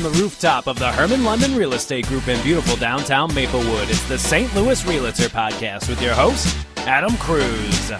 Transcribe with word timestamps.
From 0.00 0.14
the 0.14 0.18
rooftop 0.18 0.66
of 0.66 0.78
the 0.78 0.90
Herman 0.90 1.24
London 1.24 1.54
Real 1.54 1.74
Estate 1.74 2.06
Group 2.06 2.26
in 2.26 2.42
beautiful 2.42 2.74
downtown 2.76 3.34
Maplewood, 3.34 3.90
it's 3.90 4.08
the 4.08 4.18
St. 4.18 4.54
Louis 4.54 4.82
Realtor 4.86 5.28
Podcast 5.28 5.90
with 5.90 6.00
your 6.00 6.14
host, 6.14 6.56
Adam 6.78 7.14
Cruz. 7.18 7.90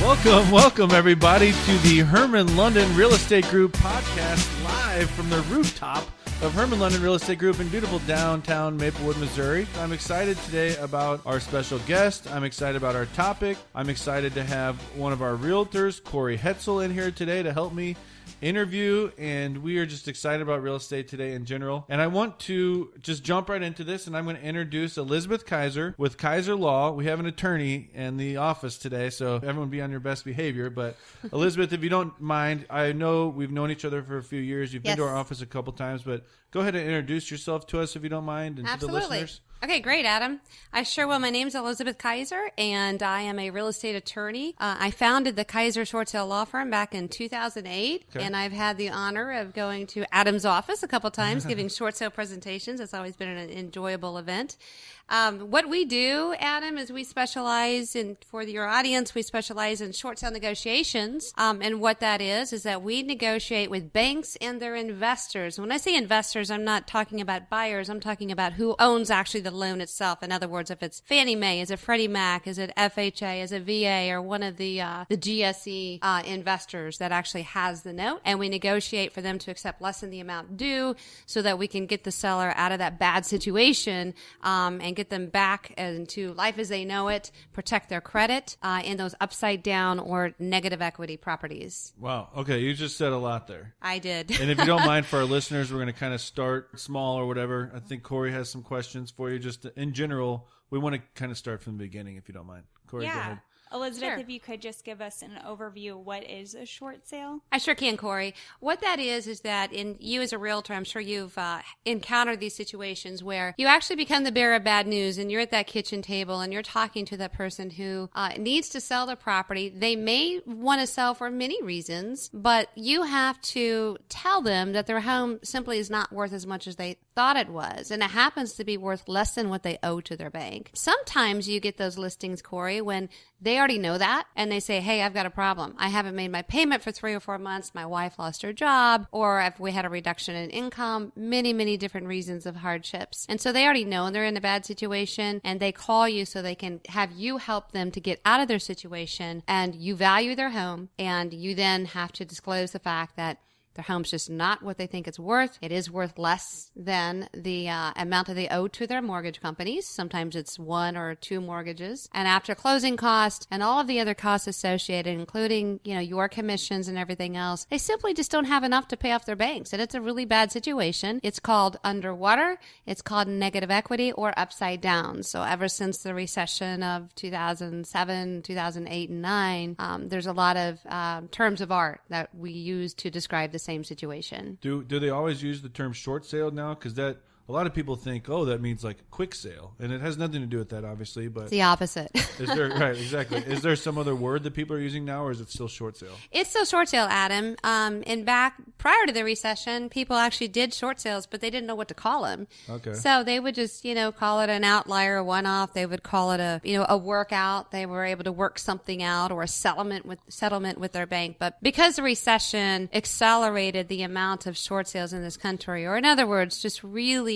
Welcome, 0.00 0.50
welcome 0.50 0.90
everybody 0.90 1.52
to 1.52 1.78
the 1.78 2.00
Herman 2.00 2.56
London 2.56 2.96
Real 2.96 3.14
Estate 3.14 3.46
Group 3.48 3.74
podcast 3.74 4.64
live 4.64 5.08
from 5.10 5.30
the 5.30 5.40
rooftop 5.42 6.02
of 6.42 6.52
Herman 6.52 6.80
London 6.80 7.00
Real 7.00 7.14
Estate 7.14 7.38
Group 7.38 7.60
in 7.60 7.68
beautiful 7.68 8.00
downtown 8.00 8.76
Maplewood, 8.76 9.16
Missouri. 9.18 9.68
I'm 9.78 9.92
excited 9.92 10.36
today 10.38 10.74
about 10.78 11.20
our 11.24 11.38
special 11.38 11.78
guest. 11.80 12.28
I'm 12.28 12.42
excited 12.42 12.74
about 12.74 12.96
our 12.96 13.06
topic. 13.06 13.56
I'm 13.72 13.88
excited 13.88 14.34
to 14.34 14.42
have 14.42 14.74
one 14.96 15.12
of 15.12 15.22
our 15.22 15.36
realtors, 15.36 16.02
Corey 16.02 16.36
Hetzel, 16.36 16.84
in 16.84 16.92
here 16.92 17.12
today 17.12 17.44
to 17.44 17.52
help 17.52 17.72
me 17.72 17.94
interview 18.40 19.10
and 19.18 19.58
we 19.58 19.78
are 19.78 19.86
just 19.86 20.08
excited 20.08 20.42
about 20.42 20.62
real 20.62 20.76
estate 20.76 21.08
today 21.08 21.32
in 21.32 21.44
general. 21.44 21.84
And 21.88 22.00
i 22.00 22.06
want 22.06 22.38
to 22.40 22.92
just 23.00 23.22
jump 23.24 23.48
right 23.48 23.62
into 23.62 23.84
this 23.84 24.06
and 24.06 24.16
i'm 24.16 24.24
going 24.24 24.36
to 24.36 24.42
introduce 24.42 24.96
elizabeth 24.98 25.46
kaiser 25.46 25.94
with 25.98 26.16
kaiser 26.18 26.54
law. 26.54 26.90
We 26.92 27.06
have 27.06 27.20
an 27.20 27.26
attorney 27.26 27.90
in 27.94 28.16
the 28.16 28.36
office 28.36 28.76
today 28.78 29.10
so 29.10 29.36
everyone 29.36 29.68
be 29.68 29.80
on 29.80 29.90
your 29.90 30.00
best 30.00 30.24
behavior. 30.24 30.70
But 30.70 30.96
elizabeth 31.32 31.72
if 31.72 31.82
you 31.82 31.88
don't 31.90 32.18
mind 32.20 32.66
i 32.70 32.92
know 32.92 33.28
we've 33.28 33.52
known 33.52 33.70
each 33.70 33.84
other 33.84 34.02
for 34.02 34.18
a 34.18 34.22
few 34.22 34.40
years. 34.40 34.72
You've 34.74 34.84
Yes. 34.84 34.96
been 34.96 35.04
to 35.04 35.10
our 35.10 35.16
office 35.16 35.40
a 35.40 35.46
couple 35.46 35.72
times 35.72 36.02
but 36.02 36.24
go 36.50 36.60
ahead 36.60 36.74
and 36.74 36.84
introduce 36.86 37.30
yourself 37.30 37.66
to 37.68 37.80
us 37.80 37.96
if 37.96 38.02
you 38.02 38.08
don't 38.08 38.24
mind 38.24 38.58
and 38.58 38.68
to 38.68 38.86
the 38.86 38.92
listeners 38.92 39.40
Okay, 39.64 39.80
great, 39.80 40.04
Adam. 40.04 40.40
I 40.74 40.82
sure 40.82 41.06
will. 41.06 41.18
My 41.18 41.30
name's 41.30 41.54
Elizabeth 41.54 41.96
Kaiser, 41.96 42.50
and 42.58 43.02
I 43.02 43.22
am 43.22 43.38
a 43.38 43.48
real 43.48 43.66
estate 43.68 43.96
attorney. 43.96 44.54
Uh, 44.60 44.76
I 44.78 44.90
founded 44.90 45.36
the 45.36 45.44
Kaiser 45.46 45.86
Short 45.86 46.10
Sale 46.10 46.26
Law 46.26 46.44
Firm 46.44 46.68
back 46.68 46.94
in 46.94 47.08
2008, 47.08 48.04
Okay. 48.14 48.26
and 48.26 48.36
I've 48.36 48.52
had 48.52 48.76
the 48.76 48.90
honor 48.90 49.32
of 49.32 49.54
going 49.54 49.86
to 49.86 50.04
Adam's 50.14 50.44
office 50.44 50.82
a 50.82 50.86
couple 50.86 51.10
times, 51.10 51.46
giving 51.46 51.68
short 51.70 51.96
sale 51.96 52.10
presentations. 52.10 52.78
It's 52.78 52.92
always 52.92 53.16
been 53.16 53.30
an 53.30 53.48
enjoyable 53.48 54.18
event. 54.18 54.58
Um, 55.08 55.50
what 55.50 55.68
we 55.68 55.84
do, 55.84 56.34
Adam, 56.38 56.78
is 56.78 56.90
we 56.90 57.04
specialize 57.04 57.94
in, 57.94 58.16
for 58.26 58.42
your 58.42 58.66
audience, 58.66 59.14
we 59.14 59.22
specialize 59.22 59.80
in 59.80 59.92
short 59.92 60.18
sale 60.18 60.30
negotiations. 60.30 61.32
Um, 61.36 61.60
and 61.60 61.80
what 61.80 62.00
that 62.00 62.20
is, 62.20 62.52
is 62.52 62.62
that 62.62 62.82
we 62.82 63.02
negotiate 63.02 63.70
with 63.70 63.92
banks 63.92 64.36
and 64.40 64.60
their 64.60 64.74
investors. 64.74 65.58
When 65.58 65.70
I 65.70 65.76
say 65.76 65.94
investors, 65.94 66.50
I'm 66.50 66.64
not 66.64 66.86
talking 66.86 67.20
about 67.20 67.50
buyers. 67.50 67.90
I'm 67.90 68.00
talking 68.00 68.32
about 68.32 68.54
who 68.54 68.74
owns 68.78 69.10
actually 69.10 69.42
the 69.42 69.50
loan 69.50 69.80
itself. 69.80 70.22
In 70.22 70.32
other 70.32 70.48
words, 70.48 70.70
if 70.70 70.82
it's 70.82 71.00
Fannie 71.00 71.36
Mae, 71.36 71.60
is 71.60 71.70
it 71.70 71.78
Freddie 71.78 72.08
Mac, 72.08 72.46
is 72.46 72.58
it 72.58 72.72
FHA, 72.76 73.42
is 73.42 73.52
it 73.52 73.62
VA, 73.62 74.10
or 74.10 74.22
one 74.22 74.42
of 74.42 74.56
the, 74.56 74.80
uh, 74.80 75.04
the 75.08 75.18
GSE, 75.18 75.98
uh, 76.00 76.22
investors 76.24 76.98
that 76.98 77.12
actually 77.12 77.42
has 77.42 77.82
the 77.82 77.92
note. 77.92 78.20
And 78.24 78.38
we 78.38 78.48
negotiate 78.48 79.12
for 79.12 79.20
them 79.20 79.38
to 79.40 79.50
accept 79.50 79.82
less 79.82 80.00
than 80.00 80.10
the 80.10 80.20
amount 80.20 80.56
due 80.56 80.96
so 81.26 81.42
that 81.42 81.58
we 81.58 81.68
can 81.68 81.86
get 81.86 82.04
the 82.04 82.10
seller 82.10 82.54
out 82.56 82.72
of 82.72 82.78
that 82.78 82.98
bad 82.98 83.26
situation, 83.26 84.14
um, 84.42 84.80
and 84.80 84.93
get 84.94 85.10
them 85.10 85.26
back 85.26 85.72
into 85.76 86.32
life 86.34 86.58
as 86.58 86.68
they 86.68 86.84
know 86.84 87.08
it, 87.08 87.30
protect 87.52 87.88
their 87.88 88.00
credit, 88.00 88.56
uh, 88.62 88.80
in 88.84 88.96
those 88.96 89.14
upside 89.20 89.62
down 89.62 89.98
or 89.98 90.32
negative 90.38 90.80
equity 90.80 91.16
properties. 91.16 91.92
wow 91.98 92.28
okay 92.36 92.60
you 92.60 92.72
just 92.74 92.96
said 92.96 93.12
a 93.12 93.18
lot 93.18 93.46
there 93.46 93.74
I 93.82 93.98
did. 93.98 94.30
and 94.40 94.50
if 94.50 94.58
you 94.58 94.64
don't 94.64 94.86
mind 94.86 95.06
for 95.06 95.18
our 95.18 95.24
listeners, 95.24 95.70
we're 95.72 95.78
going 95.78 95.92
to 95.92 95.98
kind 95.98 96.14
of 96.14 96.20
start 96.20 96.78
small 96.78 97.16
or 97.16 97.26
whatever. 97.26 97.70
I 97.74 97.80
think 97.80 98.02
Corey 98.02 98.32
has 98.32 98.48
some 98.48 98.62
questions 98.62 99.10
for 99.10 99.30
you. 99.30 99.38
Just 99.38 99.66
in 99.76 99.92
general, 99.92 100.48
we 100.70 100.78
want 100.78 100.94
to 100.94 101.02
kind 101.14 101.30
of 101.30 101.38
start 101.38 101.62
from 101.62 101.74
the 101.78 101.84
beginning, 101.84 102.16
if 102.16 102.28
you 102.28 102.34
don't 102.34 102.46
mind. 102.46 102.64
Corey, 102.86 103.04
go 103.04 103.10
ahead. 103.10 103.40
Elizabeth, 103.74 104.08
Sure. 104.10 104.18
if 104.18 104.30
you 104.30 104.38
could 104.38 104.62
just 104.62 104.84
give 104.84 105.00
us 105.00 105.20
an 105.20 105.32
overview, 105.44 105.96
what 105.96 106.22
is 106.28 106.54
a 106.54 106.64
short 106.64 107.06
sale? 107.06 107.40
I 107.50 107.58
sure 107.58 107.74
can, 107.74 107.96
Corey. 107.96 108.34
What 108.60 108.80
that 108.82 109.00
is 109.00 109.26
is 109.26 109.40
that 109.40 109.72
in 109.72 109.96
you 109.98 110.22
as 110.22 110.32
a 110.32 110.38
realtor, 110.38 110.72
I'm 110.72 110.84
sure 110.84 111.02
you've 111.02 111.36
uh, 111.36 111.58
encountered 111.84 112.38
these 112.40 112.54
situations 112.54 113.22
where 113.22 113.54
you 113.58 113.66
actually 113.66 113.96
become 113.96 114.22
the 114.24 114.32
bearer 114.32 114.54
of 114.54 114.64
bad 114.64 114.86
news, 114.86 115.18
and 115.18 115.30
you're 115.30 115.40
at 115.40 115.50
that 115.50 115.66
kitchen 115.66 116.02
table 116.02 116.40
and 116.40 116.52
you're 116.52 116.62
talking 116.62 117.04
to 117.06 117.16
that 117.16 117.32
person 117.32 117.70
who 117.70 118.08
uh, 118.14 118.30
needs 118.38 118.68
to 118.70 118.80
sell 118.80 119.06
the 119.06 119.16
property. 119.16 119.68
They 119.68 119.96
may 119.96 120.40
want 120.46 120.80
to 120.80 120.86
sell 120.86 121.14
for 121.14 121.30
many 121.30 121.62
reasons, 121.62 122.30
but 122.32 122.68
you 122.76 123.02
have 123.02 123.40
to 123.42 123.96
tell 124.08 124.40
them 124.40 124.72
that 124.72 124.86
their 124.86 125.00
home 125.00 125.40
simply 125.42 125.78
is 125.78 125.90
not 125.90 126.12
worth 126.12 126.32
as 126.32 126.46
much 126.46 126.66
as 126.66 126.76
they 126.76 126.96
thought 127.14 127.36
it 127.36 127.48
was, 127.48 127.90
and 127.90 128.02
it 128.02 128.10
happens 128.10 128.54
to 128.54 128.64
be 128.64 128.76
worth 128.76 129.08
less 129.08 129.34
than 129.34 129.48
what 129.48 129.62
they 129.62 129.78
owe 129.82 130.00
to 130.00 130.16
their 130.16 130.30
bank. 130.30 130.70
Sometimes 130.74 131.48
you 131.48 131.60
get 131.60 131.76
those 131.76 131.98
listings, 131.98 132.42
Corey, 132.42 132.80
when 132.80 133.08
they 133.40 133.58
already 133.58 133.78
know 133.78 133.98
that 133.98 134.26
and 134.34 134.50
they 134.50 134.60
say, 134.60 134.80
Hey, 134.80 135.02
I've 135.02 135.14
got 135.14 135.26
a 135.26 135.30
problem. 135.30 135.74
I 135.78 135.88
haven't 135.88 136.16
made 136.16 136.32
my 136.32 136.42
payment 136.42 136.82
for 136.82 136.90
three 136.92 137.14
or 137.14 137.20
four 137.20 137.38
months. 137.38 137.74
My 137.74 137.86
wife 137.86 138.18
lost 138.18 138.42
her 138.42 138.52
job, 138.52 139.06
or 139.12 139.40
if 139.40 139.60
we 139.60 139.72
had 139.72 139.84
a 139.84 139.90
reduction 139.90 140.34
in 140.34 140.50
income, 140.50 141.12
many, 141.14 141.52
many 141.52 141.76
different 141.76 142.06
reasons 142.06 142.46
of 142.46 142.56
hardships. 142.56 143.26
And 143.28 143.40
so 143.40 143.52
they 143.52 143.64
already 143.64 143.84
know 143.84 144.10
they're 144.10 144.24
in 144.24 144.36
a 144.36 144.40
bad 144.40 144.64
situation 144.64 145.40
and 145.44 145.60
they 145.60 145.72
call 145.72 146.08
you 146.08 146.24
so 146.24 146.42
they 146.42 146.54
can 146.54 146.80
have 146.88 147.12
you 147.12 147.38
help 147.38 147.72
them 147.72 147.90
to 147.92 148.00
get 148.00 148.20
out 148.24 148.40
of 148.40 148.48
their 148.48 148.58
situation 148.58 149.42
and 149.46 149.74
you 149.74 149.94
value 149.94 150.34
their 150.34 150.50
home 150.50 150.88
and 150.98 151.32
you 151.32 151.54
then 151.54 151.86
have 151.86 152.12
to 152.12 152.24
disclose 152.24 152.72
the 152.72 152.78
fact 152.78 153.16
that 153.16 153.38
their 153.74 153.84
home's 153.84 154.10
just 154.10 154.30
not 154.30 154.62
what 154.62 154.78
they 154.78 154.86
think 154.86 155.06
it's 155.06 155.18
worth. 155.18 155.58
It 155.60 155.72
is 155.72 155.90
worth 155.90 156.18
less 156.18 156.70
than 156.76 157.28
the 157.32 157.68
uh, 157.68 157.92
amount 157.96 158.28
that 158.28 158.34
they 158.34 158.48
owe 158.48 158.68
to 158.68 158.86
their 158.86 159.02
mortgage 159.02 159.40
companies. 159.40 159.86
Sometimes 159.86 160.36
it's 160.36 160.58
one 160.58 160.96
or 160.96 161.14
two 161.14 161.40
mortgages. 161.40 162.08
And 162.12 162.28
after 162.28 162.54
closing 162.54 162.96
costs 162.96 163.46
and 163.50 163.62
all 163.62 163.80
of 163.80 163.86
the 163.86 164.00
other 164.00 164.14
costs 164.14 164.46
associated, 164.46 165.12
including, 165.12 165.80
you 165.84 165.94
know, 165.94 166.00
your 166.00 166.28
commissions 166.28 166.88
and 166.88 166.96
everything 166.96 167.36
else, 167.36 167.66
they 167.70 167.78
simply 167.78 168.14
just 168.14 168.30
don't 168.30 168.44
have 168.44 168.64
enough 168.64 168.88
to 168.88 168.96
pay 168.96 169.12
off 169.12 169.26
their 169.26 169.36
banks. 169.36 169.72
And 169.72 169.82
it's 169.82 169.94
a 169.94 170.00
really 170.00 170.24
bad 170.24 170.52
situation. 170.52 171.20
It's 171.22 171.40
called 171.40 171.78
underwater. 171.84 172.58
It's 172.86 173.02
called 173.02 173.28
negative 173.28 173.70
equity 173.70 174.12
or 174.12 174.32
upside 174.36 174.80
down. 174.80 175.22
So 175.22 175.42
ever 175.42 175.68
since 175.68 175.98
the 175.98 176.14
recession 176.14 176.82
of 176.82 177.14
2007, 177.14 178.42
2008, 178.42 179.10
and 179.10 179.22
9, 179.22 179.76
um, 179.78 180.08
there's 180.08 180.26
a 180.26 180.32
lot 180.32 180.56
of 180.56 180.78
um, 180.86 181.28
terms 181.28 181.60
of 181.60 181.72
art 181.72 182.00
that 182.08 182.34
we 182.34 182.52
use 182.52 182.94
to 182.94 183.10
describe 183.10 183.52
the 183.52 183.58
same 183.64 183.84
situation. 183.84 184.58
Do 184.60 184.82
do 184.84 184.98
they 184.98 185.10
always 185.10 185.42
use 185.42 185.62
the 185.62 185.68
term 185.68 185.92
short 185.92 186.24
sale 186.24 186.50
now? 186.50 186.74
Because 186.74 186.94
that 186.94 187.18
a 187.46 187.52
lot 187.52 187.66
of 187.66 187.74
people 187.74 187.94
think, 187.94 188.30
oh, 188.30 188.46
that 188.46 188.62
means 188.62 188.82
like 188.82 189.10
quick 189.10 189.34
sale, 189.34 189.74
and 189.78 189.92
it 189.92 190.00
has 190.00 190.16
nothing 190.16 190.40
to 190.40 190.46
do 190.46 190.56
with 190.56 190.70
that, 190.70 190.82
obviously. 190.82 191.28
But 191.28 191.42
It's 191.42 191.50
the 191.50 191.62
opposite. 191.62 192.10
is 192.38 192.48
there 192.48 192.70
right 192.70 192.96
exactly? 192.96 193.38
Is 193.46 193.60
there 193.60 193.76
some 193.76 193.98
other 193.98 194.14
word 194.14 194.44
that 194.44 194.54
people 194.54 194.74
are 194.74 194.80
using 194.80 195.04
now, 195.04 195.24
or 195.24 195.30
is 195.30 195.40
it 195.40 195.50
still 195.50 195.68
short 195.68 195.96
sale? 195.96 196.14
It's 196.32 196.50
still 196.50 196.64
short 196.64 196.88
sale, 196.88 197.06
Adam. 197.10 197.56
Um, 197.62 198.02
and 198.06 198.24
back 198.24 198.56
prior 198.78 199.06
to 199.06 199.12
the 199.12 199.24
recession, 199.24 199.90
people 199.90 200.16
actually 200.16 200.48
did 200.48 200.72
short 200.72 201.00
sales, 201.00 201.26
but 201.26 201.40
they 201.42 201.50
didn't 201.50 201.66
know 201.66 201.74
what 201.74 201.88
to 201.88 201.94
call 201.94 202.22
them. 202.22 202.46
Okay. 202.68 202.94
So 202.94 203.22
they 203.22 203.38
would 203.38 203.54
just, 203.54 203.84
you 203.84 203.94
know, 203.94 204.10
call 204.10 204.40
it 204.40 204.48
an 204.48 204.64
outlier, 204.64 205.16
a 205.16 205.24
one-off. 205.24 205.74
They 205.74 205.84
would 205.84 206.02
call 206.02 206.32
it 206.32 206.40
a, 206.40 206.62
you 206.64 206.78
know, 206.78 206.86
a 206.88 206.96
workout. 206.96 207.72
They 207.72 207.84
were 207.84 208.04
able 208.04 208.24
to 208.24 208.32
work 208.32 208.58
something 208.58 209.02
out 209.02 209.30
or 209.30 209.42
a 209.42 209.48
settlement 209.48 210.06
with 210.06 210.18
settlement 210.28 210.78
with 210.78 210.92
their 210.92 211.06
bank. 211.06 211.36
But 211.38 211.62
because 211.62 211.96
the 211.96 212.02
recession 212.02 212.88
accelerated 212.92 213.88
the 213.88 214.02
amount 214.02 214.46
of 214.46 214.56
short 214.56 214.88
sales 214.88 215.12
in 215.12 215.22
this 215.22 215.36
country, 215.36 215.84
or 215.84 215.96
in 215.96 216.06
other 216.06 216.26
words, 216.26 216.62
just 216.62 216.82
really 216.82 217.33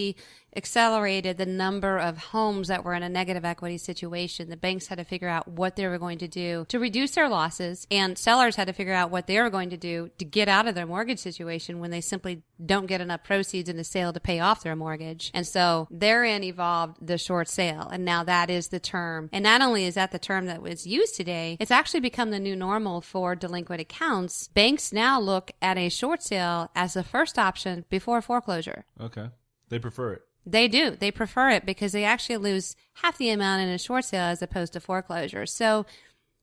accelerated 0.56 1.36
the 1.36 1.46
number 1.46 1.98
of 1.98 2.18
homes 2.18 2.68
that 2.68 2.84
were 2.84 2.94
in 2.94 3.02
a 3.02 3.08
negative 3.08 3.44
equity 3.44 3.78
situation. 3.78 4.48
The 4.48 4.56
banks 4.56 4.88
had 4.88 4.98
to 4.98 5.04
figure 5.04 5.28
out 5.28 5.46
what 5.46 5.76
they 5.76 5.86
were 5.86 5.98
going 5.98 6.18
to 6.18 6.28
do 6.28 6.64
to 6.68 6.78
reduce 6.78 7.12
their 7.12 7.28
losses, 7.28 7.86
and 7.90 8.18
sellers 8.18 8.56
had 8.56 8.66
to 8.66 8.72
figure 8.72 8.94
out 8.94 9.10
what 9.10 9.26
they 9.26 9.40
were 9.40 9.50
going 9.50 9.70
to 9.70 9.76
do 9.76 10.10
to 10.18 10.24
get 10.24 10.48
out 10.48 10.66
of 10.66 10.74
their 10.74 10.86
mortgage 10.86 11.18
situation 11.18 11.80
when 11.80 11.90
they 11.90 12.00
simply 12.00 12.42
don't 12.64 12.86
get 12.86 13.00
enough 13.00 13.22
proceeds 13.24 13.68
in 13.68 13.76
the 13.76 13.84
sale 13.84 14.12
to 14.12 14.20
pay 14.20 14.40
off 14.40 14.62
their 14.62 14.74
mortgage. 14.74 15.30
And 15.32 15.46
so 15.46 15.86
therein 15.90 16.42
evolved 16.42 16.96
the 17.00 17.18
short 17.18 17.48
sale. 17.48 17.88
And 17.92 18.04
now 18.04 18.24
that 18.24 18.50
is 18.50 18.68
the 18.68 18.80
term. 18.80 19.28
And 19.32 19.44
not 19.44 19.62
only 19.62 19.84
is 19.84 19.94
that 19.94 20.10
the 20.10 20.18
term 20.18 20.46
that 20.46 20.62
was 20.62 20.86
used 20.86 21.14
today, 21.14 21.56
it's 21.60 21.70
actually 21.70 22.00
become 22.00 22.30
the 22.30 22.40
new 22.40 22.56
normal 22.56 23.00
for 23.00 23.36
delinquent 23.36 23.80
accounts. 23.80 24.48
Banks 24.48 24.92
now 24.92 25.20
look 25.20 25.52
at 25.62 25.78
a 25.78 25.88
short 25.88 26.22
sale 26.22 26.70
as 26.74 26.94
the 26.94 27.04
first 27.04 27.38
option 27.38 27.84
before 27.90 28.20
foreclosure. 28.20 28.84
Okay, 29.00 29.28
they 29.68 29.78
prefer 29.78 30.14
it. 30.14 30.22
They 30.46 30.68
do. 30.68 30.92
They 30.92 31.10
prefer 31.10 31.50
it 31.50 31.66
because 31.66 31.92
they 31.92 32.04
actually 32.04 32.38
lose 32.38 32.74
half 32.94 33.18
the 33.18 33.30
amount 33.30 33.62
in 33.62 33.68
a 33.68 33.78
short 33.78 34.04
sale 34.04 34.22
as 34.22 34.40
opposed 34.40 34.72
to 34.72 34.80
foreclosure. 34.80 35.46
So, 35.46 35.84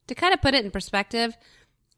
to 0.08 0.16
kind 0.16 0.34
of 0.34 0.42
put 0.42 0.54
it 0.54 0.64
in 0.64 0.70
perspective, 0.72 1.36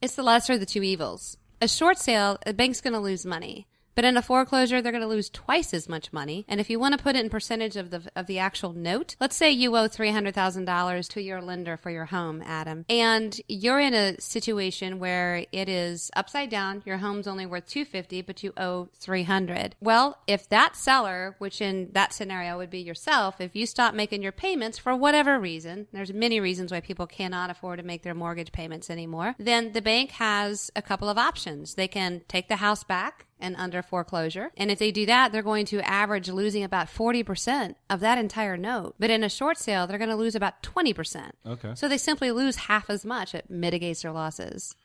it's 0.01 0.15
the 0.15 0.24
lesser 0.24 0.53
of 0.53 0.62
the 0.62 0.65
two 0.65 0.83
evils. 0.83 1.38
A 1.62 1.68
short 1.68 1.97
sale, 1.97 2.38
a 2.45 2.53
bank's 2.53 2.79
going 2.81 2.94
to 2.94 3.00
lose 3.00 3.25
money. 3.25 3.68
But 3.97 4.05
in 4.05 4.15
a 4.15 4.21
foreclosure, 4.21 4.79
they're 4.79 4.91
going 4.91 5.01
to 5.01 5.07
lose 5.07 5.27
twice 5.27 5.73
as 5.73 5.89
much 5.89 6.13
money. 6.13 6.45
And 6.47 6.59
if 6.59 6.69
you 6.69 6.79
want 6.79 6.95
to 6.95 7.03
put 7.03 7.15
it 7.15 7.25
in 7.25 7.31
percentage 7.31 7.75
of 7.75 7.89
the 7.89 8.03
of 8.15 8.27
the 8.27 8.38
actual 8.38 8.71
note, 8.73 9.15
let's 9.19 9.35
say 9.35 9.49
you 9.49 9.75
owe 9.75 9.88
three 9.88 10.11
hundred 10.11 10.35
thousand 10.35 10.65
dollars 10.65 11.07
to 11.09 11.21
your 11.21 11.41
lender 11.41 11.77
for 11.77 11.89
your 11.89 12.05
home, 12.05 12.44
Adam, 12.45 12.85
and 12.89 13.41
you're 13.47 13.79
in 13.79 13.95
a 13.95 14.21
situation 14.21 14.99
where 14.99 15.47
it 15.51 15.67
is 15.67 16.11
upside 16.15 16.51
down. 16.51 16.83
Your 16.85 16.99
home's 16.99 17.25
only 17.25 17.47
worth 17.47 17.65
two 17.65 17.85
fifty, 17.85 18.21
but 18.21 18.44
you 18.44 18.53
owe 18.55 18.89
three 18.94 19.23
hundred. 19.23 19.75
Well, 19.81 20.19
if 20.27 20.47
that 20.49 20.75
seller, 20.75 21.35
which 21.39 21.59
in 21.59 21.89
that 21.94 22.13
scenario 22.13 22.55
would 22.57 22.69
be 22.69 22.81
yourself, 22.81 23.41
if 23.41 23.55
you 23.55 23.65
stop 23.65 23.95
making 23.95 24.21
your 24.21 24.31
payments 24.31 24.77
for 24.77 24.95
whatever 24.95 25.39
reason, 25.39 25.88
there's 25.91 26.13
many 26.13 26.39
reasons 26.39 26.71
why 26.71 26.81
people 26.81 27.07
cannot 27.07 27.49
afford 27.49 27.79
to 27.79 27.83
make 27.83 28.03
their 28.03 28.13
mortgage 28.13 28.51
payments 28.51 28.91
anymore, 28.91 29.33
then 29.39 29.71
the 29.71 29.81
bank 29.81 30.11
has 30.11 30.69
a 30.75 30.83
couple 30.83 31.09
of 31.09 31.17
options. 31.17 31.73
They 31.73 31.88
can 31.88 32.21
take 32.27 32.47
the 32.47 32.57
house 32.57 32.83
back 32.83 33.25
and 33.39 33.55
under 33.55 33.81
foreclosure. 33.81 34.51
And 34.57 34.71
if 34.71 34.79
they 34.79 34.91
do 34.91 35.05
that, 35.05 35.31
they're 35.31 35.43
going 35.43 35.65
to 35.67 35.79
average 35.87 36.29
losing 36.29 36.63
about 36.63 36.87
40% 36.87 37.75
of 37.89 37.99
that 37.99 38.17
entire 38.17 38.57
note. 38.57 38.95
But 38.99 39.09
in 39.09 39.23
a 39.23 39.29
short 39.29 39.57
sale, 39.57 39.87
they're 39.87 39.97
going 39.97 40.09
to 40.09 40.15
lose 40.15 40.35
about 40.35 40.63
20%. 40.63 41.31
Okay. 41.45 41.71
So 41.75 41.87
they 41.87 41.97
simply 41.97 42.31
lose 42.31 42.55
half 42.55 42.89
as 42.89 43.05
much. 43.05 43.35
It 43.35 43.49
mitigates 43.49 44.01
their 44.01 44.11
losses. 44.11 44.75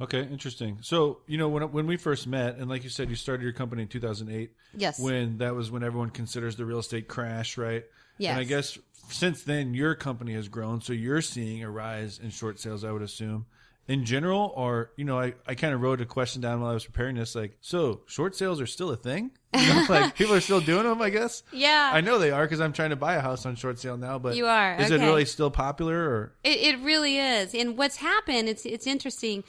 Okay, 0.00 0.22
interesting. 0.22 0.78
So, 0.80 1.20
you 1.28 1.38
know, 1.38 1.48
when 1.48 1.70
when 1.70 1.86
we 1.86 1.96
first 1.96 2.26
met, 2.26 2.56
and 2.56 2.68
like 2.68 2.82
you 2.82 2.90
said, 2.90 3.10
you 3.10 3.14
started 3.14 3.44
your 3.44 3.52
company 3.52 3.82
in 3.82 3.88
2008. 3.88 4.50
Yes. 4.76 4.98
When 4.98 5.38
that 5.38 5.54
was 5.54 5.70
when 5.70 5.84
everyone 5.84 6.10
considers 6.10 6.56
the 6.56 6.64
real 6.64 6.80
estate 6.80 7.06
crash, 7.06 7.56
right? 7.56 7.84
Yes. 8.18 8.32
And 8.32 8.40
I 8.40 8.44
guess 8.44 8.76
since 9.08 9.44
then, 9.44 9.72
your 9.72 9.94
company 9.94 10.34
has 10.34 10.48
grown, 10.48 10.80
so 10.80 10.92
you're 10.92 11.20
seeing 11.20 11.62
a 11.62 11.70
rise 11.70 12.18
in 12.18 12.30
short 12.30 12.58
sales, 12.58 12.84
I 12.84 12.90
would 12.90 13.02
assume. 13.02 13.46
In 13.86 14.04
general, 14.06 14.52
or 14.56 14.92
you 14.96 15.04
know, 15.04 15.18
I, 15.20 15.34
I 15.46 15.54
kind 15.54 15.74
of 15.74 15.82
wrote 15.82 16.00
a 16.00 16.06
question 16.06 16.40
down 16.40 16.60
while 16.60 16.70
I 16.70 16.74
was 16.74 16.86
preparing 16.86 17.16
this, 17.16 17.34
like, 17.34 17.58
so 17.60 18.00
short 18.06 18.34
sales 18.34 18.60
are 18.60 18.66
still 18.66 18.90
a 18.90 18.96
thing? 18.96 19.30
You 19.54 19.72
know, 19.72 19.86
like 19.88 20.14
people 20.16 20.34
are 20.34 20.40
still 20.40 20.60
doing 20.60 20.82
them, 20.82 21.00
I 21.00 21.10
guess. 21.10 21.44
Yeah. 21.52 21.90
I 21.94 22.00
know 22.00 22.18
they 22.18 22.32
are 22.32 22.44
because 22.44 22.60
I'm 22.60 22.72
trying 22.72 22.90
to 22.90 22.96
buy 22.96 23.14
a 23.14 23.20
house 23.20 23.46
on 23.46 23.54
short 23.54 23.78
sale 23.78 23.96
now. 23.96 24.18
But 24.18 24.34
You 24.36 24.46
are, 24.46 24.74
Is 24.74 24.90
it 24.90 25.00
really 25.00 25.24
still 25.24 25.50
popular? 25.50 25.96
Or 25.96 26.32
It, 26.42 26.58
it 26.58 26.80
really 26.80 27.18
is. 27.18 27.54
And 27.54 27.78
what's 27.78 27.96
happened, 27.96 28.48
it's, 28.48 28.66
it's 28.66 28.84
interesting. 28.86 29.44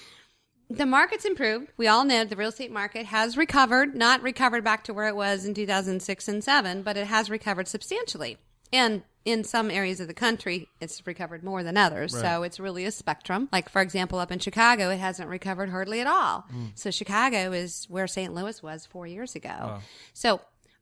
The 0.69 0.85
market's 0.85 1.25
improved. 1.25 1.71
We 1.75 1.87
all 1.87 2.05
know 2.05 2.23
the 2.23 2.35
real 2.35 2.49
estate 2.49 2.71
market 2.71 3.07
has 3.07 3.35
recovered, 3.35 3.95
not 3.95 4.21
recovered 4.21 4.63
back 4.63 4.83
to 4.83 4.93
where 4.93 5.07
it 5.07 5.15
was 5.15 5.43
in 5.43 5.55
2006 5.55 6.27
and 6.27 6.43
7, 6.43 6.83
but 6.83 6.97
it 6.97 7.07
has 7.07 7.29
recovered 7.31 7.67
substantially. 7.67 8.37
And 8.71 9.01
in 9.25 9.43
some 9.43 9.71
areas 9.71 9.99
of 9.99 10.07
the 10.07 10.13
country, 10.13 10.69
it's 10.79 11.05
recovered 11.05 11.43
more 11.43 11.63
than 11.63 11.75
others. 11.75 12.13
So 12.13 12.43
it's 12.43 12.59
really 12.59 12.85
a 12.85 12.91
spectrum. 12.91 13.49
Like, 13.51 13.69
for 13.69 13.81
example, 13.81 14.19
up 14.19 14.31
in 14.31 14.39
Chicago, 14.39 14.91
it 14.91 14.99
hasn't 14.99 15.27
recovered 15.27 15.69
hardly 15.69 15.99
at 15.99 16.07
all. 16.07 16.45
Mm. 16.53 16.71
So 16.75 16.91
Chicago 16.91 17.51
is 17.51 17.87
where 17.89 18.07
St. 18.07 18.33
Louis 18.33 18.61
was 18.61 18.85
four 18.85 19.07
years 19.07 19.35
ago. 19.35 19.79
So 20.13 20.41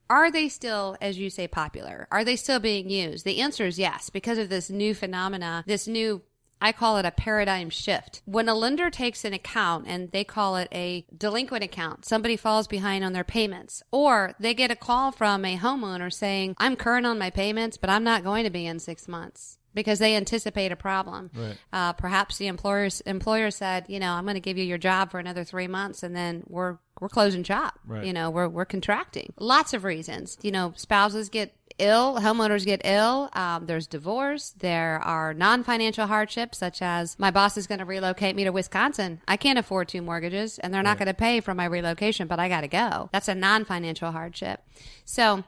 are 0.09 0.29
they 0.29 0.49
still, 0.49 0.97
as 1.01 1.17
you 1.17 1.29
say, 1.29 1.47
popular? 1.47 2.07
Are 2.11 2.25
they 2.25 2.35
still 2.35 2.59
being 2.59 2.89
used? 2.89 3.25
The 3.25 3.39
answer 3.39 3.65
is 3.65 3.79
yes, 3.79 4.09
because 4.09 4.37
of 4.37 4.49
this 4.49 4.69
new 4.69 4.93
phenomena, 4.93 5.63
this 5.65 5.87
new 5.87 6.21
I 6.63 6.71
call 6.71 6.95
it 6.95 7.05
a 7.05 7.11
paradigm 7.11 7.69
shift. 7.69 8.21
When 8.23 8.47
a 8.47 8.55
lender 8.55 8.89
takes 8.89 9.25
an 9.25 9.33
account 9.33 9.85
and 9.85 10.09
they 10.11 10.23
call 10.23 10.55
it 10.55 10.69
a 10.71 11.05
delinquent 11.15 11.61
account, 11.61 12.05
somebody 12.05 12.37
falls 12.37 12.67
behind 12.67 13.03
on 13.03 13.11
their 13.11 13.25
payments, 13.25 13.83
or 13.91 14.33
they 14.39 14.53
get 14.53 14.71
a 14.71 14.75
call 14.77 15.11
from 15.11 15.43
a 15.43 15.57
homeowner 15.57 16.11
saying, 16.11 16.55
I'm 16.57 16.77
current 16.77 17.05
on 17.05 17.19
my 17.19 17.29
payments, 17.29 17.75
but 17.75 17.89
I'm 17.89 18.05
not 18.05 18.23
going 18.23 18.45
to 18.45 18.49
be 18.49 18.65
in 18.65 18.79
six 18.79 19.09
months. 19.09 19.57
Because 19.73 19.99
they 19.99 20.15
anticipate 20.15 20.71
a 20.71 20.75
problem. 20.75 21.31
Right. 21.35 21.57
Uh, 21.71 21.93
perhaps 21.93 22.37
the 22.37 22.47
employers 22.47 23.01
employer 23.01 23.51
said, 23.51 23.85
you 23.87 23.99
know, 23.99 24.11
I'm 24.13 24.23
going 24.23 24.35
to 24.35 24.39
give 24.39 24.57
you 24.57 24.63
your 24.63 24.77
job 24.77 25.11
for 25.11 25.19
another 25.19 25.43
three 25.43 25.67
months, 25.67 26.03
and 26.03 26.15
then 26.15 26.43
we're 26.47 26.77
we're 26.99 27.09
closing 27.09 27.43
shop. 27.43 27.79
Right. 27.85 28.05
You 28.05 28.13
know, 28.13 28.29
we're 28.29 28.47
we're 28.47 28.65
contracting. 28.65 29.33
Lots 29.39 29.73
of 29.73 29.83
reasons. 29.83 30.37
You 30.41 30.51
know, 30.51 30.73
spouses 30.75 31.29
get 31.29 31.55
ill, 31.79 32.17
homeowners 32.19 32.65
get 32.65 32.81
ill. 32.83 33.29
Um, 33.33 33.65
there's 33.65 33.87
divorce. 33.87 34.53
There 34.59 34.99
are 35.03 35.33
non-financial 35.33 36.05
hardships, 36.05 36.59
such 36.59 36.83
as 36.83 37.17
my 37.17 37.31
boss 37.31 37.57
is 37.57 37.65
going 37.65 37.79
to 37.79 37.85
relocate 37.85 38.35
me 38.35 38.43
to 38.43 38.51
Wisconsin. 38.51 39.21
I 39.27 39.37
can't 39.37 39.57
afford 39.57 39.87
two 39.87 40.03
mortgages, 40.03 40.59
and 40.59 40.71
they're 40.71 40.83
not 40.83 40.99
going 40.99 41.07
to 41.07 41.15
pay 41.15 41.39
for 41.39 41.55
my 41.55 41.65
relocation, 41.65 42.27
but 42.27 42.39
I 42.39 42.47
got 42.47 42.61
to 42.61 42.67
go. 42.67 43.09
That's 43.11 43.27
a 43.27 43.35
non-financial 43.35 44.11
hardship. 44.11 44.61
So. 45.05 45.43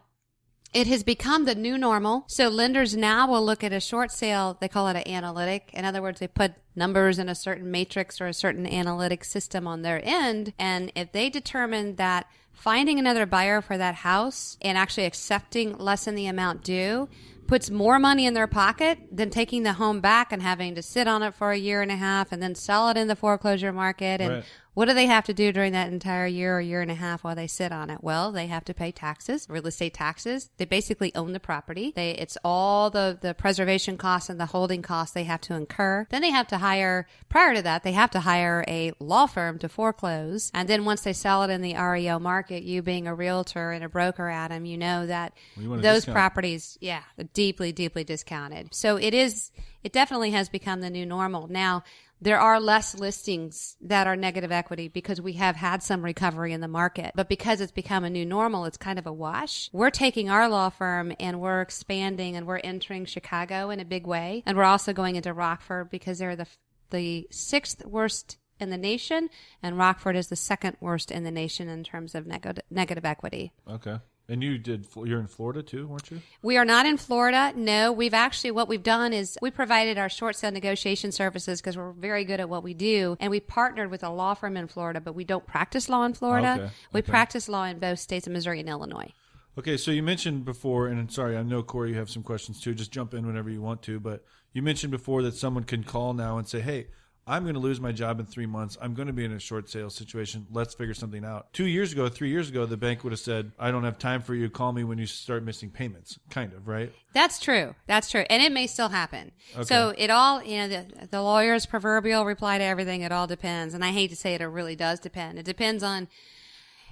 It 0.75 0.87
has 0.87 1.03
become 1.03 1.45
the 1.45 1.55
new 1.55 1.77
normal. 1.77 2.25
So 2.27 2.49
lenders 2.49 2.97
now 2.97 3.29
will 3.29 3.45
look 3.45 3.63
at 3.63 3.71
a 3.71 3.79
short 3.79 4.11
sale. 4.11 4.57
They 4.59 4.67
call 4.67 4.89
it 4.89 4.97
an 4.97 5.07
analytic. 5.07 5.69
In 5.71 5.85
other 5.85 6.01
words, 6.01 6.19
they 6.19 6.27
put 6.27 6.51
numbers 6.75 7.17
in 7.17 7.29
a 7.29 7.33
certain 7.33 7.71
matrix 7.71 8.19
or 8.19 8.27
a 8.27 8.33
certain 8.33 8.67
analytic 8.67 9.23
system 9.23 9.67
on 9.67 9.83
their 9.83 10.01
end. 10.03 10.51
And 10.59 10.91
if 10.93 11.13
they 11.13 11.29
determine 11.29 11.95
that 11.95 12.27
finding 12.51 12.99
another 12.99 13.25
buyer 13.25 13.61
for 13.61 13.77
that 13.77 13.95
house 13.95 14.57
and 14.61 14.77
actually 14.77 15.05
accepting 15.05 15.77
less 15.77 16.03
than 16.03 16.15
the 16.15 16.27
amount 16.27 16.61
due 16.61 17.07
puts 17.47 17.69
more 17.69 17.97
money 17.97 18.25
in 18.25 18.33
their 18.33 18.47
pocket 18.47 18.97
than 19.09 19.29
taking 19.29 19.63
the 19.63 19.73
home 19.73 20.01
back 20.01 20.33
and 20.33 20.41
having 20.41 20.75
to 20.75 20.81
sit 20.81 21.07
on 21.07 21.23
it 21.23 21.33
for 21.33 21.51
a 21.51 21.57
year 21.57 21.81
and 21.81 21.91
a 21.91 21.95
half 21.95 22.33
and 22.33 22.43
then 22.43 22.53
sell 22.53 22.89
it 22.89 22.97
in 22.97 23.07
the 23.07 23.15
foreclosure 23.15 23.71
market 23.71 24.19
and 24.19 24.29
Right. 24.29 24.45
What 24.75 24.89
do 24.89 24.93
they 24.93 25.05
have 25.05 25.23
to 25.23 25.33
do 25.33 25.53
during 25.53 25.71
that 25.71 25.91
entire 25.91 26.27
year 26.27 26.57
or 26.57 26.61
year 26.61 26.81
and 26.81 26.91
a 26.91 26.95
half 26.95 27.23
while 27.23 27.33
they 27.33 27.47
sit 27.47 27.71
on 27.71 27.89
it? 27.89 28.03
Well, 28.03 28.33
they 28.33 28.47
have 28.47 28.65
to 28.65 28.73
pay 28.73 28.91
taxes, 28.91 29.47
real 29.49 29.65
estate 29.67 29.93
taxes. 29.93 30.49
They 30.57 30.65
basically 30.65 31.15
own 31.15 31.31
the 31.31 31.39
property. 31.39 31.93
They, 31.95 32.11
it's 32.11 32.37
all 32.43 32.89
the, 32.89 33.17
the 33.19 33.33
preservation 33.33 33.97
costs 33.97 34.29
and 34.29 34.37
the 34.37 34.47
holding 34.47 34.81
costs 34.81 35.13
they 35.13 35.23
have 35.23 35.39
to 35.41 35.53
incur. 35.53 36.07
Then 36.09 36.21
they 36.21 36.29
have 36.29 36.47
to 36.47 36.57
hire, 36.57 37.07
prior 37.29 37.55
to 37.55 37.61
that, 37.61 37.83
they 37.83 37.93
have 37.93 38.11
to 38.11 38.19
hire 38.19 38.65
a 38.67 38.91
law 38.99 39.27
firm 39.27 39.59
to 39.59 39.69
foreclose. 39.69 40.51
And 40.53 40.67
then 40.67 40.83
once 40.83 41.01
they 41.01 41.13
sell 41.13 41.43
it 41.43 41.49
in 41.49 41.61
the 41.61 41.77
REO 41.77 42.19
market, 42.19 42.63
you 42.63 42.81
being 42.81 43.07
a 43.07 43.15
realtor 43.15 43.71
and 43.71 43.83
a 43.83 43.89
broker, 43.89 44.29
Adam, 44.29 44.65
you 44.65 44.77
know 44.77 45.07
that 45.07 45.33
you 45.55 45.77
those 45.77 46.03
properties, 46.03 46.77
yeah, 46.81 47.03
deeply, 47.33 47.71
deeply 47.71 48.03
discounted. 48.03 48.75
So 48.75 48.97
it 48.97 49.13
is, 49.13 49.51
it 49.85 49.93
definitely 49.93 50.31
has 50.31 50.49
become 50.49 50.81
the 50.81 50.89
new 50.89 51.05
normal. 51.05 51.47
Now, 51.47 51.83
there 52.21 52.39
are 52.39 52.59
less 52.59 52.95
listings 52.97 53.75
that 53.81 54.07
are 54.07 54.15
negative 54.15 54.51
equity 54.51 54.87
because 54.87 55.21
we 55.21 55.33
have 55.33 55.55
had 55.55 55.83
some 55.83 56.03
recovery 56.03 56.53
in 56.53 56.61
the 56.61 56.67
market. 56.67 57.11
But 57.15 57.29
because 57.29 57.61
it's 57.61 57.71
become 57.71 58.03
a 58.03 58.09
new 58.09 58.25
normal, 58.25 58.65
it's 58.65 58.77
kind 58.77 58.97
of 58.97 59.05
a 59.05 59.13
wash. 59.13 59.69
We're 59.73 59.89
taking 59.89 60.29
our 60.29 60.47
law 60.49 60.69
firm 60.69 61.13
and 61.19 61.39
we're 61.39 61.61
expanding 61.61 62.35
and 62.35 62.47
we're 62.47 62.61
entering 62.63 63.05
Chicago 63.05 63.69
in 63.69 63.79
a 63.79 63.85
big 63.85 64.07
way. 64.07 64.43
And 64.45 64.57
we're 64.57 64.63
also 64.63 64.93
going 64.93 65.15
into 65.15 65.33
Rockford 65.33 65.89
because 65.89 66.19
they're 66.19 66.35
the, 66.35 66.47
the 66.89 67.27
sixth 67.31 67.85
worst 67.85 68.37
in 68.59 68.69
the 68.69 68.77
nation 68.77 69.29
and 69.61 69.77
Rockford 69.77 70.15
is 70.15 70.27
the 70.27 70.35
second 70.35 70.77
worst 70.79 71.11
in 71.11 71.23
the 71.23 71.31
nation 71.31 71.67
in 71.67 71.83
terms 71.83 72.15
of 72.15 72.25
neg- 72.25 72.61
negative 72.69 73.05
equity. 73.05 73.51
okay, 73.69 73.97
and 74.27 74.43
you 74.43 74.57
did. 74.57 74.87
You're 74.95 75.19
in 75.19 75.27
Florida 75.27 75.61
too, 75.61 75.87
weren't 75.87 76.09
you? 76.11 76.21
We 76.41 76.57
are 76.57 76.65
not 76.65 76.85
in 76.85 76.97
Florida. 76.97 77.53
No, 77.55 77.91
we've 77.91 78.13
actually, 78.13 78.51
what 78.51 78.67
we've 78.67 78.83
done 78.83 79.13
is 79.13 79.37
we 79.41 79.51
provided 79.51 79.97
our 79.97 80.09
short 80.09 80.35
sale 80.35 80.51
negotiation 80.51 81.11
services 81.11 81.61
because 81.61 81.77
we're 81.77 81.91
very 81.91 82.25
good 82.25 82.39
at 82.39 82.49
what 82.49 82.63
we 82.63 82.73
do. 82.73 83.17
And 83.19 83.29
we 83.31 83.39
partnered 83.39 83.91
with 83.91 84.03
a 84.03 84.09
law 84.09 84.33
firm 84.33 84.57
in 84.57 84.67
Florida, 84.67 84.99
but 84.99 85.13
we 85.15 85.23
don't 85.23 85.45
practice 85.45 85.89
law 85.89 86.05
in 86.05 86.13
Florida. 86.13 86.53
Okay, 86.53 86.73
We 86.93 86.99
okay. 86.99 87.09
practice 87.09 87.47
law 87.47 87.65
in 87.65 87.79
both 87.79 87.99
states 87.99 88.27
of 88.27 88.33
Missouri 88.33 88.59
and 88.59 88.69
Illinois. 88.69 89.11
Okay, 89.57 89.77
so 89.77 89.91
you 89.91 90.03
mentioned 90.03 90.43
before, 90.43 90.87
and 90.87 91.09
sorry, 91.11 91.37
I 91.37 91.43
know 91.43 91.63
Corey, 91.63 91.91
you 91.91 91.97
have 91.97 92.09
some 92.09 92.23
questions 92.23 92.59
too. 92.59 92.73
Just 92.73 92.91
jump 92.91 93.13
in 93.13 93.25
whenever 93.25 93.49
you 93.49 93.61
want 93.61 93.81
to. 93.83 93.99
But 94.01 94.25
you 94.51 94.61
mentioned 94.61 94.91
before 94.91 95.21
that 95.21 95.35
someone 95.35 95.63
can 95.63 95.83
call 95.83 96.13
now 96.13 96.37
and 96.37 96.47
say, 96.47 96.59
"Hey, 96.59 96.87
I'm 97.27 97.43
going 97.43 97.55
to 97.55 97.59
lose 97.59 97.81
my 97.81 97.91
job 97.91 98.19
in 98.19 98.25
three 98.25 98.45
months. 98.45 98.77
I'm 98.81 98.93
going 98.93 99.07
to 99.07 99.13
be 99.13 99.25
in 99.25 99.31
a 99.31 99.39
short 99.39 99.69
sale 99.69 99.89
situation. 99.89 100.45
Let's 100.51 100.73
figure 100.73 100.93
something 100.93 101.25
out." 101.25 101.51
Two 101.53 101.65
years 101.65 101.91
ago, 101.91 102.07
three 102.09 102.29
years 102.29 102.49
ago, 102.49 102.65
the 102.65 102.77
bank 102.77 103.03
would 103.03 103.13
have 103.13 103.19
said, 103.19 103.51
"I 103.59 103.71
don't 103.71 103.83
have 103.83 103.97
time 103.97 104.21
for 104.21 104.35
you. 104.35 104.49
Call 104.49 104.73
me 104.73 104.83
when 104.83 104.97
you 104.97 105.05
start 105.05 105.43
missing 105.43 105.69
payments." 105.69 106.19
Kind 106.29 106.53
of, 106.53 106.67
right? 106.67 106.91
That's 107.13 107.39
true. 107.39 107.75
That's 107.87 108.11
true. 108.11 108.25
And 108.29 108.43
it 108.43 108.51
may 108.51 108.67
still 108.67 108.89
happen. 108.89 109.31
So 109.63 109.93
it 109.97 110.09
all, 110.09 110.43
you 110.43 110.57
know, 110.57 110.67
the, 110.67 111.07
the 111.07 111.21
lawyer's 111.21 111.65
proverbial 111.65 112.25
reply 112.25 112.57
to 112.57 112.63
everything, 112.63 113.01
it 113.01 113.11
all 113.11 113.25
depends. 113.25 113.73
And 113.73 113.85
I 113.85 113.91
hate 113.91 114.09
to 114.09 114.15
say 114.15 114.33
it, 114.33 114.41
it 114.41 114.47
really 114.47 114.75
does 114.75 114.99
depend. 114.99 115.39
It 115.39 115.45
depends 115.45 115.81
on 115.81 116.09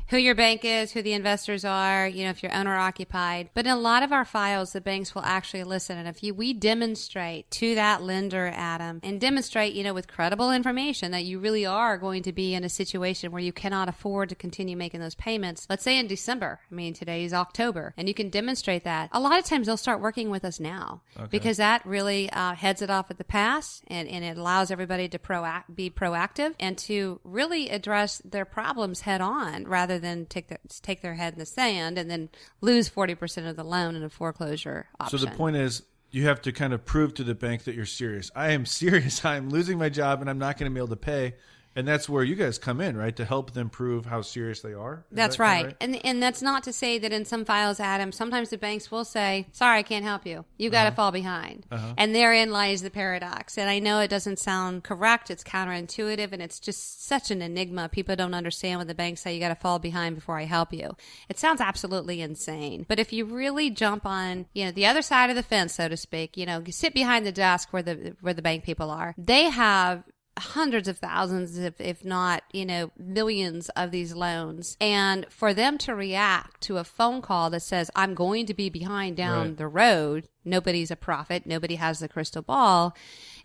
who 0.10 0.18
your 0.18 0.36
bank 0.36 0.62
is, 0.64 0.92
who 0.92 1.02
the 1.02 1.14
investors 1.14 1.66
are, 1.66 2.08
you 2.08 2.24
know, 2.24 2.30
if 2.30 2.44
you're 2.44 2.54
owner 2.54 2.76
occupied. 2.76 3.50
But 3.54 3.66
in 3.66 3.72
a 3.72 3.78
lot 3.78 4.04
of 4.04 4.12
our 4.12 4.26
files, 4.26 4.74
the 4.74 4.82
banks 4.82 5.16
will 5.16 5.24
actually 5.24 5.64
listen. 5.64 5.98
And 5.98 6.08
if 6.08 6.24
you, 6.24 6.34
we 6.34 6.54
demonstrate 6.54 7.50
to 7.52 7.76
that 7.76 8.04
lender, 8.04 8.52
Adam, 8.54 9.00
and 9.04 9.20
demonstrate, 9.20 9.74
you 9.74 9.84
know, 9.84 9.94
with 9.94 10.08
credible 10.08 10.52
information 10.52 11.12
that 11.12 11.26
you 11.26 11.40
really 11.40 11.66
are 11.66 11.98
going 11.98 12.24
to 12.24 12.34
be 12.34 12.54
in 12.54 12.64
a 12.64 12.70
situation 12.70 13.32
where 13.32 13.42
you 13.42 13.54
cannot 13.54 13.90
afford 13.90 14.30
to 14.30 14.36
continue 14.36 14.78
making 14.78 15.00
those 15.00 15.16
payments. 15.16 15.66
Let's 15.70 15.84
say 15.84 15.98
in 15.98 16.08
December. 16.08 16.60
I 16.72 16.76
mean, 16.76 16.94
today 16.94 17.24
is 17.24 17.34
October 17.34 17.94
and 17.98 18.08
you 18.08 18.14
can 18.14 18.30
demonstrate 18.30 18.84
that. 18.84 19.10
A 19.12 19.20
lot 19.20 19.40
of 19.40 19.46
times 19.46 19.68
they'll 19.68 19.78
start 19.78 20.02
working 20.02 20.30
with 20.30 20.46
us 20.46 20.60
now 20.60 21.02
because 21.30 21.58
that 21.58 21.86
really 21.86 22.30
uh, 22.32 22.54
heads 22.54 22.82
it 22.82 22.90
off 22.90 23.10
at 23.10 23.18
the 23.18 23.24
pass 23.24 23.82
and, 23.88 24.08
and 24.08 24.24
it 24.24 24.38
allows 24.38 24.72
everybody 24.72 25.08
to 25.10 25.20
proact, 25.20 25.64
be 25.74 25.90
proactive 25.90 26.54
and 26.60 26.78
to 26.78 27.20
really 27.24 27.70
address 27.70 28.22
their 28.26 28.46
problems 28.46 29.02
head 29.02 29.22
on 29.22 29.64
rather 29.66 29.93
than 30.00 30.26
take 30.26 30.48
their, 30.48 30.60
take 30.82 31.02
their 31.02 31.16
head 31.16 31.34
in 31.34 31.40
the 31.40 31.46
sand 31.46 31.98
and 31.98 32.10
then 32.10 32.30
lose 32.62 32.90
40% 32.90 33.50
of 33.50 33.56
the 33.56 33.64
loan 33.64 33.96
in 33.96 34.04
a 34.04 34.10
foreclosure 34.10 34.88
option. 35.00 35.20
So 35.20 35.26
the 35.26 35.32
point 35.32 35.56
is, 35.56 35.84
you 36.12 36.28
have 36.28 36.42
to 36.44 36.52
kind 36.52 36.74
of 36.74 36.86
prove 36.86 37.16
to 37.16 37.24
the 37.24 37.34
bank 37.34 37.64
that 37.64 37.76
you're 37.76 37.86
serious. 37.86 38.32
I 38.36 38.52
am 38.52 38.66
serious. 38.68 39.26
I'm 39.26 39.50
losing 39.50 39.78
my 39.78 39.90
job, 39.90 40.22
and 40.22 40.30
I'm 40.30 40.40
not 40.40 40.58
going 40.58 40.72
to 40.72 40.74
be 40.74 40.80
able 40.80 40.90
to 40.90 40.96
pay. 40.96 41.34
And 41.76 41.88
that's 41.88 42.08
where 42.08 42.24
you 42.24 42.36
guys 42.36 42.58
come 42.60 42.80
in, 42.82 42.96
right? 42.96 43.16
To 43.16 43.26
help 43.26 43.52
them 43.54 43.70
prove 43.70 44.06
how 44.06 44.22
serious 44.22 44.62
they 44.62 44.74
are. 44.74 45.06
Is 45.12 45.16
That's 45.16 45.38
that 45.38 45.44
kinda 45.44 45.68
right. 45.68 45.78
And 45.82 46.06
and 46.06 46.22
that's 46.22 46.42
not 46.42 46.64
to 46.64 46.74
say 46.74 47.00
that 47.00 47.12
in 47.12 47.26
some 47.26 47.46
files, 47.46 47.80
Adam, 47.80 48.12
sometimes 48.12 48.50
the 48.50 48.58
banks 48.58 48.92
will 48.92 49.06
say, 49.06 49.48
sorry, 49.54 49.80
I 49.80 49.84
can't 49.84 50.06
help 50.06 50.26
you. 50.26 50.46
You 50.58 50.70
got 50.70 50.84
to 50.84 50.88
Uh-huh. 50.90 50.96
fall 50.96 51.12
behind. 51.12 51.66
And 51.98 52.14
therein 52.14 52.52
lies 52.52 52.82
the 52.84 52.90
paradox. 52.92 53.58
And 53.58 53.70
I 53.70 53.80
know 53.80 54.00
it 54.02 54.10
doesn't 54.10 54.40
sound 54.40 54.84
correct. 54.84 55.32
It's 55.32 55.44
counterintuitive 55.44 56.32
and 56.32 56.42
it's 56.42 56.60
just 56.60 57.06
such 57.08 57.32
an 57.32 57.42
enigma. 57.42 57.90
People 57.90 58.16
don't 58.16 58.34
understand 58.34 58.80
when 58.80 58.88
the 58.88 58.96
banks 58.96 59.22
say 59.22 59.34
you 59.34 59.40
got 59.40 59.50
to 59.50 59.56
fall 59.56 59.80
behind 59.80 60.16
before 60.16 60.38
I 60.40 60.46
help 60.46 60.74
you. 60.74 60.96
It 61.30 61.40
sounds 61.40 61.62
absolutely 61.62 62.22
insane. 62.22 62.86
But 62.88 63.00
if 63.00 63.12
you 63.14 63.26
really 63.26 63.70
jump 63.70 64.06
on, 64.06 64.46
you 64.54 64.66
know, 64.66 64.72
the 64.72 64.86
other 64.86 65.02
side 65.02 65.30
of 65.30 65.36
the 65.36 65.44
fence, 65.44 65.74
so 65.76 65.88
to 65.88 65.98
speak, 65.98 66.38
you 66.38 66.46
know, 66.46 66.64
sit 66.70 66.94
behind 66.94 67.26
the 67.26 67.32
desk 67.32 67.70
where 67.72 67.82
the, 67.84 68.16
where 68.22 68.34
the 68.34 68.42
bank 68.42 68.64
people 68.64 68.92
are, 68.92 69.16
they 69.18 69.46
have 69.46 70.04
hundreds 70.38 70.88
of 70.88 70.98
thousands, 70.98 71.58
if, 71.58 71.80
if 71.80 72.04
not, 72.04 72.44
you 72.52 72.66
know, 72.66 72.92
millions 72.98 73.70
of 73.70 73.92
these 73.92 74.14
loans. 74.16 74.76
And 74.82 75.26
for 75.30 75.54
them 75.54 75.78
to 75.80 75.94
react 75.96 76.62
to 76.62 76.78
a 76.78 76.84
phone 76.84 77.22
call 77.22 77.50
that 77.52 77.62
says, 77.62 77.92
I'm 77.96 78.14
going 78.16 78.46
to 78.48 78.54
be 78.54 78.70
behind 78.70 79.16
down 79.18 79.48
Right. 79.50 79.58
the 79.58 79.68
road, 79.68 80.28
nobody's 80.44 80.90
a 80.92 80.96
prophet, 80.96 81.46
nobody 81.46 81.76
has 81.76 82.00
the 82.00 82.08
crystal 82.10 82.42
ball. 82.42 82.96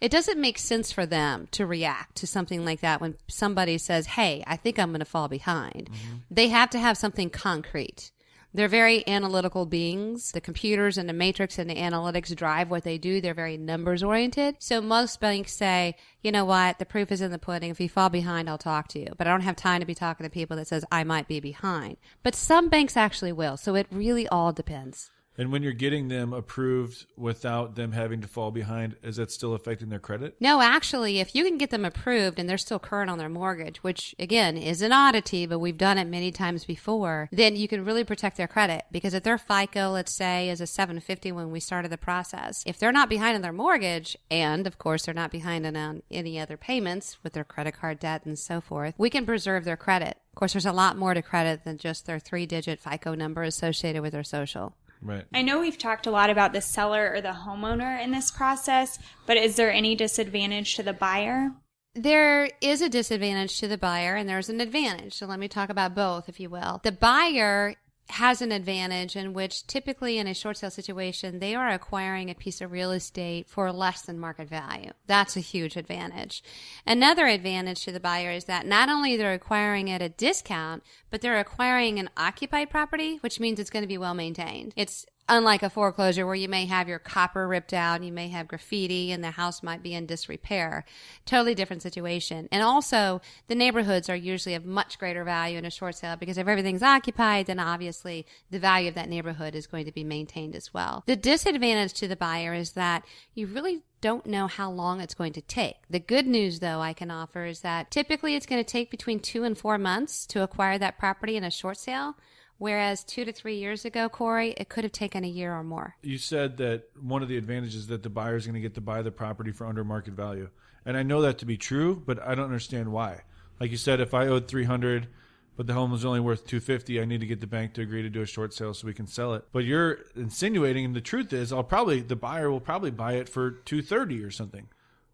It 0.00 0.10
doesn't 0.10 0.40
make 0.40 0.58
sense 0.58 0.90
for 0.92 1.04
them 1.06 1.48
to 1.50 1.66
react 1.66 2.16
to 2.16 2.26
something 2.26 2.64
like 2.64 2.80
that 2.80 3.00
when 3.00 3.16
somebody 3.26 3.76
says, 3.78 4.06
Hey, 4.06 4.42
I 4.46 4.56
think 4.56 4.78
I'm 4.78 4.90
going 4.90 5.00
to 5.00 5.04
fall 5.04 5.28
behind. 5.28 5.90
Mm-hmm. 5.92 6.16
They 6.30 6.48
have 6.48 6.70
to 6.70 6.78
have 6.78 6.96
something 6.96 7.30
concrete. 7.30 8.12
They're 8.54 8.68
very 8.68 9.06
analytical 9.06 9.66
beings. 9.66 10.32
The 10.32 10.40
computers 10.40 10.96
and 10.96 11.08
the 11.08 11.12
matrix 11.12 11.58
and 11.58 11.68
the 11.68 11.76
analytics 11.76 12.34
drive 12.34 12.70
what 12.70 12.84
they 12.84 12.98
do. 12.98 13.20
They're 13.20 13.34
very 13.34 13.56
numbers 13.56 14.02
oriented. 14.02 14.56
So 14.58 14.80
most 14.80 15.20
banks 15.20 15.54
say, 15.54 15.96
you 16.22 16.32
know 16.32 16.44
what, 16.44 16.78
the 16.78 16.86
proof 16.86 17.12
is 17.12 17.20
in 17.20 17.30
the 17.30 17.38
pudding. 17.38 17.70
If 17.70 17.80
you 17.80 17.88
fall 17.88 18.08
behind, 18.08 18.48
I'll 18.48 18.58
talk 18.58 18.88
to 18.88 18.98
you. 18.98 19.12
But 19.16 19.26
I 19.26 19.30
don't 19.30 19.42
have 19.42 19.56
time 19.56 19.80
to 19.80 19.86
be 19.86 19.94
talking 19.94 20.24
to 20.24 20.30
people 20.30 20.56
that 20.56 20.66
says 20.66 20.84
I 20.90 21.04
might 21.04 21.28
be 21.28 21.40
behind. 21.40 21.98
But 22.22 22.34
some 22.34 22.68
banks 22.68 22.96
actually 22.96 23.32
will. 23.32 23.56
So 23.56 23.74
it 23.74 23.86
really 23.90 24.26
all 24.28 24.52
depends. 24.52 25.10
And 25.38 25.52
when 25.52 25.62
you're 25.62 25.72
getting 25.72 26.08
them 26.08 26.32
approved 26.32 27.06
without 27.16 27.76
them 27.76 27.92
having 27.92 28.20
to 28.22 28.28
fall 28.28 28.50
behind, 28.50 28.96
is 29.04 29.16
that 29.16 29.30
still 29.30 29.54
affecting 29.54 29.88
their 29.88 30.00
credit? 30.00 30.34
No, 30.40 30.60
actually, 30.60 31.20
if 31.20 31.32
you 31.32 31.44
can 31.44 31.58
get 31.58 31.70
them 31.70 31.84
approved 31.84 32.40
and 32.40 32.48
they're 32.48 32.58
still 32.58 32.80
current 32.80 33.08
on 33.08 33.18
their 33.18 33.28
mortgage, 33.28 33.78
which 33.84 34.16
again 34.18 34.56
is 34.56 34.82
an 34.82 34.92
oddity, 34.92 35.46
but 35.46 35.60
we've 35.60 35.78
done 35.78 35.96
it 35.96 36.08
many 36.08 36.32
times 36.32 36.64
before, 36.64 37.28
then 37.30 37.54
you 37.54 37.68
can 37.68 37.84
really 37.84 38.02
protect 38.02 38.36
their 38.36 38.48
credit. 38.48 38.82
Because 38.90 39.14
if 39.14 39.22
their 39.22 39.38
FICO, 39.38 39.90
let's 39.90 40.12
say, 40.12 40.48
is 40.50 40.60
a 40.60 40.66
750 40.66 41.30
when 41.30 41.52
we 41.52 41.60
started 41.60 41.92
the 41.92 41.98
process, 41.98 42.64
if 42.66 42.76
they're 42.78 42.90
not 42.90 43.08
behind 43.08 43.36
on 43.36 43.42
their 43.42 43.52
mortgage, 43.52 44.16
and 44.32 44.66
of 44.66 44.78
course 44.78 45.04
they're 45.04 45.14
not 45.14 45.30
behind 45.30 45.64
on 45.64 46.02
any 46.10 46.40
other 46.40 46.56
payments 46.56 47.18
with 47.22 47.34
their 47.34 47.44
credit 47.44 47.78
card 47.78 48.00
debt 48.00 48.26
and 48.26 48.36
so 48.36 48.60
forth, 48.60 48.94
we 48.98 49.08
can 49.08 49.24
preserve 49.24 49.64
their 49.64 49.76
credit. 49.76 50.18
Of 50.32 50.34
course, 50.34 50.54
there's 50.54 50.66
a 50.66 50.72
lot 50.72 50.96
more 50.96 51.14
to 51.14 51.22
credit 51.22 51.62
than 51.62 51.78
just 51.78 52.06
their 52.06 52.18
three 52.18 52.44
digit 52.44 52.80
FICO 52.80 53.14
number 53.14 53.44
associated 53.44 54.02
with 54.02 54.12
their 54.12 54.24
social. 54.24 54.74
Right. 55.02 55.24
I 55.32 55.42
know 55.42 55.60
we've 55.60 55.78
talked 55.78 56.06
a 56.06 56.10
lot 56.10 56.30
about 56.30 56.52
the 56.52 56.60
seller 56.60 57.12
or 57.14 57.20
the 57.20 57.28
homeowner 57.28 58.02
in 58.02 58.10
this 58.10 58.30
process, 58.30 58.98
but 59.26 59.36
is 59.36 59.56
there 59.56 59.72
any 59.72 59.94
disadvantage 59.94 60.74
to 60.76 60.82
the 60.82 60.92
buyer? 60.92 61.52
There 61.94 62.50
is 62.60 62.80
a 62.80 62.88
disadvantage 62.88 63.58
to 63.60 63.68
the 63.68 63.78
buyer 63.78 64.14
and 64.16 64.28
there's 64.28 64.48
an 64.48 64.60
advantage. 64.60 65.14
So 65.14 65.26
let 65.26 65.38
me 65.38 65.48
talk 65.48 65.70
about 65.70 65.94
both, 65.94 66.28
if 66.28 66.38
you 66.38 66.50
will. 66.50 66.80
The 66.84 66.92
buyer 66.92 67.74
has 68.10 68.40
an 68.40 68.52
advantage 68.52 69.16
in 69.16 69.34
which 69.34 69.66
typically 69.66 70.18
in 70.18 70.26
a 70.26 70.34
short 70.34 70.56
sale 70.56 70.70
situation, 70.70 71.38
they 71.38 71.54
are 71.54 71.68
acquiring 71.68 72.30
a 72.30 72.34
piece 72.34 72.60
of 72.60 72.72
real 72.72 72.90
estate 72.90 73.46
for 73.48 73.70
less 73.70 74.02
than 74.02 74.18
market 74.18 74.48
value. 74.48 74.90
That's 75.06 75.36
a 75.36 75.40
huge 75.40 75.76
advantage. 75.76 76.42
Another 76.86 77.26
advantage 77.26 77.84
to 77.84 77.92
the 77.92 78.00
buyer 78.00 78.30
is 78.30 78.44
that 78.44 78.66
not 78.66 78.88
only 78.88 79.16
they're 79.16 79.34
acquiring 79.34 79.90
at 79.90 80.02
a 80.02 80.08
discount, 80.08 80.82
but 81.10 81.20
they're 81.20 81.38
acquiring 81.38 81.98
an 81.98 82.08
occupied 82.16 82.70
property, 82.70 83.18
which 83.20 83.40
means 83.40 83.60
it's 83.60 83.70
going 83.70 83.82
to 83.82 83.88
be 83.88 83.98
well 83.98 84.14
maintained. 84.14 84.72
It's 84.74 85.04
unlike 85.28 85.62
a 85.62 85.70
foreclosure 85.70 86.26
where 86.26 86.34
you 86.34 86.48
may 86.48 86.66
have 86.66 86.88
your 86.88 86.98
copper 86.98 87.46
ripped 87.46 87.72
out, 87.72 88.02
you 88.02 88.12
may 88.12 88.28
have 88.28 88.48
graffiti, 88.48 89.12
and 89.12 89.22
the 89.22 89.32
house 89.32 89.62
might 89.62 89.82
be 89.82 89.94
in 89.94 90.06
disrepair. 90.06 90.84
Totally 91.26 91.54
different 91.54 91.82
situation. 91.82 92.48
And 92.50 92.62
also, 92.62 93.20
the 93.46 93.54
neighborhoods 93.54 94.08
are 94.08 94.16
usually 94.16 94.54
of 94.54 94.64
much 94.64 94.98
greater 94.98 95.24
value 95.24 95.58
in 95.58 95.64
a 95.64 95.70
short 95.70 95.94
sale 95.96 96.16
because 96.16 96.38
if 96.38 96.48
everything's 96.48 96.82
occupied, 96.82 97.46
then 97.46 97.58
obviously 97.58 98.26
the 98.50 98.58
value 98.58 98.88
of 98.88 98.94
that 98.94 99.08
neighborhood 99.08 99.54
is 99.54 99.66
going 99.66 99.84
to 99.84 99.92
be 99.92 100.04
maintained 100.04 100.56
as 100.56 100.72
well. 100.72 101.04
The 101.06 101.16
disadvantage 101.16 101.94
to 101.94 102.08
the 102.08 102.16
buyer 102.16 102.54
is 102.54 102.72
that 102.72 103.04
you 103.34 103.46
really 103.46 103.82
don't 104.00 104.26
know 104.26 104.46
how 104.46 104.70
long 104.70 105.00
it's 105.00 105.14
going 105.14 105.32
to 105.32 105.40
take. 105.40 105.76
The 105.90 105.98
good 105.98 106.26
news, 106.26 106.60
though, 106.60 106.80
I 106.80 106.92
can 106.92 107.10
offer 107.10 107.44
is 107.44 107.60
that 107.60 107.90
typically 107.90 108.34
it's 108.34 108.46
going 108.46 108.62
to 108.62 108.70
take 108.70 108.90
between 108.90 109.20
two 109.20 109.44
and 109.44 109.58
four 109.58 109.76
months 109.76 110.26
to 110.26 110.42
acquire 110.42 110.78
that 110.78 110.98
property 110.98 111.36
in 111.36 111.44
a 111.44 111.50
short 111.50 111.78
sale. 111.78 112.14
Whereas 112.58 113.04
two 113.04 113.24
to 113.24 113.32
three 113.32 113.56
years 113.56 113.84
ago, 113.84 114.08
Corey, 114.08 114.52
it 114.56 114.68
could 114.68 114.84
have 114.84 114.92
taken 114.92 115.24
a 115.24 115.28
year 115.28 115.54
or 115.54 115.62
more. 115.62 115.96
You 116.02 116.18
said 116.18 116.56
that 116.56 116.90
one 117.00 117.22
of 117.22 117.28
the 117.28 117.36
advantages 117.36 117.86
that 117.86 118.02
the 118.02 118.10
buyer 118.10 118.36
is 118.36 118.46
going 118.46 118.54
to 118.54 118.60
get 118.60 118.74
to 118.74 118.80
buy 118.80 119.02
the 119.02 119.12
property 119.12 119.52
for 119.52 119.66
under 119.66 119.84
market 119.84 120.14
value, 120.14 120.50
and 120.84 120.96
I 120.96 121.04
know 121.04 121.22
that 121.22 121.38
to 121.38 121.46
be 121.46 121.56
true, 121.56 122.02
but 122.04 122.20
I 122.20 122.34
don't 122.34 122.46
understand 122.46 122.90
why. 122.90 123.22
Like 123.60 123.70
you 123.70 123.76
said, 123.76 124.00
if 124.00 124.12
I 124.12 124.26
owed 124.26 124.48
three 124.48 124.64
hundred, 124.64 125.08
but 125.56 125.66
the 125.66 125.72
home 125.74 125.90
was 125.90 126.04
only 126.04 126.20
worth 126.20 126.46
two 126.46 126.60
fifty, 126.60 127.00
I 127.00 127.04
need 127.04 127.20
to 127.20 127.26
get 127.26 127.40
the 127.40 127.46
bank 127.46 127.74
to 127.74 127.82
agree 127.82 128.02
to 128.02 128.10
do 128.10 128.22
a 128.22 128.26
short 128.26 128.52
sale 128.54 128.74
so 128.74 128.86
we 128.86 128.94
can 128.94 129.06
sell 129.06 129.34
it. 129.34 129.44
But 129.52 129.64
you're 129.64 129.98
insinuating, 130.16 130.84
and 130.84 130.96
the 130.96 131.00
truth 131.00 131.32
is, 131.32 131.52
I'll 131.52 131.64
probably 131.64 132.00
the 132.00 132.16
buyer 132.16 132.50
will 132.50 132.60
probably 132.60 132.90
buy 132.90 133.14
it 133.14 133.28
for 133.28 133.50
two 133.50 133.82
thirty 133.82 134.22
or 134.22 134.30
something. 134.30 134.68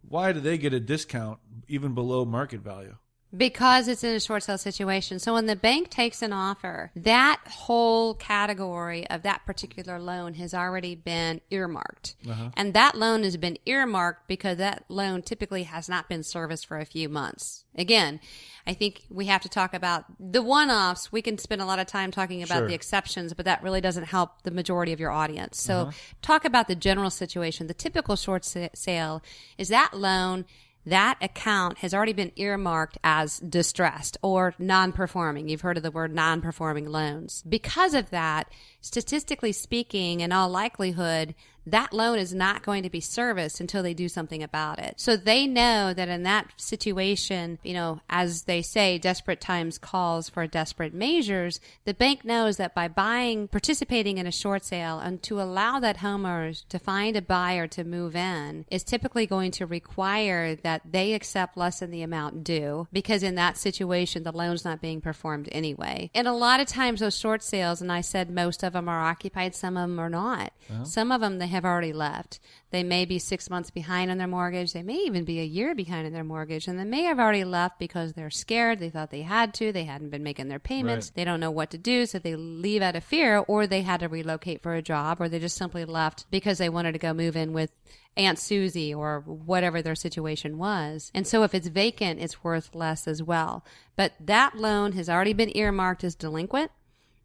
Why 0.07 0.33
do 0.33 0.41
they 0.41 0.59
get 0.59 0.75
a 0.75 0.81
discount 0.81 1.41
even 1.69 1.95
below 1.95 2.25
market 2.25 2.61
value? 2.61 2.97
Because 3.37 3.89
it's 3.89 4.05
in 4.05 4.15
a 4.15 4.21
short 4.21 4.43
sale 4.43 4.59
situation. 4.59 5.19
So 5.19 5.35
when 5.35 5.47
the 5.47 5.57
bank 5.57 5.91
takes 5.91 6.23
an 6.23 6.33
offer, 6.33 6.91
that 6.95 7.41
whole 7.47 8.15
category 8.15 9.09
of 9.11 9.23
that 9.23 9.45
particular 9.45 9.99
loan 9.99 10.35
has 10.35 10.55
already 10.55 10.95
been 10.95 11.41
earmarked. 11.51 12.15
Uh-huh. 12.29 12.51
And 12.57 12.75
that 12.75 12.95
loan 12.95 13.25
has 13.25 13.37
been 13.37 13.59
earmarked 13.67 14.29
because 14.29 14.59
that 14.59 14.85
loan 14.89 15.23
typically 15.23 15.65
has 15.65 15.89
not 15.89 16.09
been 16.09 16.23
serviced 16.23 16.67
for 16.67 16.79
a 16.79 16.85
few 16.85 17.09
months. 17.09 17.65
Again, 17.77 18.21
I 18.67 18.75
think 18.75 19.03
we 19.11 19.27
have 19.27 19.43
to 19.43 19.49
talk 19.49 19.75
about 19.75 20.05
the 20.21 20.43
one 20.43 20.71
offs. 20.71 21.11
We 21.11 21.23
can 21.23 21.39
spend 21.39 21.61
a 21.61 21.67
lot 21.67 21.79
of 21.79 21.87
time 21.87 22.11
talking 22.11 22.43
about 22.43 22.59
Sure. 22.59 22.69
the 22.69 22.75
exceptions, 22.75 23.35
but 23.35 23.47
that 23.47 23.63
really 23.63 23.81
doesn't 23.81 24.05
help 24.05 24.43
the 24.43 24.51
majority 24.51 24.93
of 24.93 25.01
your 25.01 25.11
audience. 25.11 25.61
So 25.61 25.75
uh-huh. 25.75 25.91
talk 26.23 26.45
about 26.45 26.69
the 26.69 26.77
general 26.77 27.11
situation. 27.11 27.67
The 27.67 27.75
typical 27.75 28.17
short 28.17 28.45
sa- 28.45 28.69
sale 28.75 29.23
is 29.59 29.69
that 29.69 29.95
loan 29.95 30.45
that 30.87 31.19
account 31.21 31.79
has 31.79 31.95
already 31.95 32.13
been 32.13 32.33
earmarked 32.37 32.99
as 33.03 33.39
distressed 33.39 34.19
or 34.23 34.55
non-performing. 34.59 35.49
You've 35.49 35.63
heard 35.63 35.77
of 35.77 35.83
the 35.83 35.91
word 35.91 36.15
non-performing 36.15 36.89
loans. 36.89 37.43
Because 37.49 37.95
of 37.95 38.11
that, 38.11 38.51
statistically 38.81 39.53
speaking, 39.53 40.21
in 40.21 40.33
all 40.33 40.49
likelihood, 40.49 41.35
that 41.67 41.93
loan 41.93 42.19
is 42.19 42.35
not 42.35 42.63
going 42.63 42.83
to 42.83 42.91
be 42.91 43.01
serviced 43.01 43.61
until 43.61 43.83
they 43.83 43.95
do 43.95 44.09
something 44.09 44.43
about 44.43 44.79
it. 44.79 44.95
So 44.99 45.17
they 45.17 45.47
know 45.47 45.95
that 45.95 46.09
in 46.09 46.23
that 46.25 46.53
situation, 46.57 47.59
you 47.63 47.75
know, 47.75 48.01
as 48.09 48.43
they 48.43 48.63
say, 48.63 48.99
desperate 48.99 49.41
times 49.41 49.79
calls 49.79 50.29
for 50.29 50.47
desperate 50.47 50.95
measures. 50.95 51.61
The 51.85 51.95
bank 51.95 52.25
knows 52.25 52.57
that 52.59 52.75
by 52.75 52.89
buying, 52.89 53.49
participating 53.49 54.19
in 54.19 54.27
a 54.27 54.33
short 54.33 54.65
sale 54.65 54.99
and 54.99 55.23
to 55.25 55.41
allow 55.41 55.81
that 55.81 55.99
homeowner 55.99 56.63
to 56.69 56.79
find 56.79 57.17
a 57.17 57.23
buyer 57.23 57.67
to 57.69 57.85
move 57.85 58.15
in 58.15 58.67
is 58.71 58.83
typically 58.83 59.27
going 59.27 59.51
to 59.53 59.67
require 59.67 60.55
that 60.57 60.83
they 60.91 61.15
accept 61.15 61.57
less 61.57 61.81
than 61.81 61.91
the 61.91 62.03
amount 62.03 62.45
due 62.45 62.87
because 62.93 63.23
in 63.23 63.35
that 63.37 63.57
situation, 63.57 64.23
the 64.23 64.33
loan's 64.33 64.65
not 64.65 64.81
being 64.81 65.01
performed 65.01 65.49
anyway. 65.53 66.11
And 66.15 66.29
a 66.29 66.33
lot 66.33 66.61
of 66.61 66.67
times 66.67 67.01
those 67.01 67.19
short 67.19 67.43
sales, 67.43 67.81
and 67.81 67.91
I 67.91 68.01
said 68.01 68.31
most 68.31 68.63
of 68.63 68.73
them 68.75 68.89
are 68.89 69.01
occupied, 69.01 69.55
some 69.55 69.77
of 69.77 69.89
them 69.89 69.99
are 69.99 70.11
not. 70.11 70.53
Uh-huh. 70.71 70.85
Some 70.85 71.13
of 71.13 71.21
them 71.21 71.39
they 71.39 71.47
have 71.55 71.65
already 71.65 71.93
left. 71.93 72.39
They 72.71 72.83
may 72.83 73.05
be 73.05 73.19
six 73.19 73.49
months 73.49 73.71
behind 73.71 74.11
on 74.11 74.19
their 74.19 74.29
mortgage. 74.29 74.73
They 74.73 74.83
may 74.83 74.97
even 74.97 75.25
be 75.25 75.41
a 75.41 75.45
year 75.45 75.75
behind 75.75 76.07
on 76.07 76.13
their 76.13 76.25
mortgage. 76.25 76.69
And 76.69 76.79
they 76.79 76.85
may 76.85 77.05
have 77.05 77.19
already 77.19 77.45
left 77.45 77.79
because 77.79 78.13
they're 78.13 78.31
scared. 78.31 78.79
They 78.79 78.91
thought 78.91 79.11
they 79.11 79.23
had 79.23 79.55
to. 79.55 79.73
They 79.73 79.85
hadn't 79.85 80.11
been 80.11 80.23
making 80.23 80.49
their 80.49 80.59
payments. 80.59 81.09
Right. 81.09 81.15
They 81.17 81.25
don't 81.25 81.41
know 81.41 81.51
what 81.51 81.71
to 81.71 81.79
do. 81.79 82.07
So 82.07 82.19
they 82.19 82.37
leave 82.37 82.83
out 82.83 82.97
of 82.97 83.05
fear 83.05 83.39
or 83.39 83.67
they 83.67 83.83
had 83.83 84.01
to 84.01 84.09
relocate 84.09 84.63
for 84.63 84.75
a 84.75 84.83
job 84.83 85.21
or 85.21 85.29
they 85.29 85.39
just 85.39 85.57
simply 85.57 85.85
left 85.85 86.27
because 86.31 86.59
they 86.59 86.69
wanted 86.69 86.93
to 86.93 86.99
go 86.99 87.15
move 87.15 87.37
in 87.37 87.53
with 87.53 87.71
Aunt 88.17 88.39
Susie 88.39 88.95
or 88.95 89.21
whatever 89.21 89.83
their 89.83 89.95
situation 89.95 90.59
was. 90.59 91.11
And 91.15 91.27
so 91.27 91.43
if 91.43 91.55
it's 91.55 91.69
vacant, 91.69 92.21
it's 92.21 92.45
worth 92.45 92.75
less 92.75 93.09
as 93.09 93.23
well. 93.23 93.65
But 93.97 94.13
that 94.21 94.57
loan 94.57 94.93
has 94.93 95.09
already 95.09 95.33
been 95.33 95.57
earmarked 95.57 96.05
as 96.05 96.15
delinquent. 96.15 96.71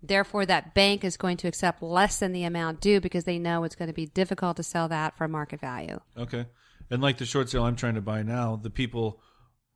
Therefore, 0.01 0.45
that 0.45 0.73
bank 0.73 1.03
is 1.03 1.17
going 1.17 1.37
to 1.37 1.47
accept 1.47 1.83
less 1.83 2.19
than 2.19 2.31
the 2.31 2.43
amount 2.43 2.79
due 2.79 3.01
because 3.01 3.25
they 3.25 3.37
know 3.37 3.63
it's 3.63 3.75
going 3.75 3.89
to 3.89 3.93
be 3.93 4.05
difficult 4.05 4.57
to 4.57 4.63
sell 4.63 4.87
that 4.87 5.17
for 5.17 5.27
market 5.27 5.59
value. 5.59 5.99
Okay. 6.17 6.45
And 6.89 7.01
like 7.01 7.17
the 7.17 7.25
short 7.25 7.49
sale 7.49 7.65
I'm 7.65 7.75
trying 7.75 7.95
to 7.95 8.01
buy 8.01 8.23
now, 8.23 8.55
the 8.55 8.69
people 8.69 9.21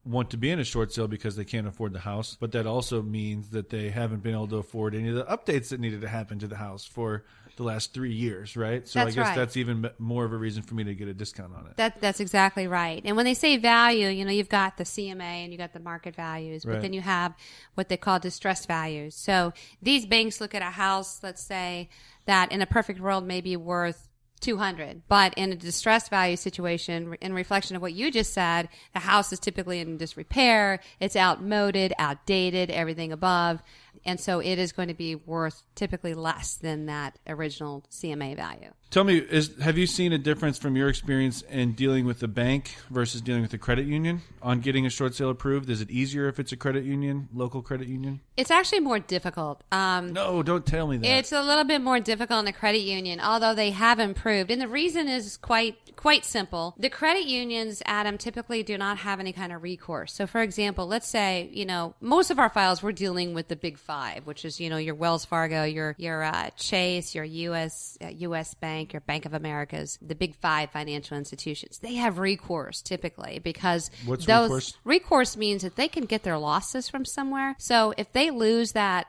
want 0.05 0.29
to 0.31 0.37
be 0.37 0.51
in 0.51 0.59
a 0.59 0.63
short 0.63 0.91
sale 0.91 1.07
because 1.07 1.35
they 1.35 1.45
can't 1.45 1.67
afford 1.67 1.93
the 1.93 1.99
house, 1.99 2.37
but 2.39 2.51
that 2.51 2.67
also 2.67 3.01
means 3.01 3.49
that 3.51 3.69
they 3.69 3.89
haven't 3.89 4.23
been 4.23 4.33
able 4.33 4.47
to 4.47 4.57
afford 4.57 4.95
any 4.95 5.09
of 5.09 5.15
the 5.15 5.23
updates 5.25 5.69
that 5.69 5.79
needed 5.79 6.01
to 6.01 6.09
happen 6.09 6.39
to 6.39 6.47
the 6.47 6.57
house 6.57 6.85
for 6.85 7.23
the 7.55 7.63
last 7.63 7.93
three 7.93 8.13
years, 8.13 8.57
right? 8.57 8.87
So 8.87 8.99
That's 8.99 9.13
I 9.13 9.15
guess 9.15 9.27
right. 9.27 9.35
that's 9.35 9.57
even 9.57 9.89
more 9.99 10.25
of 10.25 10.33
a 10.33 10.37
reason 10.37 10.63
for 10.63 10.75
me 10.75 10.83
to 10.85 10.95
get 10.95 11.07
a 11.07 11.13
discount 11.13 11.53
on 11.55 11.67
it. 11.67 11.77
That 11.77 12.01
that's 12.01 12.19
exactly 12.19 12.67
right. 12.67 13.01
And 13.05 13.15
when 13.15 13.25
they 13.25 13.33
say 13.33 13.57
value, 13.57 14.07
you 14.07 14.25
know, 14.25 14.31
you've 14.31 14.49
got 14.49 14.77
the 14.77 14.83
CMA 14.83 15.21
and 15.21 15.51
you 15.51 15.57
got 15.57 15.73
the 15.73 15.79
market 15.79 16.15
values, 16.15 16.65
but 16.65 16.73
Right. 16.73 16.81
then 16.81 16.93
you 16.93 17.01
have 17.01 17.33
what 17.75 17.89
they 17.89 17.97
call 17.97 18.19
distressed 18.19 18.67
values. 18.67 19.15
So 19.15 19.53
these 19.81 20.05
banks 20.05 20.41
look 20.41 20.55
at 20.55 20.61
a 20.61 20.65
house, 20.71 21.21
let's 21.21 21.43
say, 21.43 21.89
that 22.25 22.51
in 22.51 22.61
a 22.61 22.65
perfect 22.65 22.99
world 22.99 23.25
may 23.25 23.41
be 23.41 23.55
worth 23.57 24.07
200 24.39 25.03
but 25.07 25.33
in 25.35 25.53
a 25.53 25.55
distressed 25.55 26.09
value 26.09 26.35
situation 26.35 27.15
in 27.21 27.31
reflection 27.33 27.77
of 27.77 27.81
what 27.81 27.93
you 27.93 28.11
just 28.11 28.33
said 28.33 28.67
the 28.91 28.99
house 28.99 29.31
is 29.31 29.39
typically 29.39 29.79
in 29.79 29.95
disrepair 29.95 30.81
it's 30.99 31.15
outmoded 31.15 31.93
outdated 31.97 32.69
everything 32.69 33.13
above 33.13 33.63
and 34.05 34.19
so 34.19 34.39
it 34.39 34.59
is 34.59 34.71
going 34.71 34.87
to 34.87 34.93
be 34.93 35.15
worth 35.15 35.63
typically 35.75 36.13
less 36.13 36.55
than 36.55 36.87
that 36.87 37.17
original 37.27 37.83
CMA 37.91 38.35
value. 38.35 38.71
Tell 38.93 39.03
me, 39.03 39.17
is 39.17 39.57
have 39.59 39.75
you 39.75 39.87
seen 39.87 40.13
a 40.13 40.19
difference 40.19 40.59
from 40.59 40.75
your 40.75 40.87
experience 40.87 41.41
in 41.43 41.71
dealing 41.71 42.05
with 42.05 42.19
the 42.19 42.27
bank 42.27 42.75
versus 42.91 43.21
dealing 43.21 43.41
with 43.41 43.49
the 43.49 43.57
credit 43.57 43.87
union 43.87 44.21
on 44.41 44.59
getting 44.59 44.85
a 44.85 44.89
short 44.91 45.15
sale 45.15 45.31
approved? 45.31 45.67
Is 45.69 45.81
it 45.81 45.89
easier 45.89 46.27
if 46.27 46.39
it's 46.39 46.51
a 46.51 46.57
credit 46.57 46.83
union, 46.83 47.27
local 47.33 47.63
credit 47.63 47.87
union? 47.87 48.21
It's 48.37 48.51
actually 48.51 48.81
more 48.81 48.99
difficult. 48.99 49.63
Um, 49.71 50.13
No, 50.13 50.43
don't 50.43 50.63
tell 50.65 50.87
me 50.87 50.97
that. 50.97 51.07
It's 51.07 51.31
a 51.31 51.41
little 51.41 51.63
bit 51.63 51.81
more 51.81 51.99
difficult 51.99 52.39
in 52.39 52.45
the 52.45 52.53
credit 52.53 52.81
union, 52.81 53.19
although 53.19 53.55
they 53.55 53.71
have 53.71 53.99
improved. 53.99 54.51
And 54.51 54.61
the 54.61 54.67
reason 54.67 55.07
is 55.07 55.37
quite 55.37 55.77
quite 55.95 56.25
simple. 56.25 56.75
The 56.77 56.89
credit 56.89 57.25
unions, 57.25 57.81
Adam, 57.85 58.17
typically 58.17 58.61
do 58.61 58.77
not 58.77 58.97
have 58.99 59.19
any 59.19 59.31
kind 59.31 59.53
of 59.53 59.63
recourse. 59.63 60.13
So 60.13 60.27
for 60.27 60.41
example, 60.41 60.85
let's 60.85 61.07
say, 61.07 61.49
you 61.51 61.65
know, 61.65 61.95
most 62.01 62.29
of 62.29 62.39
our 62.39 62.49
files 62.49 62.83
we're 62.83 62.91
dealing 62.91 63.33
with 63.33 63.47
the 63.47 63.55
big 63.55 63.77
five, 63.77 63.92
which 64.23 64.45
is, 64.45 64.59
you 64.59 64.69
know, 64.69 64.77
your 64.77 64.95
Wells 64.95 65.25
Fargo, 65.25 65.63
your 65.63 65.95
your 65.97 66.23
uh, 66.23 66.49
Chase, 66.57 67.13
your 67.15 67.23
US 67.23 67.97
uh, 68.03 68.07
US 68.07 68.53
Bank, 68.53 68.93
your 68.93 69.01
Bank 69.01 69.25
of 69.25 69.33
America's, 69.33 69.97
the 70.01 70.15
big 70.15 70.35
five 70.35 70.71
financial 70.71 71.17
institutions. 71.17 71.79
They 71.79 71.95
have 71.95 72.17
recourse 72.17 72.81
typically 72.81 73.39
because 73.39 73.91
What's 74.05 74.25
those 74.25 74.49
recourse? 74.49 74.77
recourse 74.83 75.37
means 75.37 75.61
that 75.63 75.75
they 75.75 75.87
can 75.87 76.05
get 76.05 76.23
their 76.23 76.37
losses 76.37 76.89
from 76.89 77.05
somewhere. 77.05 77.55
So 77.59 77.93
if 77.97 78.11
they 78.11 78.31
lose 78.31 78.71
that 78.73 79.07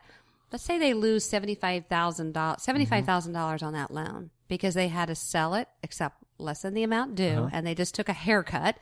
let's 0.52 0.64
say 0.64 0.78
they 0.78 0.94
lose 0.94 1.28
$75,000 1.28 2.32
$75,000 2.32 3.62
on 3.62 3.72
that 3.72 3.90
loan 3.90 4.30
because 4.46 4.74
they 4.74 4.88
had 4.88 5.06
to 5.06 5.14
sell 5.14 5.54
it 5.54 5.68
except 5.82 6.22
less 6.38 6.62
than 6.62 6.74
the 6.74 6.82
amount 6.84 7.14
due 7.16 7.48
and 7.52 7.66
they 7.66 7.74
just 7.74 7.94
took 7.94 8.08
a 8.08 8.12
haircut 8.12 8.76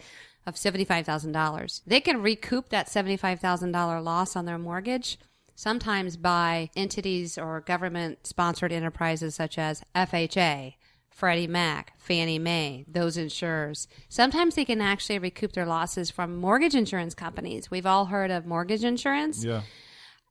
of 0.46 0.56
$75,000. 0.56 1.82
They 1.86 2.00
can 2.00 2.20
recoup 2.20 2.68
that 2.70 2.88
$75,000 2.88 4.04
loss 4.04 4.34
on 4.36 4.44
their 4.44 4.58
mortgage 4.58 5.18
sometimes 5.54 6.16
by 6.16 6.70
entities 6.76 7.38
or 7.38 7.60
government 7.60 8.26
sponsored 8.26 8.72
enterprises 8.72 9.34
such 9.34 9.58
as 9.58 9.82
FHA, 9.94 10.74
Freddie 11.10 11.46
Mac, 11.46 11.92
Fannie 11.98 12.38
Mae, 12.38 12.84
those 12.88 13.16
insurers. 13.16 13.86
Sometimes 14.08 14.54
they 14.54 14.64
can 14.64 14.80
actually 14.80 15.18
recoup 15.18 15.52
their 15.52 15.66
losses 15.66 16.10
from 16.10 16.36
mortgage 16.36 16.74
insurance 16.74 17.14
companies. 17.14 17.70
We've 17.70 17.86
all 17.86 18.06
heard 18.06 18.30
of 18.30 18.46
mortgage 18.46 18.84
insurance 18.84 19.44
yeah. 19.44 19.62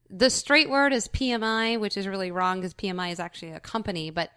the 0.10 0.30
straight 0.30 0.70
word 0.70 0.92
is 0.94 1.08
PMI, 1.08 1.80
which 1.80 1.98
is 1.98 2.08
really 2.08 2.32
wrong 2.32 2.58
because 2.60 2.74
PMI 2.74 3.12
is 3.12 3.20
actually 3.20 3.52
a 3.52 3.60
company, 3.60 4.10
but 4.10 4.32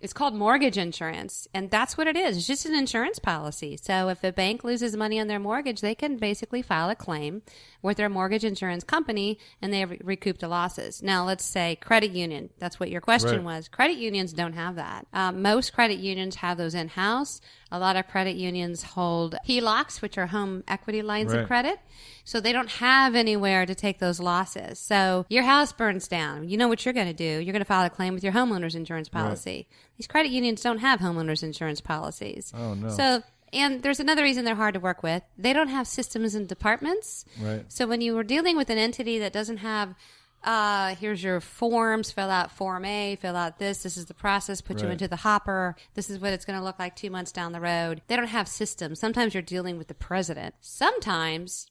it's 0.00 0.12
called 0.12 0.34
mortgage 0.34 0.76
insurance. 0.76 1.48
And 1.54 1.70
that's 1.70 1.96
what 1.96 2.06
it 2.06 2.16
is. 2.16 2.36
It's 2.36 2.46
just 2.46 2.66
an 2.66 2.74
insurance 2.74 3.18
policy. 3.18 3.76
So 3.78 4.08
if 4.10 4.22
a 4.22 4.30
bank 4.32 4.62
loses 4.62 4.94
money 4.96 5.18
on 5.18 5.26
their 5.26 5.38
mortgage, 5.40 5.80
they 5.80 5.94
can 5.94 6.18
basically 6.18 6.60
file 6.60 6.90
a 6.90 6.94
claim 6.94 7.42
with 7.82 7.96
their 7.96 8.08
mortgage 8.10 8.44
insurance 8.44 8.84
company 8.84 9.38
and 9.62 9.72
they 9.72 9.84
re- 9.86 9.98
recoup 10.04 10.38
the 10.38 10.48
losses. 10.48 11.02
Now, 11.02 11.24
let's 11.24 11.44
say 11.44 11.76
credit 11.76 12.10
union. 12.10 12.50
That's 12.58 12.78
what 12.78 12.90
your 12.90 13.00
question 13.00 13.44
Right. 13.44 13.56
was. 13.56 13.68
Credit 13.68 13.96
unions 13.96 14.32
don't 14.34 14.52
have 14.52 14.74
that. 14.76 15.06
Um, 15.14 15.40
most 15.40 15.72
credit 15.72 15.98
unions 15.98 16.36
have 16.36 16.58
those 16.58 16.74
in 16.74 16.88
house. 16.88 17.40
A 17.72 17.78
lot 17.78 17.96
of 17.96 18.06
credit 18.06 18.36
unions 18.36 18.82
hold 18.82 19.34
HELOCs, 19.48 20.02
which 20.02 20.18
are 20.18 20.26
home 20.26 20.62
equity 20.68 21.00
lines 21.02 21.32
Right. 21.32 21.40
of 21.42 21.46
credit. 21.46 21.78
So 22.26 22.40
they 22.40 22.52
don't 22.52 22.68
have 22.68 23.14
anywhere 23.14 23.64
to 23.66 23.74
take 23.74 24.00
those 24.00 24.18
losses. 24.18 24.80
So 24.80 25.24
your 25.28 25.44
house 25.44 25.72
burns 25.72 26.08
down. 26.08 26.48
You 26.48 26.56
know 26.56 26.66
what 26.66 26.84
you're 26.84 26.92
going 26.92 27.06
to 27.06 27.12
do. 27.12 27.38
You're 27.40 27.52
going 27.52 27.60
to 27.60 27.64
file 27.64 27.86
a 27.86 27.90
claim 27.90 28.14
with 28.14 28.24
your 28.24 28.32
homeowner's 28.32 28.74
insurance 28.74 29.08
policy. 29.08 29.68
These 29.96 30.08
credit 30.08 30.32
unions 30.32 30.60
don't 30.60 30.78
have 30.78 30.98
homeowners 30.98 31.44
insurance 31.44 31.80
policies. 31.80 32.52
Oh, 32.54 32.74
no. 32.74 32.88
So 32.88 33.22
and 33.52 33.80
there's 33.80 34.00
another 34.00 34.24
reason 34.24 34.44
they're 34.44 34.56
hard 34.56 34.74
to 34.74 34.80
work 34.80 35.04
with. 35.04 35.22
They 35.38 35.52
don't 35.52 35.68
have 35.68 35.86
systems 35.86 36.34
and 36.34 36.48
departments. 36.48 37.24
Right. 37.40 37.64
So 37.68 37.86
when 37.86 38.00
you 38.00 38.18
are 38.18 38.24
dealing 38.24 38.56
with 38.56 38.70
an 38.70 38.78
entity 38.78 39.20
that 39.20 39.32
doesn't 39.32 39.58
have 39.58 39.94
uh, 40.42 40.94
here's 40.96 41.22
your 41.22 41.40
forms, 41.40 42.12
fill 42.12 42.30
out 42.30 42.52
Form 42.52 42.84
A, 42.84 43.16
fill 43.16 43.36
out 43.36 43.58
this, 43.58 43.82
this 43.82 43.96
is 43.96 44.06
the 44.06 44.14
process, 44.14 44.60
put 44.60 44.80
you 44.80 44.88
into 44.88 45.08
the 45.08 45.16
hopper, 45.16 45.74
this 45.94 46.08
is 46.08 46.20
what 46.20 46.32
it's 46.32 46.44
going 46.44 46.58
to 46.58 46.64
look 46.64 46.78
like 46.78 46.94
two 46.94 47.10
months 47.10 47.32
down 47.32 47.50
the 47.50 47.60
road. 47.60 48.00
They 48.06 48.14
don't 48.14 48.28
have 48.28 48.46
systems. 48.46 49.00
Sometimes 49.00 49.34
you're 49.34 49.42
dealing 49.42 49.76
with 49.76 49.88
the 49.88 49.94
president. 49.94 50.54
Sometimes 50.60 51.66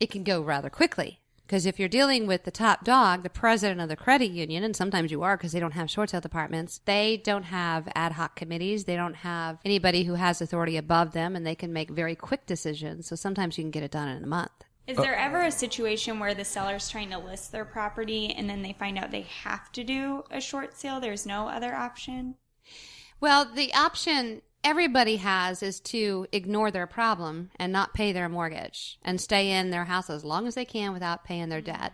it 0.00 0.10
can 0.10 0.24
go 0.24 0.40
rather 0.40 0.70
quickly. 0.70 1.20
Because 1.46 1.66
if 1.66 1.80
you're 1.80 1.88
dealing 1.88 2.28
with 2.28 2.44
the 2.44 2.52
top 2.52 2.84
dog, 2.84 3.24
the 3.24 3.28
president 3.28 3.80
of 3.80 3.88
the 3.88 3.96
credit 3.96 4.30
union, 4.30 4.62
and 4.62 4.76
sometimes 4.76 5.10
you 5.10 5.24
are 5.24 5.36
because 5.36 5.50
they 5.50 5.58
don't 5.58 5.72
have 5.72 5.90
short 5.90 6.10
sale 6.10 6.20
departments, 6.20 6.80
they 6.84 7.16
don't 7.16 7.42
have 7.42 7.88
ad 7.96 8.12
hoc 8.12 8.36
committees. 8.36 8.84
They 8.84 8.94
don't 8.94 9.16
have 9.16 9.58
anybody 9.64 10.04
who 10.04 10.14
has 10.14 10.40
authority 10.40 10.76
above 10.76 11.12
them, 11.12 11.34
and 11.34 11.44
they 11.44 11.56
can 11.56 11.72
make 11.72 11.90
very 11.90 12.14
quick 12.14 12.46
decisions. 12.46 13.08
So 13.08 13.16
sometimes 13.16 13.58
you 13.58 13.64
can 13.64 13.72
get 13.72 13.82
it 13.82 13.90
done 13.90 14.08
in 14.08 14.22
a 14.22 14.28
month. 14.28 14.52
Is 14.86 14.96
there 14.96 15.16
ever 15.16 15.42
a 15.42 15.50
situation 15.50 16.20
where 16.20 16.34
the 16.34 16.44
seller's 16.44 16.88
trying 16.88 17.10
to 17.10 17.18
list 17.18 17.52
their 17.52 17.64
property 17.64 18.32
and 18.36 18.48
then 18.48 18.62
they 18.62 18.72
find 18.72 18.98
out 18.98 19.10
they 19.10 19.22
have 19.22 19.70
to 19.72 19.84
do 19.84 20.24
a 20.30 20.40
short 20.40 20.76
sale? 20.76 21.00
There's 21.00 21.26
no 21.26 21.48
other 21.48 21.74
option? 21.74 22.36
Well, 23.20 23.44
the 23.44 23.72
option 23.74 24.42
everybody 24.62 25.16
has 25.16 25.62
is 25.62 25.80
to 25.80 26.26
ignore 26.32 26.70
their 26.70 26.86
problem 26.86 27.50
and 27.56 27.72
not 27.72 27.94
pay 27.94 28.12
their 28.12 28.28
mortgage 28.28 28.98
and 29.02 29.20
stay 29.20 29.50
in 29.50 29.70
their 29.70 29.84
house 29.84 30.10
as 30.10 30.24
long 30.24 30.46
as 30.46 30.54
they 30.54 30.64
can 30.64 30.92
without 30.92 31.24
paying 31.24 31.48
their 31.48 31.60
debt. 31.60 31.92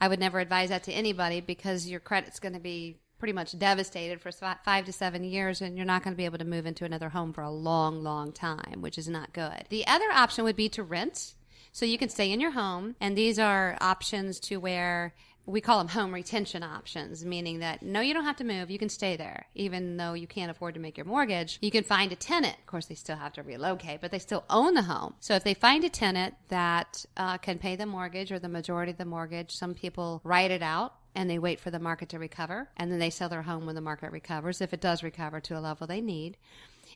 I 0.00 0.08
would 0.08 0.20
never 0.20 0.40
advise 0.40 0.70
that 0.70 0.84
to 0.84 0.92
anybody 0.92 1.40
because 1.40 1.88
your 1.88 2.00
credit's 2.00 2.40
going 2.40 2.54
to 2.54 2.60
be 2.60 2.96
pretty 3.18 3.34
much 3.34 3.58
devastated 3.58 4.20
for 4.20 4.32
five 4.32 4.86
to 4.86 4.92
seven 4.92 5.22
years 5.22 5.60
and 5.60 5.76
you're 5.76 5.84
not 5.84 6.02
going 6.02 6.14
to 6.14 6.18
be 6.18 6.24
able 6.24 6.38
to 6.38 6.44
move 6.44 6.64
into 6.64 6.86
another 6.86 7.10
home 7.10 7.34
for 7.34 7.42
a 7.42 7.50
long, 7.50 8.02
long 8.02 8.32
time, 8.32 8.76
which 8.80 8.96
is 8.96 9.08
not 9.08 9.34
good. 9.34 9.64
The 9.68 9.86
other 9.86 10.10
option 10.10 10.44
would 10.44 10.56
be 10.56 10.70
to 10.70 10.82
rent. 10.82 11.34
So 11.72 11.86
you 11.86 11.98
can 11.98 12.08
stay 12.08 12.32
in 12.32 12.40
your 12.40 12.50
home, 12.50 12.96
and 13.00 13.16
these 13.16 13.38
are 13.38 13.78
options 13.80 14.40
to 14.40 14.56
where 14.56 15.14
we 15.50 15.60
call 15.60 15.78
them 15.78 15.88
home 15.88 16.14
retention 16.14 16.62
options, 16.62 17.24
meaning 17.24 17.58
that 17.58 17.82
no, 17.82 18.00
you 18.00 18.14
don't 18.14 18.24
have 18.24 18.36
to 18.36 18.44
move. 18.44 18.70
You 18.70 18.78
can 18.78 18.88
stay 18.88 19.16
there, 19.16 19.46
even 19.54 19.96
though 19.96 20.14
you 20.14 20.26
can't 20.26 20.50
afford 20.50 20.74
to 20.74 20.80
make 20.80 20.96
your 20.96 21.06
mortgage. 21.06 21.58
You 21.60 21.70
can 21.70 21.84
find 21.84 22.12
a 22.12 22.16
tenant. 22.16 22.56
Of 22.58 22.66
course, 22.66 22.86
they 22.86 22.94
still 22.94 23.16
have 23.16 23.32
to 23.34 23.42
relocate, 23.42 24.00
but 24.00 24.10
they 24.10 24.18
still 24.18 24.44
own 24.48 24.74
the 24.74 24.82
home. 24.82 25.14
So 25.20 25.34
if 25.34 25.44
they 25.44 25.54
find 25.54 25.84
a 25.84 25.88
tenant 25.88 26.34
that 26.48 27.04
uh, 27.16 27.38
can 27.38 27.58
pay 27.58 27.76
the 27.76 27.86
mortgage 27.86 28.32
or 28.32 28.38
the 28.38 28.48
majority 28.48 28.92
of 28.92 28.98
the 28.98 29.04
mortgage, 29.04 29.54
some 29.54 29.74
people 29.74 30.20
write 30.24 30.50
it 30.50 30.62
out 30.62 30.94
and 31.14 31.28
they 31.28 31.38
wait 31.38 31.58
for 31.58 31.70
the 31.70 31.78
market 31.80 32.08
to 32.10 32.18
recover, 32.18 32.68
and 32.76 32.92
then 32.92 33.00
they 33.00 33.10
sell 33.10 33.28
their 33.28 33.42
home 33.42 33.66
when 33.66 33.74
the 33.74 33.80
market 33.80 34.12
recovers, 34.12 34.60
if 34.60 34.72
it 34.72 34.80
does 34.80 35.02
recover 35.02 35.40
to 35.40 35.58
a 35.58 35.60
level 35.60 35.86
they 35.86 36.00
need. 36.00 36.36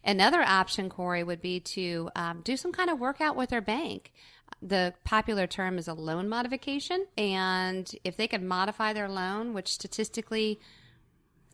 Another 0.05 0.43
option, 0.43 0.88
Corey, 0.88 1.25
would 1.25 1.40
be 1.40 1.61
to 1.61 2.11
um, 2.14 2.40
do 2.43 2.57
some 2.57 2.73
kind 2.73 2.90
of 2.90 3.01
workout 3.01 3.37
with 3.37 3.51
their 3.51 3.61
bank. 3.61 4.12
The 4.62 4.95
popular 5.05 5.47
term 5.47 5.79
is 5.79 5.88
a 5.88 5.95
loan 5.95 6.29
modification. 6.29 7.07
And 7.17 7.90
if 8.05 8.17
they 8.17 8.29
could 8.29 8.43
modify 8.43 8.93
their 8.93 9.09
loan, 9.09 9.53
which 9.55 9.69
statistically 9.69 10.61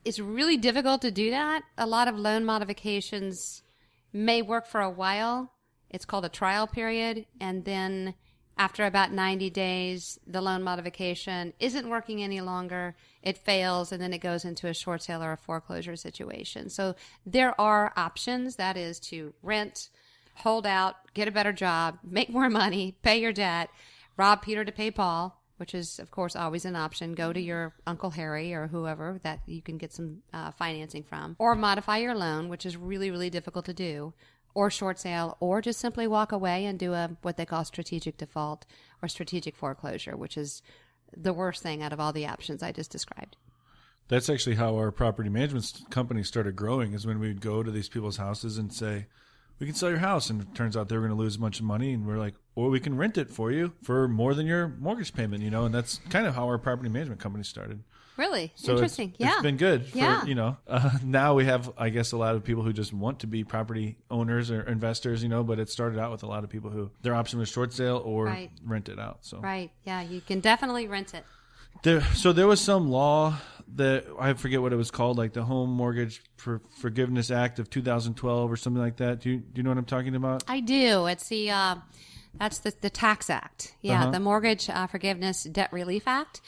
is 0.04 0.20
really 0.20 0.56
difficult 0.56 1.02
to 1.02 1.10
do 1.10 1.30
that, 1.30 1.62
a 1.76 1.86
lot 1.86 2.08
of 2.08 2.18
loan 2.18 2.44
modifications 2.44 3.62
may 4.12 4.42
work 4.42 4.66
for 4.66 4.80
a 4.80 4.90
while. 4.90 5.52
It's 5.90 6.04
called 6.04 6.24
a 6.24 6.30
trial 6.30 6.66
period. 6.66 7.26
And 7.40 7.64
then 7.64 8.14
after 8.60 8.84
about 8.84 9.10
90 9.10 9.48
days, 9.50 10.18
the 10.26 10.42
loan 10.42 10.62
modification 10.62 11.54
isn't 11.58 11.88
working 11.88 12.22
any 12.22 12.42
longer. 12.42 12.94
It 13.22 13.38
fails 13.38 13.90
and 13.90 14.02
then 14.02 14.12
it 14.12 14.18
goes 14.18 14.44
into 14.44 14.68
a 14.68 14.74
short 14.74 15.02
sale 15.02 15.22
or 15.22 15.32
a 15.32 15.38
foreclosure 15.38 15.96
situation. 15.96 16.68
So 16.68 16.94
there 17.24 17.58
are 17.58 17.92
options. 17.96 18.56
That 18.56 18.76
is 18.76 19.00
to 19.00 19.32
rent, 19.42 19.88
hold 20.40 20.66
out, 20.66 20.96
get 21.14 21.28
a 21.28 21.32
better 21.32 21.52
job, 21.52 21.98
make 22.02 22.30
more 22.30 22.50
money, 22.50 22.96
pay 23.02 23.20
your 23.20 23.32
debt, 23.32 23.70
rob 24.16 24.42
Peter 24.42 24.64
to 24.64 24.72
pay 24.72 24.90
Paul, 24.90 25.40
which 25.56 25.74
is, 25.74 25.98
of 25.98 26.10
course, 26.10 26.34
always 26.34 26.64
an 26.64 26.74
option. 26.74 27.12
Go 27.12 27.32
to 27.32 27.40
your 27.40 27.74
Uncle 27.86 28.10
Harry 28.10 28.54
or 28.54 28.66
whoever 28.68 29.20
that 29.24 29.40
you 29.46 29.60
can 29.60 29.76
get 29.76 29.92
some 29.92 30.22
uh, 30.32 30.50
financing 30.52 31.02
from, 31.02 31.36
or 31.38 31.54
modify 31.54 31.98
your 31.98 32.14
loan, 32.14 32.48
which 32.48 32.64
is 32.64 32.76
really, 32.76 33.10
really 33.10 33.30
difficult 33.30 33.66
to 33.66 33.74
do, 33.74 34.14
or 34.54 34.70
short 34.70 34.98
sale, 34.98 35.36
or 35.38 35.60
just 35.60 35.78
simply 35.78 36.06
walk 36.06 36.32
away 36.32 36.64
and 36.64 36.78
do 36.78 36.94
a 36.94 37.10
what 37.22 37.36
they 37.36 37.44
call 37.44 37.64
strategic 37.64 38.16
default 38.16 38.64
or 39.02 39.08
strategic 39.08 39.54
foreclosure, 39.54 40.16
which 40.16 40.36
is 40.36 40.62
the 41.16 41.32
worst 41.32 41.62
thing 41.62 41.82
out 41.82 41.92
of 41.92 42.00
all 42.00 42.12
the 42.12 42.26
options 42.26 42.62
I 42.62 42.72
just 42.72 42.90
described. 42.90 43.36
That's 44.08 44.30
actually 44.30 44.56
how 44.56 44.74
our 44.76 44.90
property 44.90 45.28
management 45.28 45.72
company 45.90 46.24
started 46.24 46.56
growing. 46.56 46.94
Is 46.94 47.06
when 47.06 47.20
we'd 47.20 47.40
go 47.40 47.62
to 47.62 47.70
these 47.70 47.88
people's 47.88 48.16
houses 48.16 48.58
and 48.58 48.72
say, 48.72 49.06
"We 49.60 49.66
can 49.66 49.74
sell 49.76 49.90
your 49.90 49.98
house," 49.98 50.28
and 50.30 50.42
it 50.42 50.54
turns 50.54 50.76
out 50.76 50.88
they 50.88 50.96
were 50.96 51.02
going 51.06 51.16
to 51.16 51.22
lose 51.22 51.36
a 51.36 51.38
bunch 51.38 51.60
of 51.60 51.64
money, 51.66 51.92
and 51.92 52.04
we're 52.06 52.18
like, 52.18 52.34
"Or 52.56 52.68
we 52.70 52.80
can 52.80 52.96
rent 52.96 53.16
it 53.18 53.30
for 53.30 53.52
you 53.52 53.72
for 53.82 54.08
more 54.08 54.34
than 54.34 54.46
your 54.46 54.68
mortgage 54.80 55.14
payment," 55.14 55.42
you 55.44 55.50
know. 55.50 55.64
And 55.66 55.74
that's 55.74 56.00
kind 56.08 56.26
of 56.26 56.34
how 56.34 56.46
our 56.46 56.58
property 56.58 56.88
management 56.88 57.20
company 57.20 57.44
started. 57.44 57.84
Really 58.16 58.52
So 58.54 58.72
interesting. 58.72 59.10
It's, 59.10 59.20
yeah, 59.20 59.32
it's 59.34 59.42
been 59.42 59.56
good. 59.56 59.86
For, 59.86 59.96
Yeah. 59.96 60.24
You 60.26 60.34
know, 60.34 60.56
uh, 60.68 60.90
now 61.02 61.32
we 61.34 61.46
have, 61.46 61.72
I 61.78 61.88
guess, 61.88 62.12
a 62.12 62.18
lot 62.18 62.34
of 62.34 62.44
people 62.44 62.62
who 62.62 62.72
just 62.72 62.92
want 62.92 63.20
to 63.20 63.26
be 63.26 63.44
property 63.44 63.96
owners 64.10 64.50
or 64.50 64.60
investors. 64.62 65.22
You 65.22 65.30
know, 65.30 65.42
but 65.42 65.58
it 65.58 65.70
started 65.70 65.98
out 65.98 66.10
with 66.10 66.22
a 66.22 66.26
lot 66.26 66.44
of 66.44 66.50
people 66.50 66.68
who 66.70 66.90
their 67.02 67.14
option 67.14 67.38
was 67.38 67.48
short 67.48 67.72
sale 67.72 68.02
or 68.04 68.26
Right. 68.26 68.50
rent 68.64 68.88
it 68.90 68.98
out. 68.98 69.18
So 69.22 69.38
Right. 69.40 69.70
Yeah, 69.84 70.02
you 70.02 70.20
can 70.20 70.40
definitely 70.40 70.86
rent 70.86 71.14
it. 71.14 71.24
there, 71.82 72.02
so 72.14 72.32
there 72.34 72.46
was 72.46 72.60
some 72.60 72.90
law 72.90 73.38
that 73.76 74.06
I 74.18 74.32
forget 74.34 74.60
what 74.62 74.72
it 74.72 74.76
was 74.76 74.90
called, 74.90 75.16
like 75.18 75.32
the 75.32 75.44
Home 75.44 75.70
Mortgage 75.70 76.22
for 76.36 76.60
Forgiveness 76.80 77.30
Act 77.30 77.58
of 77.58 77.70
2012 77.70 78.50
or 78.50 78.56
something 78.56 78.82
like 78.82 78.96
that. 78.96 79.20
Do 79.20 79.30
you 79.30 79.36
do 79.38 79.58
you 79.58 79.62
know 79.62 79.70
what 79.70 79.78
I'm 79.78 79.84
talking 79.84 80.14
about? 80.14 80.44
I 80.48 80.60
do. 80.60 81.06
It's 81.06 81.28
the 81.28 81.50
uh, 81.50 81.76
that's 82.34 82.58
the 82.58 82.72
the 82.80 82.90
tax 82.90 83.30
act. 83.30 83.74
Yeah, 83.82 84.02
Uh-huh. 84.02 84.10
the 84.10 84.20
Mortgage 84.20 84.68
uh, 84.70 84.86
Forgiveness 84.86 85.44
Debt 85.44 85.72
Relief 85.72 86.04
Act. 86.06 86.40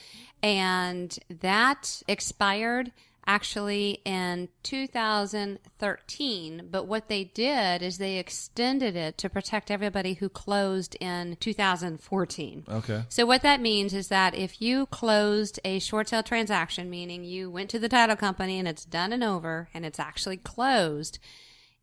And 0.42 1.16
that 1.40 2.02
expired 2.08 2.90
actually 3.26 4.00
in 4.04 4.48
2013. 4.62 6.68
But 6.70 6.86
what 6.86 7.08
they 7.08 7.24
did 7.24 7.82
is 7.82 7.98
they 7.98 8.18
extended 8.18 8.96
it 8.96 9.18
to 9.18 9.30
protect 9.30 9.70
everybody 9.70 10.14
who 10.14 10.28
closed 10.28 10.96
in 11.00 11.36
2014. 11.40 12.64
Okay. 12.68 13.04
So 13.08 13.26
what 13.26 13.42
that 13.42 13.60
means 13.60 13.94
is 13.94 14.08
that 14.08 14.34
if 14.34 14.60
you 14.60 14.86
closed 14.86 15.60
a 15.64 15.78
short 15.78 16.08
sale 16.08 16.22
transaction, 16.22 16.90
meaning 16.90 17.24
you 17.24 17.50
went 17.50 17.70
to 17.70 17.78
the 17.78 17.88
title 17.88 18.16
company 18.16 18.58
and 18.58 18.66
it's 18.66 18.84
done 18.84 19.12
and 19.12 19.22
over 19.22 19.68
and 19.72 19.86
it's 19.86 20.00
actually 20.00 20.38
closed, 20.38 21.18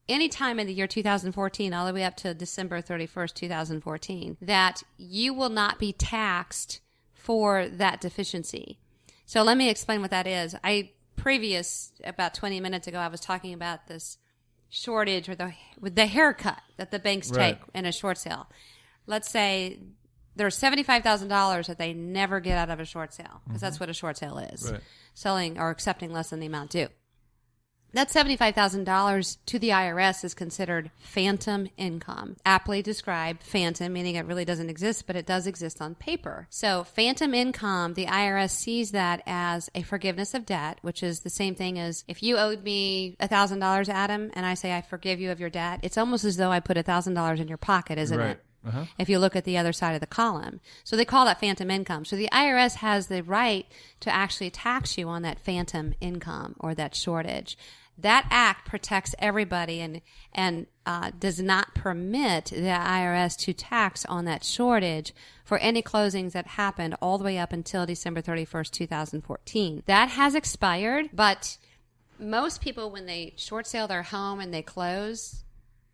any 0.09 0.27
time 0.27 0.59
in 0.59 0.67
the 0.67 0.73
year 0.73 0.87
2014 0.87 1.73
all 1.73 1.85
the 1.85 1.93
way 1.93 2.03
up 2.03 2.17
to 2.17 2.33
December 2.33 2.81
31st, 2.81 3.33
2014, 3.35 4.37
that 4.41 4.83
you 4.97 5.33
will 5.33 5.49
not 5.49 5.79
be 5.79 5.93
taxed 5.93 6.81
for 7.13 7.67
that 7.67 8.01
deficiency. 8.01 8.79
So 9.25 9.43
let 9.43 9.57
me 9.57 9.69
explain 9.69 10.01
what 10.01 10.09
that 10.09 10.25
is. 10.25 10.55
I 10.63 10.91
previous 11.19 11.91
about 12.03 12.33
20 12.33 12.59
minutes 12.59 12.87
ago 12.87 12.97
I 12.97 13.07
was 13.07 13.19
talking 13.19 13.53
about 13.53 13.87
this 13.87 14.17
shortage 14.69 15.27
or 15.27 15.35
the 15.35 15.53
with 15.79 15.95
the 15.95 16.05
haircut 16.05 16.61
that 16.77 16.91
the 16.91 16.99
banks 16.99 17.31
Right. 17.31 17.59
take 17.59 17.61
in 17.73 17.85
a 17.85 17.91
short 17.91 18.17
sale. 18.17 18.49
Let's 19.07 19.29
say 19.29 19.79
there's 20.35 20.57
$75,000 20.57 21.67
that 21.67 21.77
they 21.77 21.93
never 21.93 22.39
get 22.39 22.57
out 22.57 22.69
of 22.69 22.79
a 22.79 22.85
short 22.85 23.13
sale 23.13 23.41
because 23.43 23.57
mm-hmm. 23.57 23.65
that's 23.65 23.79
what 23.79 23.89
a 23.89 23.93
short 23.93 24.17
sale 24.17 24.37
is. 24.37 24.71
Right. 24.71 24.81
Selling 25.13 25.59
or 25.59 25.69
accepting 25.69 26.13
less 26.13 26.29
than 26.29 26.39
the 26.39 26.45
amount 26.45 26.71
due. 26.71 26.87
That 27.93 28.09
$75,000 28.09 29.37
to 29.47 29.59
the 29.59 29.69
IRS 29.69 30.23
is 30.23 30.33
considered 30.33 30.91
phantom 30.99 31.67
income. 31.75 32.35
Aptly 32.45 32.81
described 32.83 33.41
phantom, 33.43 33.93
meaning 33.93 34.15
it 34.15 34.25
really 34.25 34.45
doesn't 34.45 34.69
exist, 34.69 35.07
but 35.07 35.15
it 35.15 35.25
does 35.25 35.47
exist 35.47 35.81
on 35.81 35.95
paper. 35.95 36.47
So 36.51 36.83
phantom 36.83 37.33
income, 37.33 37.95
the 37.95 38.05
IRS 38.05 38.51
sees 38.51 38.91
that 38.91 39.23
as 39.25 39.69
a 39.73 39.81
forgiveness 39.81 40.33
of 40.33 40.45
debt, 40.45 40.77
which 40.81 41.01
is 41.01 41.21
the 41.21 41.29
same 41.31 41.55
thing 41.55 41.79
as 41.79 42.03
if 42.07 42.21
you 42.21 42.37
owed 42.37 42.63
me 42.63 43.15
$1,000, 43.19 43.89
Adam, 43.89 44.29
and 44.33 44.45
I 44.45 44.53
say 44.53 44.75
I 44.75 44.81
forgive 44.81 45.19
you 45.19 45.31
of 45.31 45.39
your 45.39 45.49
debt, 45.49 45.79
it's 45.81 45.97
almost 45.97 46.25
as 46.25 46.37
though 46.37 46.51
I 46.51 46.59
put 46.59 46.77
$1,000 46.77 47.39
in 47.39 47.47
your 47.47 47.57
pocket, 47.57 47.97
isn't 47.97 48.17
Right. 48.17 48.31
it? 48.31 48.45
Uh-huh. 48.65 48.85
if 48.97 49.07
you 49.07 49.19
look 49.19 49.37
at 49.37 49.45
the 49.45 49.57
other 49.57 49.71
side 49.71 49.95
of 49.95 50.01
the 50.01 50.05
column. 50.07 50.59
So 50.83 50.97
they 50.97 51.05
call 51.05 51.23
that 51.25 51.39
phantom 51.39 51.71
income. 51.71 52.03
So 52.03 52.17
the 52.17 52.27
IRS 52.33 52.75
has 52.75 53.07
the 53.07 53.23
right 53.23 53.65
to 54.01 54.13
actually 54.13 54.49
tax 54.49 54.97
you 54.97 55.07
on 55.07 55.21
that 55.21 55.39
phantom 55.39 55.93
income 56.01 56.55
or 56.59 56.75
that 56.75 56.93
shortage. 56.93 57.57
That 57.97 58.27
act 58.29 58.67
protects 58.67 59.13
everybody 59.19 59.81
and 59.81 60.01
and 60.33 60.67
uh, 60.85 61.11
does 61.19 61.39
not 61.39 61.75
permit 61.75 62.45
the 62.45 62.61
IRS 62.61 63.37
to 63.39 63.53
tax 63.53 64.05
on 64.05 64.25
that 64.25 64.43
shortage 64.43 65.13
for 65.43 65.57
any 65.59 65.81
closings 65.81 66.31
that 66.31 66.47
happened 66.47 66.95
all 67.01 67.17
the 67.17 67.25
way 67.25 67.37
up 67.37 67.51
until 67.51 67.85
December 67.85 68.21
31st, 68.21 68.71
2014. 68.71 69.83
That 69.85 70.09
has 70.09 70.33
expired, 70.33 71.09
but 71.13 71.57
most 72.19 72.61
people, 72.61 72.89
when 72.89 73.05
they 73.05 73.33
short 73.35 73.67
sale 73.67 73.87
their 73.87 74.03
home 74.03 74.39
and 74.39 74.53
they 74.53 74.61
close, 74.61 75.43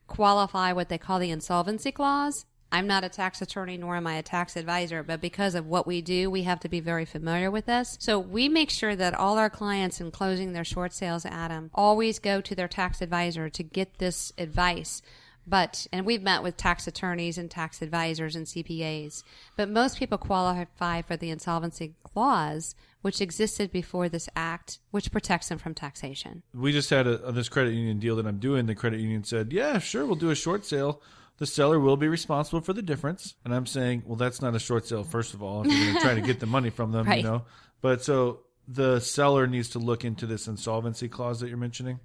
qualify 0.07 0.73
what 0.73 0.89
they 0.89 0.97
call 0.97 1.19
the 1.19 1.31
insolvency 1.31 1.91
clause. 1.91 2.45
I'm 2.75 2.87
not 2.87 3.05
a 3.05 3.09
tax 3.09 3.41
attorney 3.41 3.77
nor 3.77 3.95
am 3.95 4.05
I 4.05 4.15
a 4.15 4.21
tax 4.21 4.57
advisor, 4.57 5.01
but 5.01 5.21
because 5.21 5.55
of 5.55 5.65
what 5.65 5.87
we 5.87 6.01
do, 6.01 6.29
we 6.29 6.43
have 6.43 6.59
to 6.59 6.67
be 6.67 6.81
very 6.81 7.05
familiar 7.05 7.49
with 7.49 7.67
this. 7.67 7.95
So 8.01 8.19
we 8.19 8.49
make 8.49 8.69
sure 8.69 8.97
that 8.97 9.13
all 9.13 9.37
our 9.37 9.49
clients 9.49 10.01
in 10.01 10.11
closing 10.11 10.51
their 10.51 10.65
short 10.65 10.91
sales, 10.91 11.25
Adam, 11.25 11.71
always 11.73 12.19
go 12.19 12.41
to 12.41 12.53
their 12.53 12.67
tax 12.67 13.01
advisor 13.01 13.49
to 13.49 13.63
get 13.63 13.99
this 13.99 14.33
advice. 14.37 15.01
But, 15.47 15.87
and 15.93 16.05
we've 16.05 16.21
met 16.21 16.43
with 16.43 16.57
tax 16.57 16.85
attorneys 16.85 17.37
and 17.37 17.49
tax 17.49 17.81
advisors 17.81 18.35
and 18.35 18.45
CPAs, 18.45 19.23
but 19.55 19.69
most 19.69 19.97
people 19.97 20.17
qualify 20.17 21.01
for 21.01 21.15
the 21.15 21.29
insolvency 21.29 21.93
clause, 22.03 22.75
which 23.03 23.21
existed 23.21 23.71
before 23.71 24.09
this 24.09 24.27
act, 24.35 24.79
which 24.91 25.13
protects 25.13 25.47
them 25.47 25.59
from 25.59 25.75
taxation. 25.75 26.43
We 26.53 26.73
just 26.73 26.89
had 26.89 27.07
a, 27.07 27.31
this 27.31 27.47
credit 27.47 27.71
union 27.71 27.99
deal 27.99 28.17
that 28.17 28.25
I'm 28.25 28.39
doing. 28.39 28.65
The 28.65 28.75
credit 28.75 28.99
union 28.99 29.23
said, 29.23 29.53
"Yeah, 29.53 29.77
sure, 29.77 30.05
we'll 30.05 30.15
do 30.15 30.31
a 30.31 30.35
short 30.35 30.65
sale. 30.65 31.01
The 31.37 31.45
seller 31.45 31.79
will 31.79 31.97
be 31.97 32.07
responsible 32.07 32.61
for 32.61 32.73
the 32.73 32.81
difference." 32.81 33.35
And 33.43 33.53
I'm 33.53 33.65
saying, 33.65 34.03
"Well, 34.05 34.15
that's 34.15 34.41
not 34.41 34.55
a 34.55 34.59
short 34.59 34.87
sale. 34.87 35.03
First 35.03 35.33
of 35.33 35.43
all, 35.43 35.65
if 35.65 35.71
you're 35.71 35.85
going 35.85 35.95
to 35.95 36.01
try 36.01 36.15
to 36.15 36.21
get 36.21 36.39
the 36.39 36.45
money 36.45 36.69
from 36.69 36.91
them, 36.91 37.05
Right. 37.05 37.17
you 37.17 37.23
know." 37.23 37.43
But 37.81 38.03
so 38.03 38.41
the 38.67 38.99
seller 38.99 39.45
needs 39.47 39.69
to 39.69 39.79
look 39.79 40.03
into 40.03 40.25
this 40.25 40.47
insolvency 40.47 41.07
clause 41.07 41.39
that 41.39 41.49
you're 41.49 41.57
mentioning. 41.57 41.99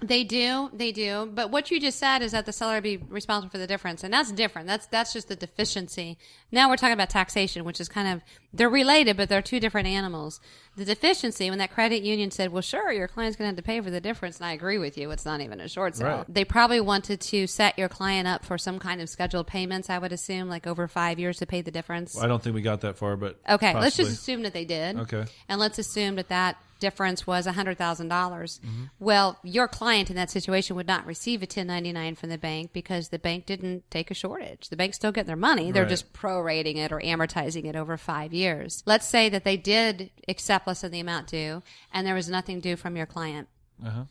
They 0.00 0.24
do, 0.24 0.68
they 0.72 0.90
do. 0.90 1.30
But 1.32 1.52
what 1.52 1.70
you 1.70 1.80
just 1.80 1.98
said 2.00 2.20
is 2.20 2.32
that 2.32 2.44
the 2.44 2.52
seller 2.52 2.80
be 2.80 2.96
responsible 2.96 3.52
for 3.52 3.58
the 3.58 3.68
difference, 3.68 4.02
and 4.02 4.12
that's 4.12 4.32
different. 4.32 4.66
That's 4.66 4.86
that's 4.88 5.12
just 5.12 5.28
the 5.28 5.36
deficiency. 5.36 6.18
Now 6.50 6.68
we're 6.68 6.76
talking 6.76 6.94
about 6.94 7.08
taxation, 7.08 7.64
which 7.64 7.80
is 7.80 7.88
kind 7.88 8.08
of 8.08 8.20
they're 8.56 8.68
related, 8.68 9.16
but 9.16 9.28
they're 9.28 9.42
two 9.42 9.60
different 9.60 9.86
animals. 9.88 10.40
The 10.76 10.84
deficiency, 10.84 11.48
when 11.48 11.58
that 11.58 11.70
credit 11.72 12.02
union 12.02 12.30
said, 12.30 12.52
"Well, 12.52 12.62
sure, 12.62 12.92
your 12.92 13.08
client's 13.08 13.36
going 13.36 13.46
to 13.46 13.50
have 13.50 13.56
to 13.56 13.62
pay 13.62 13.80
for 13.80 13.90
the 13.90 14.00
difference," 14.00 14.36
and 14.38 14.46
I 14.46 14.52
agree 14.52 14.78
with 14.78 14.98
you, 14.98 15.10
it's 15.10 15.24
not 15.24 15.40
even 15.40 15.60
a 15.60 15.68
short 15.68 15.96
sale. 15.96 16.06
Right. 16.18 16.24
They 16.34 16.44
probably 16.44 16.80
wanted 16.80 17.20
to 17.22 17.46
set 17.46 17.78
your 17.78 17.88
client 17.88 18.28
up 18.28 18.44
for 18.44 18.58
some 18.58 18.78
kind 18.78 19.00
of 19.00 19.08
scheduled 19.08 19.46
payments. 19.46 19.88
I 19.88 19.98
would 19.98 20.12
assume, 20.12 20.48
like 20.48 20.66
over 20.66 20.86
five 20.88 21.18
years 21.18 21.38
to 21.38 21.46
pay 21.46 21.62
the 21.62 21.70
difference. 21.70 22.20
I 22.20 22.26
don't 22.26 22.42
think 22.42 22.54
we 22.54 22.62
got 22.62 22.82
that 22.82 22.96
far, 22.98 23.16
but 23.16 23.38
Okay, 23.48 23.72
let's 23.74 23.96
just 23.96 24.10
assume 24.12 24.42
that 24.42 24.52
they 24.52 24.64
did. 24.64 24.98
Okay. 24.98 25.24
And 25.48 25.58
let's 25.60 25.78
assume 25.78 26.16
that 26.16 26.28
that 26.28 26.56
difference 26.78 27.26
was 27.26 27.46
100,000. 27.46 28.08
dollars 28.08 28.60
Mm-hmm. 28.62 28.84
Well, 28.98 29.38
your 29.42 29.66
client 29.66 30.10
in 30.10 30.16
that 30.16 30.30
situation 30.30 30.76
would 30.76 30.86
not 30.86 31.06
receive 31.06 31.40
a 31.40 31.44
1099 31.48 32.16
from 32.16 32.28
the 32.28 32.36
bank 32.36 32.74
because 32.74 33.08
the 33.08 33.18
bank 33.18 33.46
didn't 33.46 33.90
take 33.90 34.10
a 34.10 34.14
shortage. 34.14 34.68
The 34.68 34.76
bank's 34.76 34.96
still 34.96 35.10
getting 35.10 35.26
their 35.28 35.36
money. 35.36 35.72
They're 35.72 35.84
Right. 35.84 35.88
just 35.88 36.12
prorating 36.12 36.76
it 36.76 36.92
or 36.92 37.00
amortizing 37.00 37.64
it 37.64 37.76
over 37.76 37.96
five 37.96 38.34
years. 38.34 38.45
Let's 38.86 39.06
say 39.06 39.28
that 39.28 39.44
they 39.44 39.56
did 39.56 40.10
accept 40.28 40.66
less 40.66 40.80
than 40.82 40.92
the 40.92 41.00
amount 41.00 41.28
due 41.28 41.62
and 41.92 42.06
there 42.06 42.14
was 42.14 42.28
nothing 42.28 42.60
due 42.60 42.76
from 42.76 42.96
your 42.96 43.06
client. 43.06 43.48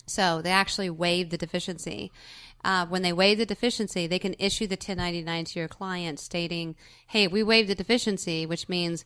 So 0.05 0.41
they 0.41 0.51
actually 0.51 0.89
waived 0.89 1.31
the 1.31 1.37
deficiency. 1.37 2.11
Uh, 2.63 2.85
when 2.85 3.01
they 3.01 3.13
waive 3.13 3.37
the 3.37 3.45
deficiency, 3.45 4.07
they 4.07 4.19
can 4.19 4.35
issue 4.39 4.67
the 4.67 4.75
1099 4.75 5.45
to 5.45 5.59
your 5.59 5.67
client 5.67 6.19
stating, 6.19 6.75
hey, 7.07 7.27
we 7.27 7.43
waived 7.43 7.69
the 7.69 7.75
deficiency, 7.75 8.45
which 8.45 8.69
means 8.69 9.05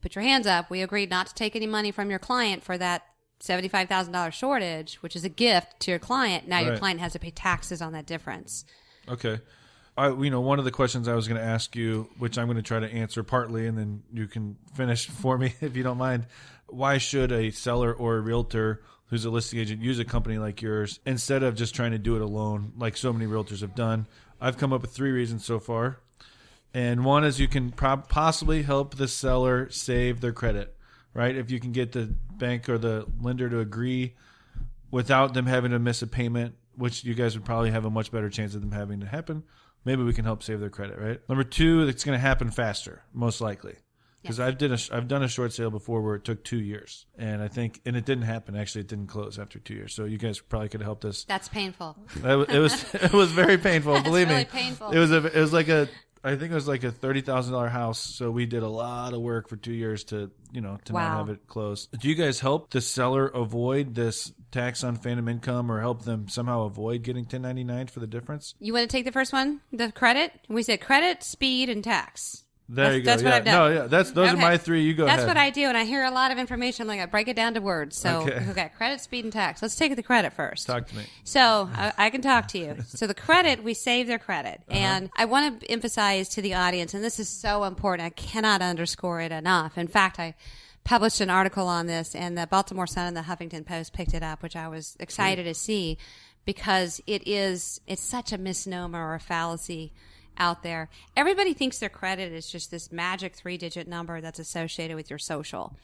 put 0.00 0.14
your 0.14 0.22
hands 0.24 0.46
up. 0.46 0.70
We 0.70 0.82
agreed 0.82 1.10
not 1.10 1.26
to 1.28 1.34
take 1.34 1.54
any 1.56 1.66
money 1.66 1.90
from 1.90 2.10
your 2.10 2.18
client 2.18 2.62
for 2.64 2.78
that 2.78 3.02
$75,000 3.40 4.32
shortage, 4.32 4.96
which 4.96 5.14
is 5.14 5.24
a 5.24 5.28
gift 5.28 5.80
to 5.80 5.90
your 5.90 6.00
client. 6.00 6.48
Now 6.48 6.58
your 6.60 6.72
client 6.78 7.00
has 7.00 7.12
to 7.12 7.18
pay 7.18 7.30
taxes 7.30 7.80
on 7.80 7.92
that 7.92 8.06
difference. 8.06 8.64
Okay. 9.08 9.40
I, 9.98 10.10
you 10.10 10.30
know, 10.30 10.40
one 10.40 10.60
of 10.60 10.64
the 10.64 10.70
questions 10.70 11.08
I 11.08 11.14
was 11.14 11.26
going 11.26 11.40
to 11.40 11.46
ask 11.46 11.74
you, 11.74 12.08
which 12.18 12.38
I'm 12.38 12.46
going 12.46 12.56
to 12.56 12.62
try 12.62 12.78
to 12.78 12.86
answer 12.86 13.24
partly, 13.24 13.66
and 13.66 13.76
then 13.76 14.04
you 14.12 14.28
can 14.28 14.56
finish 14.74 15.06
for 15.08 15.36
me 15.36 15.54
if 15.60 15.76
you 15.76 15.82
don't 15.82 15.98
mind. 15.98 16.26
Why 16.68 16.98
should 16.98 17.32
a 17.32 17.50
seller 17.50 17.92
or 17.92 18.16
a 18.16 18.20
realtor 18.20 18.80
who's 19.06 19.24
a 19.24 19.30
listing 19.30 19.58
agent 19.58 19.82
use 19.82 19.98
a 19.98 20.04
company 20.04 20.38
like 20.38 20.62
yours 20.62 21.00
instead 21.04 21.42
of 21.42 21.56
just 21.56 21.74
trying 21.74 21.92
to 21.92 21.98
do 21.98 22.14
it 22.14 22.22
alone, 22.22 22.74
like 22.78 22.96
so 22.96 23.12
many 23.12 23.26
realtors 23.26 23.60
have 23.62 23.74
done? 23.74 24.06
I've 24.40 24.56
come 24.56 24.72
up 24.72 24.82
with 24.82 24.92
three 24.92 25.10
reasons 25.10 25.44
so 25.44 25.58
far. 25.58 25.98
And 26.72 27.04
one 27.04 27.24
is 27.24 27.40
you 27.40 27.48
can 27.48 27.72
prob- 27.72 28.08
possibly 28.08 28.62
help 28.62 28.94
the 28.94 29.08
seller 29.08 29.68
save 29.70 30.20
their 30.20 30.32
credit, 30.32 30.76
right? 31.12 31.34
If 31.34 31.50
you 31.50 31.58
can 31.58 31.72
get 31.72 31.90
the 31.90 32.14
bank 32.36 32.68
or 32.68 32.78
the 32.78 33.06
lender 33.20 33.48
to 33.48 33.58
agree 33.58 34.14
without 34.92 35.34
them 35.34 35.46
having 35.46 35.72
to 35.72 35.80
miss 35.80 36.02
a 36.02 36.06
payment, 36.06 36.54
which 36.76 37.02
you 37.02 37.14
guys 37.14 37.34
would 37.34 37.44
probably 37.44 37.72
have 37.72 37.84
a 37.84 37.90
much 37.90 38.12
better 38.12 38.30
chance 38.30 38.54
of 38.54 38.60
them 38.60 38.70
having 38.70 39.00
to 39.00 39.06
happen. 39.06 39.42
Maybe 39.84 40.02
we 40.02 40.12
can 40.12 40.24
help 40.24 40.42
save 40.42 40.60
their 40.60 40.70
credit, 40.70 40.98
right? 40.98 41.20
Number 41.28 41.44
two, 41.44 41.86
it's 41.88 42.04
going 42.04 42.16
to 42.16 42.20
happen 42.20 42.50
faster, 42.50 43.02
most 43.14 43.40
likely, 43.40 43.76
because 44.22 44.38
I've 44.40 44.58
did 44.58 44.72
a 44.72 44.78
I've 44.92 45.08
done 45.08 45.22
a 45.22 45.28
short 45.28 45.52
sale 45.52 45.70
before 45.70 46.02
where 46.02 46.16
it 46.16 46.24
took 46.24 46.44
two 46.44 46.58
years, 46.58 47.06
and 47.16 47.40
I 47.40 47.48
think 47.48 47.80
and 47.86 47.96
it 47.96 48.04
didn't 48.04 48.24
happen. 48.24 48.56
Actually, 48.56 48.82
it 48.82 48.88
didn't 48.88 49.06
close 49.06 49.38
after 49.38 49.58
two 49.58 49.74
years. 49.74 49.94
So 49.94 50.04
you 50.04 50.18
guys 50.18 50.40
probably 50.40 50.68
could 50.68 50.80
have 50.80 50.86
helped 50.86 51.04
us. 51.04 51.24
That's 51.24 51.48
painful. 51.48 51.96
It 52.22 52.36
was 52.36 52.48
it 52.48 52.58
was, 52.58 52.94
it 52.94 53.12
was 53.12 53.32
very 53.32 53.56
painful. 53.56 54.00
Believe 54.02 54.28
really 54.28 54.40
me, 54.40 54.44
painful. 54.50 54.90
it 54.90 54.98
was 54.98 55.10
a 55.12 55.24
it 55.26 55.40
was 55.40 55.52
like 55.52 55.68
a 55.68 55.88
I 56.24 56.36
think 56.36 56.50
it 56.50 56.54
was 56.54 56.68
like 56.68 56.84
a 56.84 56.90
thirty 56.92 57.20
thousand 57.20 57.52
dollar 57.52 57.68
house. 57.68 57.98
So 57.98 58.30
we 58.30 58.46
did 58.46 58.62
a 58.62 58.68
lot 58.68 59.14
of 59.14 59.20
work 59.20 59.48
for 59.48 59.56
two 59.56 59.72
years 59.72 60.04
to 60.04 60.30
you 60.52 60.60
know 60.60 60.78
to 60.84 60.92
Wow. 60.92 61.08
not 61.08 61.18
have 61.18 61.28
it 61.30 61.46
closed. 61.46 61.88
Do 61.98 62.08
you 62.08 62.14
guys 62.14 62.40
help 62.40 62.70
the 62.70 62.80
seller 62.80 63.26
avoid 63.26 63.94
this 63.94 64.32
tax 64.50 64.82
on 64.84 64.96
phantom 64.96 65.28
income, 65.28 65.70
or 65.70 65.80
help 65.80 66.04
them 66.04 66.28
somehow 66.28 66.62
avoid 66.62 67.02
getting 67.02 67.24
ten 67.24 67.42
ninety 67.42 67.64
nine 67.64 67.86
for 67.86 68.00
the 68.00 68.06
difference? 68.06 68.54
You 68.58 68.72
want 68.72 68.88
to 68.88 68.96
take 68.96 69.04
the 69.04 69.12
first 69.12 69.32
one? 69.32 69.60
The 69.72 69.92
credit? 69.92 70.32
We 70.48 70.62
said 70.62 70.80
credit, 70.80 71.22
speed, 71.22 71.68
and 71.68 71.82
tax. 71.84 72.44
There 72.70 72.84
That's- 72.84 72.96
you 72.96 73.02
go. 73.02 73.10
that's 73.10 73.22
what. 73.22 73.32
I've 73.32 73.44
done. 73.46 73.54
No, 73.74 73.80
yeah, 73.82 73.86
that's 73.86 74.10
those 74.10 74.34
are 74.34 74.36
my 74.36 74.58
three. 74.58 74.82
You 74.82 74.92
go 74.92 75.06
That's 75.06 75.22
ahead. 75.22 75.28
what 75.28 75.36
I 75.38 75.48
do, 75.48 75.62
and 75.68 75.76
I 75.76 75.84
hear 75.84 76.04
a 76.04 76.10
lot 76.10 76.30
of 76.32 76.36
information. 76.38 76.82
I'm 76.82 76.88
like, 76.88 77.00
I 77.00 77.06
break 77.06 77.26
it 77.28 77.34
down 77.34 77.54
to 77.54 77.60
words. 77.62 77.96
So, 77.96 78.20
Okay. 78.22 78.44
okay, 78.50 78.70
credit, 78.76 79.00
speed, 79.00 79.24
and 79.24 79.32
tax. 79.32 79.62
Let's 79.62 79.74
take 79.74 79.96
the 79.96 80.02
credit 80.02 80.34
first. 80.34 80.66
Talk 80.66 80.86
to 80.88 80.96
me. 80.96 81.04
So 81.24 81.70
I, 81.72 81.92
I 81.96 82.10
can 82.10 82.20
talk 82.20 82.48
to 82.48 82.58
you. 82.58 82.76
So 82.88 83.06
the 83.06 83.14
credit, 83.14 83.64
we 83.64 83.72
save 83.72 84.06
their 84.06 84.18
credit. 84.18 84.60
Uh-huh. 84.68 84.78
And 84.78 85.10
I 85.16 85.24
want 85.24 85.60
to 85.60 85.70
emphasize 85.70 86.28
to 86.30 86.42
the 86.42 86.54
audience, 86.54 86.92
and 86.92 87.02
this 87.02 87.18
is 87.18 87.28
so 87.30 87.64
important. 87.64 88.04
I 88.06 88.10
cannot 88.10 88.60
underscore 88.60 89.22
it 89.22 89.32
enough. 89.32 89.78
In 89.78 89.88
fact, 89.88 90.18
I 90.18 90.34
published 90.84 91.22
an 91.22 91.30
article 91.30 91.66
on 91.68 91.86
this 91.86 92.14
and 92.14 92.36
the 92.36 92.46
Baltimore 92.46 92.86
Sun 92.86 93.06
and 93.06 93.16
the 93.16 93.22
Huffington 93.22 93.64
Post 93.64 93.94
picked 93.94 94.12
it 94.12 94.22
up, 94.22 94.42
which 94.42 94.56
I 94.56 94.68
was 94.68 94.94
excited 95.00 95.44
to 95.44 95.54
see 95.54 95.96
because 96.44 97.00
it 97.06 97.26
is, 97.26 97.80
it's 97.86 98.02
such 98.02 98.32
a 98.32 98.38
misnomer 98.38 98.98
or 99.10 99.14
a 99.14 99.20
fallacy 99.20 99.92
out 100.38 100.62
there. 100.62 100.88
Everybody 101.16 101.52
thinks 101.54 101.78
their 101.78 101.88
credit 101.88 102.32
is 102.32 102.50
just 102.50 102.70
this 102.70 102.90
magic 102.92 103.34
three 103.34 103.56
digit 103.56 103.88
number 103.88 104.20
that's 104.20 104.38
associated 104.38 104.96
with 104.96 105.10
your 105.10 105.18
social. 105.18 105.76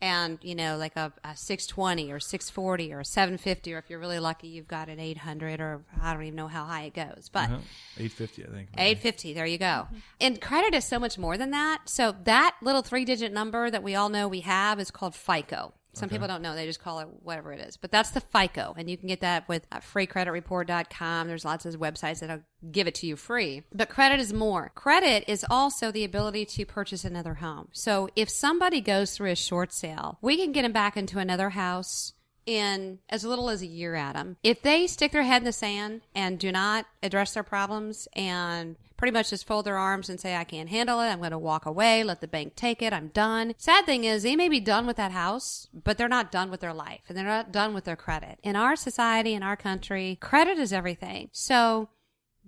And, 0.00 0.38
you 0.42 0.54
know, 0.54 0.76
like 0.76 0.96
a, 0.96 1.12
a 1.24 1.34
620 1.36 2.12
or 2.12 2.20
640 2.20 2.92
or 2.92 3.04
750, 3.04 3.72
or 3.72 3.78
if 3.78 3.88
you're 3.88 3.98
really 4.00 4.18
lucky, 4.18 4.48
you've 4.48 4.68
got 4.68 4.88
an 4.88 5.00
800 5.00 5.60
or 5.60 5.82
I 6.02 6.12
don't 6.12 6.24
even 6.24 6.34
know 6.34 6.48
how 6.48 6.64
high 6.64 6.82
it 6.82 6.94
goes. 6.94 7.30
But 7.32 7.44
Uh-huh. 7.44 7.58
850, 7.98 8.44
I 8.44 8.46
think. 8.48 8.68
850, 8.76 9.32
there 9.32 9.46
you 9.46 9.56
go. 9.56 9.86
And 10.20 10.40
credit 10.42 10.74
is 10.74 10.84
so 10.84 10.98
much 10.98 11.16
more 11.16 11.38
than 11.38 11.52
that. 11.52 11.88
So 11.88 12.14
that 12.24 12.56
little 12.60 12.82
three 12.82 13.04
digit 13.04 13.32
number 13.32 13.70
that 13.70 13.82
we 13.82 13.94
all 13.94 14.08
know 14.10 14.28
we 14.28 14.40
have 14.40 14.78
is 14.78 14.90
called 14.90 15.14
FICO. 15.14 15.72
Some 15.94 16.08
people 16.08 16.28
don't 16.28 16.42
know. 16.42 16.54
They 16.54 16.66
just 16.66 16.80
call 16.80 17.00
it 17.00 17.08
whatever 17.22 17.52
it 17.52 17.60
is. 17.60 17.76
But 17.76 17.90
that's 17.90 18.10
the 18.10 18.20
FICO. 18.20 18.74
And 18.76 18.90
you 18.90 18.96
can 18.96 19.08
get 19.08 19.20
that 19.20 19.48
with 19.48 19.66
uh, 19.72 19.78
freecreditreport.com. 19.78 21.28
There's 21.28 21.44
lots 21.44 21.66
of 21.66 21.74
websites 21.76 22.20
that'll 22.20 22.42
give 22.70 22.86
it 22.86 22.94
to 22.96 23.06
you 23.06 23.16
free. 23.16 23.62
But 23.72 23.88
credit 23.88 24.20
is 24.20 24.32
more. 24.32 24.72
Credit 24.74 25.24
is 25.26 25.44
also 25.48 25.90
the 25.90 26.04
ability 26.04 26.46
to 26.46 26.66
purchase 26.66 27.04
another 27.04 27.34
home. 27.34 27.68
So 27.72 28.08
if 28.16 28.28
somebody 28.28 28.80
goes 28.80 29.16
through 29.16 29.30
a 29.30 29.36
short 29.36 29.72
sale, 29.72 30.18
we 30.20 30.36
can 30.36 30.52
get 30.52 30.62
them 30.62 30.72
back 30.72 30.96
into 30.96 31.18
another 31.18 31.50
house 31.50 32.12
in 32.46 32.98
as 33.08 33.24
little 33.24 33.48
as 33.48 33.62
a 33.62 33.66
year 33.66 33.94
Adam. 33.94 34.36
If 34.42 34.62
they 34.62 34.86
stick 34.86 35.12
their 35.12 35.22
head 35.22 35.42
in 35.42 35.44
the 35.44 35.52
sand 35.52 36.02
and 36.14 36.38
do 36.38 36.52
not 36.52 36.86
address 37.02 37.34
their 37.34 37.42
problems 37.42 38.08
and 38.14 38.76
pretty 38.96 39.12
much 39.12 39.30
just 39.30 39.46
fold 39.46 39.66
their 39.66 39.76
arms 39.76 40.08
and 40.08 40.20
say, 40.20 40.36
I 40.36 40.44
can't 40.44 40.68
handle 40.68 41.00
it, 41.00 41.06
I'm 41.06 41.18
going 41.18 41.30
to 41.30 41.38
walk 41.38 41.66
away, 41.66 42.04
let 42.04 42.20
the 42.20 42.28
bank 42.28 42.56
take 42.56 42.82
it, 42.82 42.92
I'm 42.92 43.08
done. 43.08 43.54
Sad 43.56 43.86
thing 43.86 44.04
is, 44.04 44.22
they 44.22 44.36
may 44.36 44.48
be 44.48 44.60
done 44.60 44.86
with 44.86 44.96
that 44.96 45.12
house, 45.12 45.68
but 45.72 45.98
they're 45.98 46.08
not 46.08 46.32
done 46.32 46.50
with 46.50 46.60
their 46.60 46.74
life 46.74 47.02
and 47.08 47.16
they're 47.16 47.24
not 47.24 47.52
done 47.52 47.74
with 47.74 47.84
their 47.84 47.96
credit. 47.96 48.38
In 48.42 48.56
our 48.56 48.76
society, 48.76 49.34
in 49.34 49.42
our 49.42 49.56
country, 49.56 50.18
credit 50.20 50.58
is 50.58 50.72
everything. 50.72 51.28
So, 51.32 51.88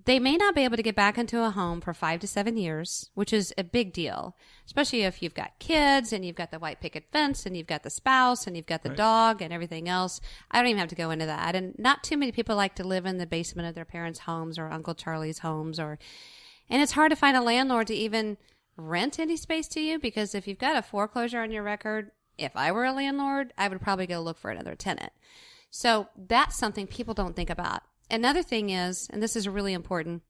they 0.07 0.19
may 0.19 0.37
not 0.37 0.55
be 0.55 0.63
able 0.63 0.77
to 0.77 0.83
get 0.83 0.95
back 0.95 1.17
into 1.17 1.43
a 1.43 1.49
home 1.49 1.81
for 1.81 1.93
five 1.93 2.21
to 2.21 2.27
seven 2.27 2.55
years, 2.55 3.09
which 3.13 3.33
is 3.33 3.53
a 3.57 3.63
big 3.63 3.91
deal, 3.91 4.37
especially 4.65 5.01
if 5.01 5.21
you've 5.21 5.33
got 5.33 5.59
kids 5.59 6.13
and 6.13 6.23
you've 6.23 6.37
got 6.37 6.49
the 6.49 6.59
white 6.59 6.79
picket 6.79 7.03
fence 7.11 7.45
and 7.45 7.57
you've 7.57 7.67
got 7.67 7.83
the 7.83 7.89
spouse 7.89 8.47
and 8.47 8.55
you've 8.55 8.65
got 8.65 8.83
the 8.83 8.89
dog 8.89 9.41
and 9.41 9.51
everything 9.51 9.89
else. 9.89 10.21
I 10.49 10.59
don't 10.59 10.69
even 10.69 10.79
have 10.79 10.87
to 10.87 10.95
go 10.95 11.11
into 11.11 11.25
that. 11.25 11.55
And 11.55 11.77
not 11.77 12.05
too 12.05 12.15
many 12.15 12.31
people 12.31 12.55
like 12.55 12.73
to 12.75 12.87
live 12.87 13.05
in 13.05 13.17
the 13.17 13.25
basement 13.25 13.67
of 13.67 13.75
their 13.75 13.83
parents' 13.83 14.19
homes 14.19 14.57
or 14.57 14.71
Uncle 14.71 14.95
Charlie's 14.95 15.39
homes 15.39 15.77
or, 15.77 15.99
and 16.69 16.81
it's 16.81 16.93
hard 16.93 17.09
to 17.09 17.17
find 17.17 17.35
a 17.35 17.41
landlord 17.41 17.87
to 17.87 17.93
even 17.93 18.37
rent 18.77 19.19
any 19.19 19.35
space 19.35 19.67
to 19.67 19.81
you 19.81 19.99
because 19.99 20.33
if 20.33 20.47
you've 20.47 20.57
got 20.57 20.77
a 20.77 20.81
foreclosure 20.81 21.41
on 21.41 21.51
your 21.51 21.63
record, 21.63 22.11
if 22.37 22.55
I 22.55 22.71
were 22.71 22.85
a 22.85 22.93
landlord, 22.93 23.51
I 23.57 23.67
would 23.67 23.81
probably 23.81 24.07
go 24.07 24.21
look 24.21 24.37
for 24.37 24.51
another 24.51 24.75
tenant. 24.75 25.11
So 25.69 26.07
that's 26.15 26.57
something 26.57 26.87
people 26.87 27.13
don't 27.13 27.35
think 27.35 27.49
about. 27.49 27.81
Another 28.09 28.43
thing 28.43 28.69
is, 28.69 29.07
and 29.09 29.21
this 29.21 29.35
is 29.35 29.47
really 29.47 29.73
important, 29.73 30.23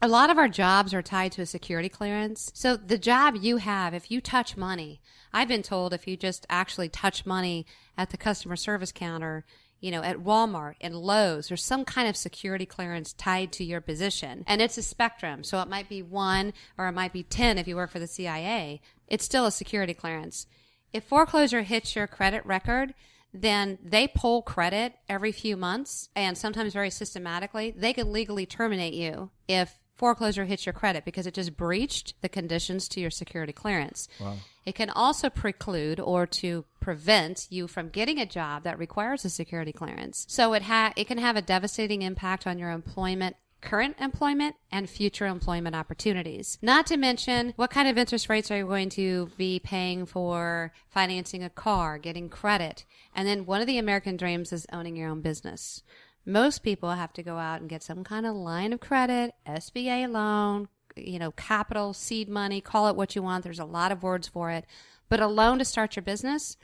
a 0.00 0.08
lot 0.08 0.30
of 0.30 0.38
our 0.38 0.48
jobs 0.48 0.92
are 0.92 1.02
tied 1.02 1.30
to 1.32 1.42
a 1.42 1.46
security 1.46 1.88
clearance. 1.88 2.50
So 2.54 2.76
the 2.76 2.98
job 2.98 3.36
you 3.40 3.58
have, 3.58 3.94
if 3.94 4.10
you 4.10 4.20
touch 4.20 4.56
money, 4.56 5.00
I've 5.32 5.46
been 5.46 5.62
told 5.62 5.94
if 5.94 6.08
you 6.08 6.16
just 6.16 6.44
actually 6.50 6.88
touch 6.88 7.24
money 7.24 7.66
at 7.96 8.10
the 8.10 8.16
customer 8.16 8.56
service 8.56 8.90
counter, 8.90 9.44
you 9.78 9.92
know, 9.92 10.02
at 10.02 10.18
Walmart 10.18 10.74
and 10.80 10.96
Lowe's, 10.96 11.48
there's 11.48 11.64
some 11.64 11.84
kind 11.84 12.08
of 12.08 12.16
security 12.16 12.66
clearance 12.66 13.12
tied 13.12 13.52
to 13.52 13.64
your 13.64 13.80
position. 13.80 14.42
And 14.48 14.60
it's 14.60 14.78
a 14.78 14.82
spectrum. 14.82 15.44
So 15.44 15.60
it 15.60 15.68
might 15.68 15.88
be 15.88 16.02
one 16.02 16.52
or 16.76 16.88
it 16.88 16.92
might 16.92 17.12
be 17.12 17.22
10 17.22 17.58
if 17.58 17.68
you 17.68 17.76
work 17.76 17.90
for 17.90 18.00
the 18.00 18.08
CIA. 18.08 18.80
It's 19.06 19.24
still 19.24 19.46
a 19.46 19.52
security 19.52 19.94
clearance. 19.94 20.46
If 20.92 21.04
foreclosure 21.04 21.62
hits 21.62 21.94
your 21.94 22.08
credit 22.08 22.44
record, 22.44 22.94
then 23.32 23.78
they 23.82 24.08
pull 24.08 24.42
credit 24.42 24.94
every 25.08 25.32
few 25.32 25.56
months 25.56 26.08
and 26.14 26.36
sometimes 26.36 26.72
very 26.72 26.90
systematically. 26.90 27.72
They 27.76 27.92
can 27.92 28.12
legally 28.12 28.46
terminate 28.46 28.94
you 28.94 29.30
if 29.48 29.78
foreclosure 29.94 30.44
hits 30.44 30.66
your 30.66 30.72
credit 30.72 31.04
because 31.04 31.26
it 31.26 31.34
just 31.34 31.56
breached 31.56 32.20
the 32.22 32.28
conditions 32.28 32.88
to 32.88 33.00
your 33.00 33.10
security 33.10 33.52
clearance. 33.52 34.08
Wow. 34.20 34.36
It 34.66 34.74
can 34.74 34.90
also 34.90 35.30
preclude 35.30 36.00
or 36.00 36.26
to 36.26 36.64
prevent 36.80 37.46
you 37.50 37.66
from 37.66 37.88
getting 37.88 38.18
a 38.18 38.26
job 38.26 38.64
that 38.64 38.78
requires 38.78 39.24
a 39.24 39.30
security 39.30 39.72
clearance. 39.72 40.26
So 40.28 40.54
it 40.54 40.62
ha- 40.62 40.92
it 40.96 41.06
can 41.06 41.18
have 41.18 41.36
a 41.36 41.42
devastating 41.42 42.02
impact 42.02 42.46
on 42.46 42.58
your 42.58 42.70
employment 42.70 43.36
current 43.62 43.96
employment 44.00 44.56
and 44.70 44.90
future 44.90 45.26
employment 45.26 45.74
opportunities. 45.74 46.58
Not 46.60 46.86
to 46.88 46.96
mention 46.96 47.54
what 47.56 47.70
kind 47.70 47.88
of 47.88 47.96
interest 47.96 48.28
rates 48.28 48.50
are 48.50 48.58
you 48.58 48.66
going 48.66 48.90
to 48.90 49.30
be 49.38 49.60
paying 49.60 50.04
for 50.04 50.72
financing 50.90 51.42
a 51.42 51.50
car, 51.50 51.96
getting 51.96 52.28
credit. 52.28 52.84
And 53.14 53.26
then 53.26 53.46
one 53.46 53.60
of 53.60 53.66
the 53.66 53.78
American 53.78 54.16
dreams 54.16 54.52
is 54.52 54.66
owning 54.72 54.96
your 54.96 55.08
own 55.08 55.22
business. 55.22 55.82
Most 56.26 56.62
people 56.62 56.90
have 56.90 57.12
to 57.14 57.22
go 57.22 57.38
out 57.38 57.60
and 57.60 57.70
get 57.70 57.82
some 57.82 58.04
kind 58.04 58.26
of 58.26 58.34
line 58.36 58.72
of 58.72 58.80
credit, 58.80 59.32
SBA 59.46 60.10
loan, 60.10 60.68
you 60.96 61.18
know, 61.18 61.32
capital, 61.32 61.92
seed 61.92 62.28
money, 62.28 62.60
call 62.60 62.88
it 62.88 62.96
what 62.96 63.16
you 63.16 63.22
want. 63.22 63.44
There's 63.44 63.58
a 63.58 63.64
lot 63.64 63.92
of 63.92 64.02
words 64.02 64.28
for 64.28 64.50
it. 64.50 64.66
But 65.08 65.20
a 65.20 65.26
loan 65.26 65.58
to 65.58 65.64
start 65.64 65.96
your 65.96 66.02
business, 66.02 66.56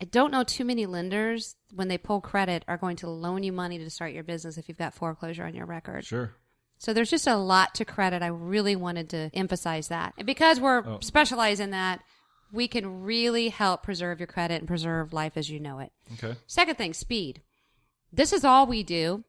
I 0.00 0.04
don't 0.06 0.32
know 0.32 0.42
too 0.42 0.64
many 0.64 0.86
lenders 0.86 1.56
when 1.72 1.88
they 1.88 1.98
pull 1.98 2.20
credit 2.20 2.64
are 2.66 2.76
going 2.76 2.96
to 2.96 3.08
loan 3.08 3.42
you 3.42 3.52
money 3.52 3.78
to 3.78 3.90
start 3.90 4.12
your 4.12 4.24
business 4.24 4.58
if 4.58 4.68
you've 4.68 4.78
got 4.78 4.94
foreclosure 4.94 5.44
on 5.44 5.54
your 5.54 5.66
record. 5.66 6.04
Sure. 6.04 6.34
So 6.82 6.92
there's 6.92 7.10
just 7.10 7.28
a 7.28 7.36
lot 7.36 7.76
to 7.76 7.84
credit. 7.84 8.22
I 8.22 8.26
really 8.26 8.74
wanted 8.74 9.08
to 9.10 9.30
emphasize 9.34 9.86
that. 9.86 10.14
And 10.18 10.26
because 10.26 10.58
we're 10.58 10.84
Oh. 10.84 10.98
specialized 11.00 11.60
in 11.60 11.70
that, 11.70 12.00
we 12.50 12.66
can 12.66 13.02
really 13.02 13.50
help 13.50 13.84
preserve 13.84 14.18
your 14.18 14.26
credit 14.26 14.56
and 14.56 14.66
preserve 14.66 15.12
life 15.12 15.36
as 15.36 15.48
you 15.48 15.60
know 15.60 15.78
it. 15.78 15.92
Okay. 16.14 16.34
Second 16.48 16.74
thing, 16.78 16.92
speed. 16.92 17.40
This 18.12 18.32
is 18.32 18.44
all 18.44 18.66
we 18.66 18.82
do. 18.82 19.22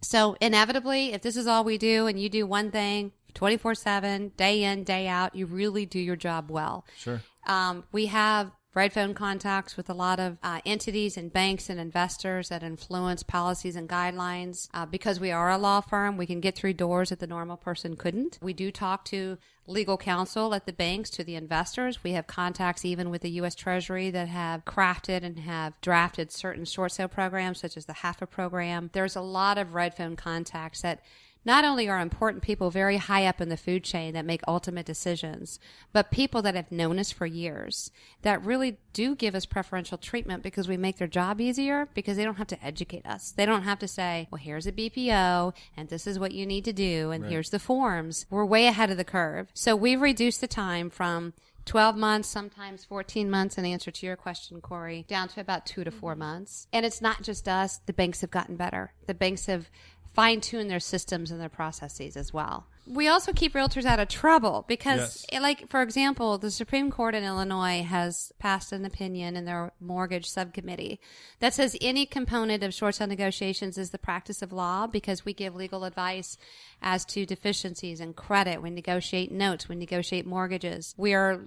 So 0.00 0.38
inevitably, 0.40 1.12
if 1.12 1.20
this 1.20 1.36
is 1.36 1.46
all 1.46 1.64
we 1.64 1.76
do 1.76 2.06
and 2.06 2.18
you 2.18 2.30
do 2.30 2.46
one 2.46 2.70
thing 2.70 3.12
24 3.34 3.74
7, 3.74 4.32
day 4.38 4.64
in, 4.64 4.82
day 4.82 5.06
out, 5.06 5.36
you 5.36 5.44
really 5.44 5.84
do 5.84 5.98
your 5.98 6.16
job 6.16 6.50
well. 6.50 6.86
Sure. 6.96 7.20
Um, 7.46 7.84
we 7.92 8.06
have 8.06 8.52
right 8.74 8.92
phone 8.92 9.14
contacts 9.14 9.76
with 9.76 9.90
a 9.90 9.94
lot 9.94 10.20
of 10.20 10.38
uh, 10.42 10.60
entities 10.64 11.16
and 11.16 11.32
banks 11.32 11.68
and 11.68 11.80
investors 11.80 12.48
that 12.50 12.62
influence 12.62 13.22
policies 13.22 13.74
and 13.74 13.88
guidelines. 13.88 14.68
Uh, 14.72 14.86
because 14.86 15.18
we 15.18 15.30
are 15.32 15.50
a 15.50 15.58
law 15.58 15.80
firm, 15.80 16.16
we 16.16 16.26
can 16.26 16.40
get 16.40 16.54
through 16.54 16.74
doors 16.74 17.08
that 17.08 17.18
the 17.18 17.26
normal 17.26 17.56
person 17.56 17.96
couldn't. 17.96 18.38
We 18.40 18.52
do 18.52 18.70
talk 18.70 19.04
to 19.06 19.38
legal 19.66 19.96
counsel 19.96 20.54
at 20.54 20.66
the 20.66 20.72
banks, 20.72 21.10
to 21.10 21.24
the 21.24 21.36
investors. 21.36 22.02
We 22.02 22.12
have 22.12 22.26
contacts 22.26 22.84
even 22.84 23.10
with 23.10 23.22
the 23.22 23.30
U.S. 23.32 23.54
Treasury 23.54 24.10
that 24.10 24.28
have 24.28 24.64
crafted 24.64 25.24
and 25.24 25.38
have 25.40 25.80
drafted 25.80 26.32
certain 26.32 26.64
short 26.64 26.92
sale 26.92 27.08
programs, 27.08 27.60
such 27.60 27.76
as 27.76 27.86
the 27.86 27.92
HAFA 27.94 28.28
program. 28.28 28.90
There's 28.92 29.16
a 29.16 29.20
lot 29.20 29.58
of 29.58 29.74
red 29.74 29.96
phone 29.96 30.16
contacts 30.16 30.82
that 30.82 31.02
not 31.44 31.64
only 31.64 31.88
are 31.88 32.00
important 32.00 32.42
people 32.42 32.70
very 32.70 32.98
high 32.98 33.26
up 33.26 33.40
in 33.40 33.48
the 33.48 33.56
food 33.56 33.84
chain 33.84 34.14
that 34.14 34.24
make 34.24 34.42
ultimate 34.46 34.86
decisions, 34.86 35.58
but 35.92 36.10
people 36.10 36.42
that 36.42 36.54
have 36.54 36.70
known 36.70 36.98
us 36.98 37.10
for 37.10 37.26
years 37.26 37.90
that 38.22 38.44
really 38.44 38.78
do 38.92 39.14
give 39.14 39.34
us 39.34 39.46
preferential 39.46 39.98
treatment 39.98 40.42
because 40.42 40.68
we 40.68 40.76
make 40.76 40.98
their 40.98 41.08
job 41.08 41.40
easier 41.40 41.88
because 41.94 42.16
they 42.16 42.24
don't 42.24 42.36
have 42.38 42.46
to 42.48 42.64
educate 42.64 43.06
us. 43.06 43.32
They 43.32 43.46
don't 43.46 43.62
have 43.62 43.78
to 43.80 43.88
say, 43.88 44.28
well, 44.30 44.40
here's 44.40 44.66
a 44.66 44.72
BPO 44.72 45.54
and 45.76 45.88
this 45.88 46.06
is 46.06 46.18
what 46.18 46.32
you 46.32 46.44
need 46.46 46.64
to 46.64 46.72
do 46.72 47.10
and 47.10 47.24
here's 47.24 47.50
the 47.50 47.58
forms. 47.58 48.26
We're 48.30 48.44
way 48.44 48.66
ahead 48.66 48.90
of 48.90 48.96
the 48.96 49.04
curve. 49.04 49.48
So 49.54 49.74
we've 49.76 50.00
reduced 50.00 50.40
the 50.40 50.48
time 50.48 50.90
from 50.90 51.32
12 51.66 51.96
months, 51.96 52.28
sometimes 52.28 52.84
14 52.84 53.30
months 53.30 53.58
in 53.58 53.64
answer 53.64 53.90
to 53.90 54.06
your 54.06 54.16
question, 54.16 54.60
Corey, 54.60 55.04
down 55.08 55.28
to 55.28 55.40
about 55.40 55.66
two 55.66 55.84
to 55.84 55.90
four 55.90 56.12
mm-hmm. 56.12 56.20
months. 56.20 56.66
And 56.72 56.84
it's 56.84 57.00
not 57.00 57.22
just 57.22 57.48
us. 57.48 57.80
The 57.86 57.92
banks 57.92 58.22
have 58.22 58.30
gotten 58.30 58.56
better. 58.56 58.92
The 59.06 59.14
banks 59.14 59.46
have 59.46 59.70
fine 60.12 60.40
tune 60.40 60.68
their 60.68 60.80
systems 60.80 61.30
and 61.30 61.40
their 61.40 61.48
processes 61.48 62.16
as 62.16 62.32
well. 62.32 62.66
We 62.86 63.06
also 63.06 63.32
keep 63.32 63.52
realtors 63.52 63.84
out 63.84 64.00
of 64.00 64.08
trouble 64.08 64.64
because, 64.66 64.98
Yes. 64.98 65.26
Eh, 65.30 65.40
like, 65.40 65.68
for 65.68 65.80
example, 65.80 66.38
the 66.38 66.50
Supreme 66.50 66.90
Court 66.90 67.14
in 67.14 67.22
Illinois 67.22 67.84
has 67.84 68.32
passed 68.40 68.72
an 68.72 68.84
opinion 68.84 69.36
in 69.36 69.44
their 69.44 69.70
mortgage 69.80 70.28
subcommittee 70.28 70.98
that 71.38 71.54
says 71.54 71.76
any 71.80 72.04
component 72.04 72.64
of 72.64 72.74
short 72.74 72.96
sale 72.96 73.06
negotiations 73.06 73.78
is 73.78 73.90
the 73.90 73.98
practice 73.98 74.42
of 74.42 74.52
law 74.52 74.88
because 74.88 75.24
we 75.24 75.32
give 75.32 75.54
legal 75.54 75.84
advice 75.84 76.36
as 76.82 77.04
to 77.04 77.24
deficiencies 77.24 78.00
in 78.00 78.12
credit. 78.12 78.60
We 78.60 78.70
negotiate 78.70 79.30
notes, 79.30 79.68
we 79.68 79.76
negotiate 79.76 80.26
mortgages. 80.26 80.94
We 80.96 81.14
are 81.14 81.40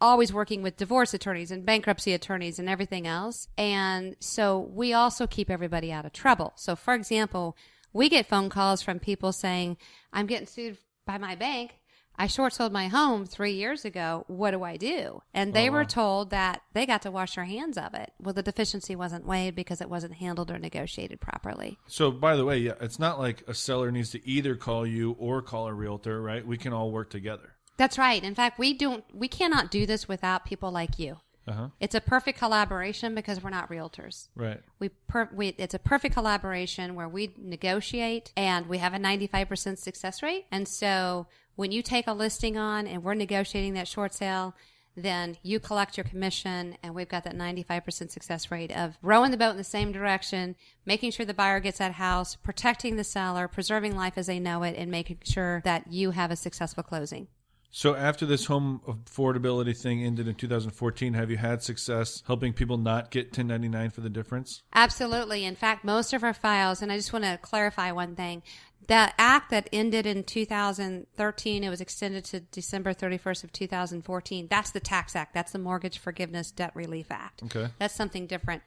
always 0.00 0.32
working 0.32 0.62
with 0.62 0.76
divorce 0.76 1.14
attorneys 1.14 1.50
and 1.50 1.64
bankruptcy 1.64 2.14
attorneys 2.14 2.58
and 2.58 2.68
everything 2.68 3.06
else. 3.06 3.46
And 3.56 4.16
so 4.18 4.58
we 4.58 4.92
also 4.92 5.26
keep 5.26 5.50
everybody 5.50 5.92
out 5.92 6.06
of 6.06 6.12
trouble. 6.12 6.52
So, 6.56 6.74
for 6.74 6.94
example, 6.94 7.56
we 7.92 8.08
get 8.08 8.26
phone 8.26 8.48
calls 8.48 8.82
from 8.82 8.98
people 8.98 9.32
saying, 9.32 9.76
I'm 10.12 10.26
getting 10.26 10.46
sued 10.46 10.78
by 11.06 11.18
my 11.18 11.34
bank. 11.34 11.72
I 12.16 12.26
short 12.26 12.52
sold 12.52 12.70
my 12.70 12.88
home 12.88 13.24
three 13.24 13.52
years 13.52 13.86
ago. 13.86 14.24
What 14.26 14.50
do 14.50 14.62
I 14.62 14.76
do? 14.76 15.22
And 15.32 15.54
they 15.54 15.70
oh, 15.70 15.72
were 15.72 15.86
told 15.86 16.30
that 16.30 16.60
they 16.74 16.84
got 16.84 17.00
to 17.02 17.10
wash 17.10 17.34
their 17.36 17.46
hands 17.46 17.78
of 17.78 17.94
it. 17.94 18.12
Well, 18.20 18.34
the 18.34 18.42
deficiency 18.42 18.94
wasn't 18.94 19.26
waived 19.26 19.56
because 19.56 19.80
it 19.80 19.88
wasn't 19.88 20.14
handled 20.14 20.50
or 20.50 20.58
negotiated 20.58 21.18
properly. 21.18 21.78
So, 21.86 22.10
by 22.10 22.36
the 22.36 22.44
way, 22.44 22.58
yeah, 22.58 22.74
it's 22.78 22.98
not 22.98 23.18
like 23.18 23.42
a 23.48 23.54
seller 23.54 23.90
needs 23.90 24.10
to 24.10 24.28
either 24.28 24.54
call 24.54 24.86
you 24.86 25.16
or 25.18 25.40
call 25.40 25.66
a 25.66 25.72
realtor, 25.72 26.20
right? 26.20 26.46
We 26.46 26.58
can 26.58 26.74
all 26.74 26.90
work 26.90 27.08
together. 27.08 27.54
That's 27.78 27.96
right. 27.96 28.22
In 28.22 28.34
fact, 28.34 28.58
we 28.58 28.74
don't, 28.74 29.02
we 29.14 29.26
cannot 29.28 29.70
do 29.70 29.86
this 29.86 30.06
without 30.06 30.44
people 30.44 30.70
like 30.70 30.98
you. 30.98 31.16
Uh-huh. 31.46 31.68
It's 31.80 31.94
a 31.94 32.00
perfect 32.00 32.38
collaboration 32.38 33.14
because 33.14 33.42
we're 33.42 33.50
not 33.50 33.70
realtors. 33.70 34.28
Right. 34.34 34.60
We, 34.78 34.90
per, 35.08 35.28
we 35.32 35.48
it's 35.58 35.74
a 35.74 35.78
perfect 35.78 36.14
collaboration 36.14 36.94
where 36.94 37.08
we 37.08 37.34
negotiate 37.38 38.32
and 38.36 38.66
we 38.66 38.78
have 38.78 38.94
a 38.94 38.98
95% 38.98 39.78
success 39.78 40.22
rate. 40.22 40.46
And 40.50 40.68
so 40.68 41.26
when 41.56 41.72
you 41.72 41.82
take 41.82 42.06
a 42.06 42.12
listing 42.12 42.56
on 42.56 42.86
and 42.86 43.02
we're 43.02 43.14
negotiating 43.14 43.74
that 43.74 43.88
short 43.88 44.14
sale, 44.14 44.54
then 44.96 45.36
you 45.42 45.60
collect 45.60 45.96
your 45.96 46.04
commission 46.04 46.76
and 46.82 46.94
we've 46.94 47.08
got 47.08 47.24
that 47.24 47.34
95% 47.34 48.10
success 48.10 48.50
rate 48.50 48.72
of 48.72 48.98
rowing 49.02 49.30
the 49.30 49.36
boat 49.36 49.52
in 49.52 49.56
the 49.56 49.64
same 49.64 49.92
direction, 49.92 50.56
making 50.84 51.10
sure 51.10 51.24
the 51.24 51.34
buyer 51.34 51.60
gets 51.60 51.78
that 51.78 51.92
house, 51.92 52.36
protecting 52.36 52.96
the 52.96 53.04
seller, 53.04 53.48
preserving 53.48 53.96
life 53.96 54.14
as 54.16 54.26
they 54.26 54.38
know 54.38 54.62
it, 54.62 54.74
and 54.76 54.90
making 54.90 55.18
sure 55.22 55.62
that 55.64 55.92
you 55.92 56.10
have 56.10 56.30
a 56.30 56.36
successful 56.36 56.82
closing. 56.82 57.28
So 57.70 57.94
after 57.94 58.26
this 58.26 58.46
home 58.46 58.80
affordability 58.86 59.76
thing 59.76 60.02
ended 60.02 60.26
in 60.26 60.34
2014, 60.34 61.14
have 61.14 61.30
you 61.30 61.36
had 61.36 61.62
success 61.62 62.22
helping 62.26 62.52
people 62.52 62.76
not 62.76 63.10
get 63.10 63.26
1099 63.26 63.90
for 63.90 64.00
the 64.00 64.10
difference? 64.10 64.62
Absolutely. 64.74 65.44
In 65.44 65.54
fact, 65.54 65.84
most 65.84 66.12
of 66.12 66.24
our 66.24 66.34
files, 66.34 66.82
and 66.82 66.90
I 66.90 66.96
just 66.96 67.12
want 67.12 67.24
to 67.24 67.38
clarify 67.38 67.92
one 67.92 68.16
thing. 68.16 68.42
That 68.88 69.14
act 69.18 69.50
that 69.50 69.68
ended 69.72 70.04
in 70.04 70.24
2013, 70.24 71.62
it 71.62 71.68
was 71.68 71.80
extended 71.80 72.24
to 72.26 72.40
December 72.40 72.92
31st 72.92 73.44
of 73.44 73.52
2014. 73.52 74.48
That's 74.50 74.72
the 74.72 74.80
Tax 74.80 75.14
Act. 75.14 75.32
That's 75.32 75.52
the 75.52 75.60
Mortgage 75.60 75.98
Forgiveness 75.98 76.50
Debt 76.50 76.72
Relief 76.74 77.06
Act. 77.10 77.44
Okay. 77.44 77.68
That's 77.78 77.94
something 77.94 78.26
different. 78.26 78.62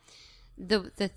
The 0.58 0.92
the 0.96 1.12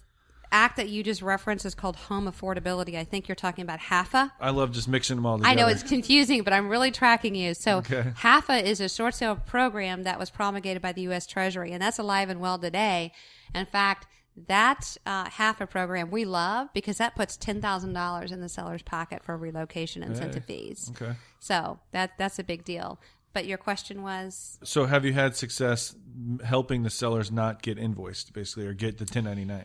act 0.52 0.76
that 0.76 0.88
you 0.88 1.02
just 1.02 1.22
referenced 1.22 1.64
is 1.64 1.74
called 1.74 1.96
home 1.96 2.30
affordability. 2.30 2.96
I 2.96 3.04
think 3.04 3.28
you're 3.28 3.35
talking 3.35 3.62
about 3.62 3.80
HAFA. 3.80 4.30
I 4.40 4.50
love 4.50 4.72
just 4.72 4.88
mixing 4.88 5.16
them 5.16 5.26
all 5.26 5.38
together. 5.38 5.50
I 5.50 5.54
know 5.54 5.68
it's 5.68 5.82
confusing, 5.82 6.42
but 6.42 6.52
I'm 6.52 6.68
really 6.68 6.90
tracking 6.90 7.35
you. 7.35 7.54
So 7.54 7.78
Okay. 7.78 8.04
HAFA 8.18 8.62
is 8.62 8.80
a 8.80 8.88
short 8.88 9.14
sale 9.14 9.37
program 9.37 10.04
that 10.04 10.18
was 10.18 10.30
promulgated 10.30 10.82
by 10.82 10.92
the 10.92 11.02
U.S. 11.02 11.26
Treasury, 11.26 11.72
and 11.72 11.82
that's 11.82 11.98
alive 11.98 12.28
and 12.30 12.40
well 12.40 12.59
today. 12.59 13.12
In 13.54 13.66
fact, 13.66 14.06
that 14.48 14.96
uh, 15.06 15.24
HAFA 15.26 15.68
program 15.70 16.11
we 16.11 16.24
love 16.26 16.68
because 16.74 16.98
that 16.98 17.14
puts 17.16 17.37
ten 17.38 17.61
thousand 17.62 17.94
dollars 17.94 18.32
in 18.32 18.40
the 18.40 18.48
seller's 18.50 18.82
pocket 18.82 19.24
for 19.24 19.37
relocation 19.37 20.02
incentive 20.02 20.44
fees. 20.44 20.90
Okay. 20.94 21.14
So 21.40 21.78
that 21.92 22.18
that's 22.18 22.38
a 22.38 22.44
big 22.44 22.64
deal. 22.64 23.00
But 23.32 23.46
your 23.46 23.59
question 23.59 24.02
was 24.02 24.59
So 24.62 24.87
have 24.87 25.04
you 25.04 25.12
had 25.12 25.37
success 25.37 25.94
helping 26.44 26.82
the 26.82 26.90
sellers 26.90 27.30
not 27.30 27.61
get 27.62 27.78
invoiced, 27.78 28.32
basically, 28.32 28.66
or 28.66 28.72
get 28.72 28.98
the 28.98 29.04
1099? 29.04 29.64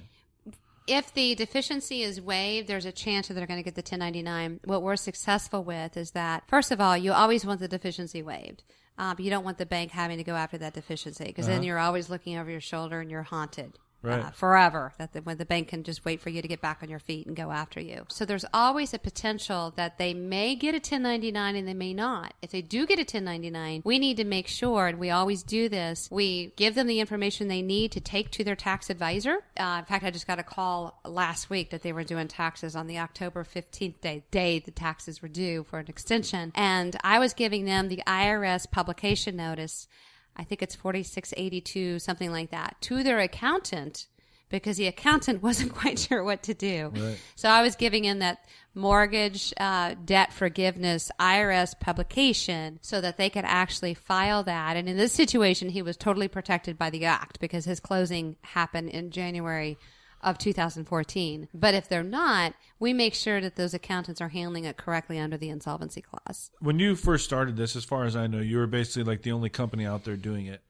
If 0.91 1.13
the 1.13 1.35
deficiency 1.35 2.01
is 2.03 2.19
waived, 2.19 2.67
there's 2.67 2.85
a 2.85 2.91
chance 2.91 3.29
that 3.29 3.35
they're 3.35 3.47
going 3.47 3.59
to 3.59 3.63
get 3.63 3.75
the 3.75 3.79
1099. 3.79 4.59
What 4.65 4.81
we're 4.81 4.97
successful 4.97 5.63
with 5.63 5.95
is 5.95 6.11
that, 6.11 6.43
first 6.47 6.69
of 6.69 6.81
all, 6.81 6.97
you 6.97 7.13
always 7.13 7.45
want 7.45 7.61
the 7.61 7.69
deficiency 7.69 8.21
waived. 8.21 8.63
Um, 8.97 9.15
you 9.17 9.29
don't 9.29 9.45
want 9.45 9.57
the 9.57 9.65
bank 9.65 9.91
having 9.91 10.17
to 10.17 10.23
go 10.23 10.35
after 10.35 10.57
that 10.57 10.73
deficiency 10.73 11.23
because 11.23 11.47
then 11.47 11.63
you're 11.63 11.79
always 11.79 12.09
looking 12.09 12.37
over 12.37 12.51
your 12.51 12.59
shoulder 12.59 12.99
and 12.99 13.09
you're 13.09 13.23
haunted. 13.23 13.79
Right. 14.03 14.25
Uh, 14.25 14.31
forever 14.31 14.93
that 14.97 15.13
the, 15.13 15.21
when 15.21 15.37
the 15.37 15.45
bank 15.45 15.67
can 15.67 15.83
just 15.83 16.03
wait 16.03 16.21
for 16.21 16.29
you 16.29 16.41
to 16.41 16.47
get 16.47 16.59
back 16.59 16.79
on 16.81 16.89
your 16.89 16.99
feet 16.99 17.27
and 17.27 17.35
go 17.35 17.51
after 17.51 17.79
you. 17.79 18.05
So 18.09 18.25
there's 18.25 18.45
always 18.51 18.95
a 18.95 18.99
potential 18.99 19.73
that 19.75 19.99
they 19.99 20.15
may 20.15 20.55
get 20.55 20.73
a 20.73 20.77
1099 20.77 21.55
and 21.55 21.67
they 21.67 21.75
may 21.75 21.93
not. 21.93 22.33
If 22.41 22.49
they 22.49 22.63
do 22.63 22.87
get 22.87 22.97
a 22.97 23.01
1099, 23.01 23.83
we 23.85 23.99
need 23.99 24.17
to 24.17 24.23
make 24.23 24.47
sure, 24.47 24.87
and 24.87 24.97
we 24.97 25.11
always 25.11 25.43
do 25.43 25.69
this, 25.69 26.09
we 26.09 26.51
give 26.55 26.73
them 26.73 26.87
the 26.87 26.99
information 26.99 27.47
they 27.47 27.61
need 27.61 27.91
to 27.91 27.99
take 27.99 28.31
to 28.31 28.43
their 28.43 28.55
tax 28.55 28.89
advisor. 28.89 29.43
Uh, 29.59 29.77
in 29.79 29.85
fact, 29.85 30.03
I 30.03 30.09
just 30.09 30.25
got 30.25 30.39
a 30.39 30.43
call 30.43 30.99
last 31.05 31.51
week 31.51 31.69
that 31.69 31.83
they 31.83 31.93
were 31.93 32.03
doing 32.03 32.27
taxes 32.27 32.75
on 32.75 32.87
the 32.87 32.97
October 32.97 33.43
15th 33.43 34.01
day, 34.01 34.23
day 34.31 34.57
the 34.57 34.71
taxes 34.71 35.21
were 35.21 35.27
due 35.27 35.63
for 35.63 35.77
an 35.77 35.87
extension. 35.87 36.51
And 36.55 36.97
I 37.03 37.19
was 37.19 37.35
giving 37.35 37.65
them 37.65 37.87
the 37.87 38.01
IRS 38.07 38.69
publication 38.69 39.35
notice 39.35 39.87
I 40.35 40.43
think 40.43 40.61
it's 40.61 40.75
4682, 40.75 41.99
something 41.99 42.31
like 42.31 42.51
that, 42.51 42.77
to 42.81 43.03
their 43.03 43.19
accountant 43.19 44.07
because 44.51 44.77
the 44.77 44.87
accountant 44.87 45.41
wasn't 45.43 45.73
quite 45.73 45.97
sure 45.97 46.23
what 46.23 46.43
to 46.43 46.53
do. 46.53 46.91
So 47.35 47.49
I 47.49 47.61
was 47.61 47.75
giving 47.75 48.05
in 48.05 48.19
that 48.19 48.45
mortgage 48.75 49.53
uh, 49.59 49.95
debt 50.05 50.31
forgiveness 50.31 51.11
IRS 51.19 51.79
publication 51.79 52.79
so 52.81 53.01
that 53.01 53.17
they 53.17 53.29
could 53.29 53.45
actually 53.45 53.93
file 53.93 54.43
that. 54.43 54.77
And 54.77 54.87
in 54.87 54.97
this 54.97 55.13
situation, 55.13 55.69
he 55.69 55.81
was 55.81 55.97
totally 55.97 56.27
protected 56.27 56.77
by 56.77 56.89
the 56.89 57.05
act 57.05 57.39
because 57.39 57.65
his 57.65 57.79
closing 57.79 58.35
happened 58.41 58.89
in 58.89 59.11
January 59.11 59.77
of 60.23 60.37
2014. 60.37 61.47
But 61.53 61.73
if 61.73 61.87
they're 61.87 62.03
not, 62.03 62.53
we 62.79 62.93
make 62.93 63.13
sure 63.13 63.41
that 63.41 63.55
those 63.55 63.73
accountants 63.73 64.21
are 64.21 64.29
handling 64.29 64.65
it 64.65 64.77
correctly 64.77 65.19
under 65.19 65.37
the 65.37 65.49
insolvency 65.49 66.01
clause. 66.01 66.51
When 66.59 66.79
you 66.79 66.95
first 66.95 67.25
started 67.25 67.57
this, 67.57 67.75
as 67.75 67.85
far 67.85 68.05
as 68.05 68.15
I 68.15 68.27
know, 68.27 68.39
you 68.39 68.57
were 68.57 68.67
basically 68.67 69.03
like 69.03 69.21
the 69.21 69.31
only 69.31 69.49
company 69.49 69.85
out 69.85 70.03
there 70.03 70.15
doing 70.15 70.45
it. 70.45 70.61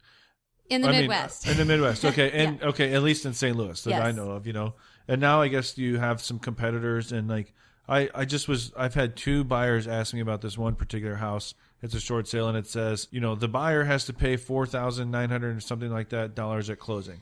In 0.69 0.81
the 0.81 0.87
I 0.87 0.91
mean, 0.91 1.01
Midwest. 1.01 1.47
Uh, 1.47 1.51
in 1.51 1.57
the 1.57 1.65
Midwest, 1.65 2.05
okay, 2.05 2.31
and 2.45 2.63
okay, 2.63 2.93
at 2.93 3.03
least 3.03 3.25
in 3.25 3.33
St. 3.33 3.55
Louis 3.55 3.81
that 3.83 3.89
Yes. 3.89 4.01
I 4.01 4.11
know 4.11 4.31
of, 4.31 4.47
you 4.47 4.53
know. 4.53 4.75
And 5.07 5.19
now 5.19 5.41
I 5.41 5.49
guess 5.49 5.77
you 5.77 5.97
have 5.97 6.21
some 6.21 6.39
competitors, 6.39 7.11
and 7.11 7.27
like 7.27 7.53
I, 7.89 8.09
I 8.15 8.25
just 8.25 8.47
was, 8.47 8.71
I've 8.77 8.93
had 8.93 9.17
two 9.17 9.43
buyers 9.43 9.85
ask 9.85 10.13
me 10.13 10.21
about 10.21 10.41
this 10.41 10.57
one 10.57 10.75
particular 10.75 11.15
house. 11.15 11.55
It's 11.81 11.93
a 11.93 11.99
short 11.99 12.27
sale, 12.27 12.47
and 12.47 12.57
it 12.57 12.67
says, 12.67 13.07
you 13.11 13.19
know, 13.19 13.35
the 13.35 13.49
buyer 13.49 13.83
has 13.83 14.05
to 14.05 14.13
pay 14.13 14.37
four 14.37 14.65
thousand 14.65 15.11
nine 15.11 15.29
hundred 15.29 15.57
or 15.57 15.59
something 15.59 15.91
like 15.91 16.09
that 16.09 16.35
dollars 16.35 16.69
at 16.69 16.79
closing. 16.79 17.19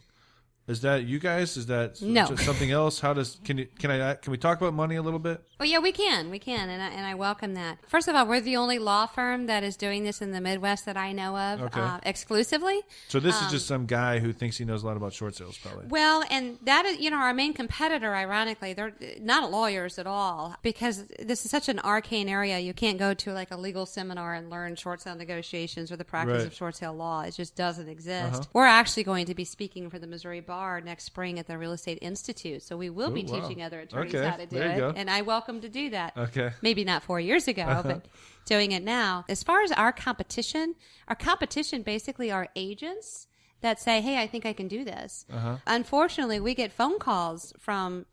Is 0.69 0.81
that 0.81 1.03
you 1.05 1.17
guys? 1.17 1.57
Is 1.57 1.65
that 1.65 1.99
No. 2.01 2.25
something 2.35 2.69
else? 2.69 2.99
How 2.99 3.13
does 3.13 3.37
can 3.43 3.57
you 3.57 3.67
can 3.79 3.89
I 3.89 4.13
can 4.13 4.29
we 4.31 4.37
talk 4.37 4.59
about 4.61 4.73
money 4.75 4.95
a 4.95 5.01
little 5.01 5.19
bit? 5.19 5.41
Oh 5.59 5.65
yeah, 5.65 5.79
we 5.79 5.91
can, 5.91 6.29
we 6.29 6.39
can, 6.39 6.69
and 6.69 6.81
I, 6.81 6.87
and 6.87 7.05
I 7.05 7.15
welcome 7.15 7.53
that. 7.55 7.79
First 7.87 8.07
of 8.07 8.15
all, 8.15 8.25
we're 8.25 8.39
the 8.39 8.55
only 8.55 8.79
law 8.79 9.07
firm 9.07 9.47
that 9.47 9.61
is 9.63 9.75
doing 9.75 10.03
this 10.05 10.21
in 10.21 10.31
the 10.31 10.39
Midwest 10.39 10.85
that 10.85 10.95
I 10.95 11.11
know 11.11 11.35
of 11.35 11.61
Okay. 11.63 11.81
uh, 11.81 11.99
exclusively. 12.03 12.79
So 13.09 13.19
this 13.19 13.35
Um, 13.39 13.45
is 13.47 13.51
just 13.51 13.67
some 13.67 13.85
guy 13.85 14.19
who 14.19 14.31
thinks 14.31 14.57
he 14.57 14.63
knows 14.63 14.83
a 14.83 14.85
lot 14.85 14.95
about 14.95 15.11
short 15.11 15.35
sales, 15.35 15.57
probably. 15.57 15.87
Well, 15.87 16.23
and 16.29 16.59
that 16.63 16.85
is, 16.85 16.99
you 16.99 17.09
know, 17.09 17.17
our 17.17 17.33
main 17.33 17.53
competitor, 17.53 18.15
ironically, 18.15 18.73
they're 18.73 18.93
not 19.19 19.51
lawyers 19.51 19.97
at 19.99 20.05
all 20.07 20.55
because 20.61 21.05
this 21.19 21.43
is 21.43 21.51
such 21.51 21.67
an 21.67 21.79
arcane 21.79 22.29
area. 22.29 22.59
You 22.59 22.73
can't 22.73 22.97
go 22.99 23.13
to 23.15 23.33
like 23.33 23.51
a 23.51 23.57
legal 23.57 23.85
seminar 23.85 24.35
and 24.35 24.49
learn 24.49 24.75
short 24.77 25.01
sale 25.01 25.15
negotiations 25.15 25.91
or 25.91 25.97
the 25.97 26.05
practice 26.05 26.37
Right. 26.43 26.47
of 26.47 26.53
short 26.53 26.75
sale 26.77 26.93
law. 26.93 27.21
It 27.23 27.31
just 27.35 27.55
doesn't 27.55 27.89
exist. 27.89 28.33
Uh-huh. 28.35 28.43
We're 28.53 28.65
actually 28.65 29.03
going 29.03 29.25
to 29.25 29.33
be 29.35 29.43
speaking 29.45 29.89
for 29.89 29.97
the 29.99 30.07
Missouri 30.07 30.39
Bar 30.39 30.58
next 30.81 31.05
spring 31.05 31.39
at 31.39 31.47
the 31.47 31.57
Real 31.57 31.71
Estate 31.71 31.99
Institute. 32.01 32.61
So 32.63 32.77
we 32.77 32.89
will 32.89 33.09
be 33.11 33.21
Ooh, 33.21 33.31
wow. 33.33 33.39
teaching 33.41 33.61
other 33.63 33.79
attorneys 33.79 34.13
Okay, 34.15 34.27
how 34.27 34.35
to 34.37 34.45
do 34.45 34.57
it. 34.57 34.77
go. 34.77 34.93
And 34.95 35.09
I 35.09 35.21
welcome 35.21 35.61
to 35.61 35.69
do 35.69 35.89
that. 35.91 36.13
Okay. 36.17 36.51
Maybe 36.61 36.83
not 36.83 37.03
four 37.03 37.19
years 37.19 37.47
ago, 37.47 37.81
but 37.85 38.05
doing 38.45 38.71
it 38.71 38.83
now. 38.83 39.25
As 39.29 39.43
far 39.43 39.61
as 39.63 39.71
our 39.71 39.91
competition, 39.91 40.75
our 41.07 41.15
competition 41.15 41.81
basically 41.81 42.31
are 42.31 42.47
agents 42.55 43.27
that 43.61 43.79
say, 43.79 44.01
"Hey, 44.01 44.21
I 44.21 44.27
think 44.27 44.45
I 44.45 44.53
can 44.53 44.67
do 44.67 44.83
this." 44.83 45.25
Uh-huh. 45.31 45.57
Unfortunately, 45.67 46.39
we 46.39 46.53
get 46.55 46.71
phone 46.71 46.99
calls 46.99 47.53
from 47.59 48.05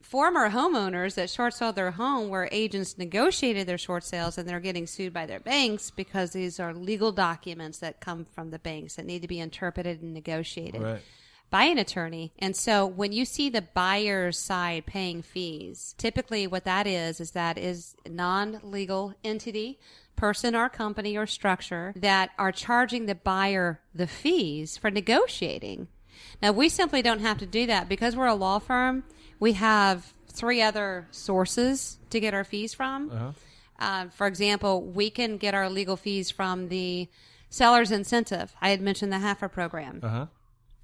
former 0.00 0.50
homeowners 0.50 1.14
that 1.16 1.28
short 1.28 1.52
sold 1.52 1.74
their 1.74 1.90
home 1.90 2.28
where 2.28 2.48
agents 2.52 2.96
negotiated 2.96 3.66
their 3.66 3.76
short 3.76 4.02
sales 4.04 4.38
and 4.38 4.48
they're 4.48 4.60
getting 4.60 4.86
sued 4.86 5.12
by 5.12 5.26
their 5.26 5.40
banks 5.40 5.90
because 5.90 6.30
these 6.32 6.58
are 6.58 6.72
legal 6.72 7.12
documents 7.12 7.78
that 7.80 8.00
come 8.00 8.24
from 8.24 8.50
the 8.50 8.58
banks 8.58 8.94
that 8.94 9.04
need 9.04 9.20
to 9.22 9.28
be 9.28 9.38
interpreted 9.40 10.00
and 10.00 10.14
negotiated 10.14 10.80
Right. 10.80 11.02
By 11.50 11.64
an 11.64 11.78
attorney. 11.78 12.32
And 12.38 12.54
so 12.56 12.86
when 12.86 13.12
you 13.12 13.24
see 13.24 13.48
the 13.48 13.62
buyer's 13.62 14.38
side 14.38 14.86
paying 14.86 15.22
fees, 15.22 15.94
typically 15.98 16.46
what 16.46 16.64
that 16.64 16.86
is 16.86 17.20
is 17.20 17.30
that 17.32 17.58
is 17.58 17.94
non-legal 18.08 19.14
entity, 19.24 19.78
person 20.16 20.54
or 20.54 20.68
company 20.68 21.16
or 21.16 21.26
structure 21.26 21.92
that 21.96 22.30
are 22.38 22.52
charging 22.52 23.06
the 23.06 23.14
buyer 23.14 23.80
the 23.94 24.06
fees 24.06 24.76
for 24.76 24.90
negotiating. 24.90 25.88
Now 26.42 26.52
we 26.52 26.68
simply 26.68 27.02
don't 27.02 27.20
have 27.20 27.38
to 27.38 27.46
do 27.46 27.66
that 27.66 27.88
because 27.88 28.16
we're 28.16 28.26
a 28.26 28.34
law 28.34 28.58
firm. 28.58 29.04
We 29.38 29.52
have 29.54 30.12
three 30.26 30.60
other 30.60 31.06
sources 31.10 31.98
to 32.10 32.20
get 32.20 32.34
our 32.34 32.44
fees 32.44 32.74
from. 32.74 33.34
Uh, 33.78 34.08
for 34.08 34.26
example, 34.26 34.82
we 34.82 35.08
can 35.08 35.36
get 35.36 35.54
our 35.54 35.70
legal 35.70 35.96
fees 35.96 36.30
from 36.32 36.68
the 36.68 37.08
seller's 37.48 37.92
incentive. 37.92 38.54
I 38.60 38.70
had 38.70 38.80
mentioned 38.80 39.12
the 39.12 39.18
HAFA 39.18 39.52
program. 39.52 40.00
Uh 40.02 40.08
huh. 40.08 40.26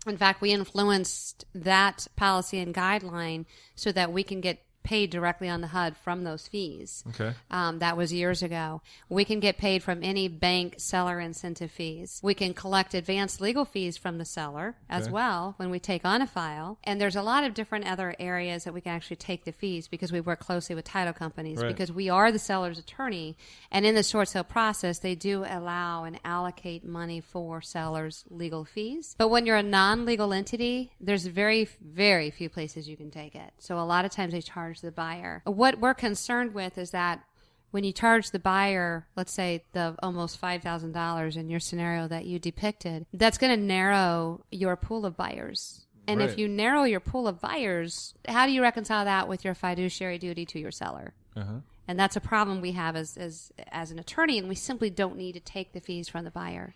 In 0.07 0.17
fact, 0.17 0.41
we 0.41 0.53
influenced 0.53 1.45
that 1.55 2.07
policy 2.17 2.59
and 2.59 2.75
guideline 2.75 3.47
so 3.75 3.91
that 3.93 4.13
we 4.13 4.23
can 4.23 4.41
get 4.41 4.63
paid 4.85 5.11
directly 5.11 5.49
on 5.49 5.61
the 5.63 5.67
HUD 5.69 5.97
from 5.97 6.23
those 6.23 6.47
fees. 6.47 7.03
Okay. 7.09 7.33
Um, 7.51 7.81
that 7.81 7.97
was 7.97 8.13
years 8.13 8.43
ago. 8.43 8.83
We 9.09 9.25
can 9.25 9.41
get 9.41 9.59
paid 9.59 9.83
from 9.83 10.05
any 10.05 10.29
bank 10.29 10.77
seller 10.79 11.19
incentive 11.19 11.71
fees. 11.71 12.21
We 12.23 12.35
can 12.35 12.55
collect 12.55 12.95
advanced 12.95 13.41
legal 13.41 13.65
fees 13.65 13.97
from 13.97 14.19
the 14.19 14.25
seller 14.25 14.77
as 14.89 15.11
well 15.11 15.55
when 15.57 15.71
we 15.71 15.81
take 15.81 16.05
on 16.05 16.23
a 16.23 16.27
file. 16.27 16.79
And 16.85 17.01
there's 17.01 17.17
a 17.17 17.23
lot 17.23 17.45
of 17.45 17.55
different 17.55 17.87
other 17.91 18.15
areas 18.21 18.65
that 18.65 18.75
we 18.75 18.81
can 18.81 18.93
actually 18.93 19.17
take 19.17 19.45
the 19.45 19.53
fees 19.53 19.89
because 19.89 20.13
we 20.13 20.21
work 20.21 20.39
closely 20.39 20.75
with 20.77 20.85
title 20.85 21.13
companies 21.15 21.59
Right. 21.59 21.69
because 21.69 21.91
we 21.91 22.09
are 22.11 22.31
the 22.31 22.39
seller's 22.39 22.79
attorney. 22.79 23.37
And 23.71 23.85
in 23.87 23.95
the 23.95 24.03
short 24.03 24.29
sale 24.29 24.45
process, 24.45 24.99
they 24.99 25.15
do 25.15 25.45
allow 25.49 26.05
and 26.05 26.21
allocate 26.25 26.85
money 26.85 27.21
for 27.21 27.63
sellers' 27.63 28.25
legal 28.31 28.65
fees. 28.65 29.15
But 29.19 29.29
when 29.29 29.47
you're 29.47 29.57
a 29.57 29.63
non-legal 29.63 30.33
entity, 30.33 30.93
there's 31.01 31.27
very, 31.27 31.69
very 31.81 32.31
few 32.31 32.49
places 32.51 32.89
you 32.89 32.97
can 32.97 33.11
take 33.11 33.35
it. 33.35 33.53
So 33.59 33.79
a 33.79 33.87
lot 33.87 34.05
of 34.05 34.11
times 34.11 34.33
they 34.35 34.43
charge 34.43 34.74
the 34.81 34.93
buyer. 34.93 35.43
What 35.45 35.79
we're 35.81 35.95
concerned 35.95 36.55
with 36.55 36.79
is 36.79 36.91
that 36.91 37.25
when 37.71 37.83
you 37.85 37.93
charge 37.93 38.31
the 38.31 38.39
buyer, 38.39 39.09
let's 39.17 39.33
say 39.33 39.65
the 39.73 39.97
almost 40.03 40.41
$5,000 40.41 41.37
in 41.37 41.51
your 41.51 41.61
scenario 41.61 42.07
that 42.07 42.25
you 42.25 42.39
depicted, 42.39 43.07
that's 43.13 43.39
going 43.39 43.59
to 43.59 43.61
narrow 43.61 44.45
your 44.51 44.77
pool 44.77 45.05
of 45.05 45.17
buyers. 45.17 45.85
And 46.07 46.21
Right. 46.21 46.29
if 46.29 46.39
you 46.39 46.49
narrow 46.49 46.85
your 46.85 47.01
pool 47.01 47.27
of 47.27 47.41
buyers, 47.41 48.15
how 48.29 48.47
do 48.47 48.53
you 48.53 48.63
reconcile 48.63 49.05
that 49.07 49.27
with 49.27 49.45
your 49.45 49.55
fiduciary 49.55 50.19
duty 50.19 50.45
to 50.47 50.61
your 50.61 50.71
seller? 50.71 51.15
Uh-huh. 51.35 51.61
And 51.89 51.99
that's 51.99 52.17
a 52.17 52.21
problem 52.21 52.61
we 52.61 52.73
have 52.73 52.95
as, 52.95 53.17
as, 53.17 53.53
as 53.73 53.91
an 53.91 53.99
attorney, 53.99 54.39
and 54.39 54.49
we 54.49 54.55
simply 54.55 54.89
don't 54.91 55.17
need 55.17 55.33
to 55.33 55.41
take 55.41 55.73
the 55.73 55.81
fees 55.81 56.09
from 56.09 56.25
the 56.25 56.31
buyer. 56.31 56.75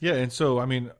Yeah, 0.00 0.14
and 0.14 0.32
so 0.32 0.58
I 0.58 0.66
mean, 0.66 0.90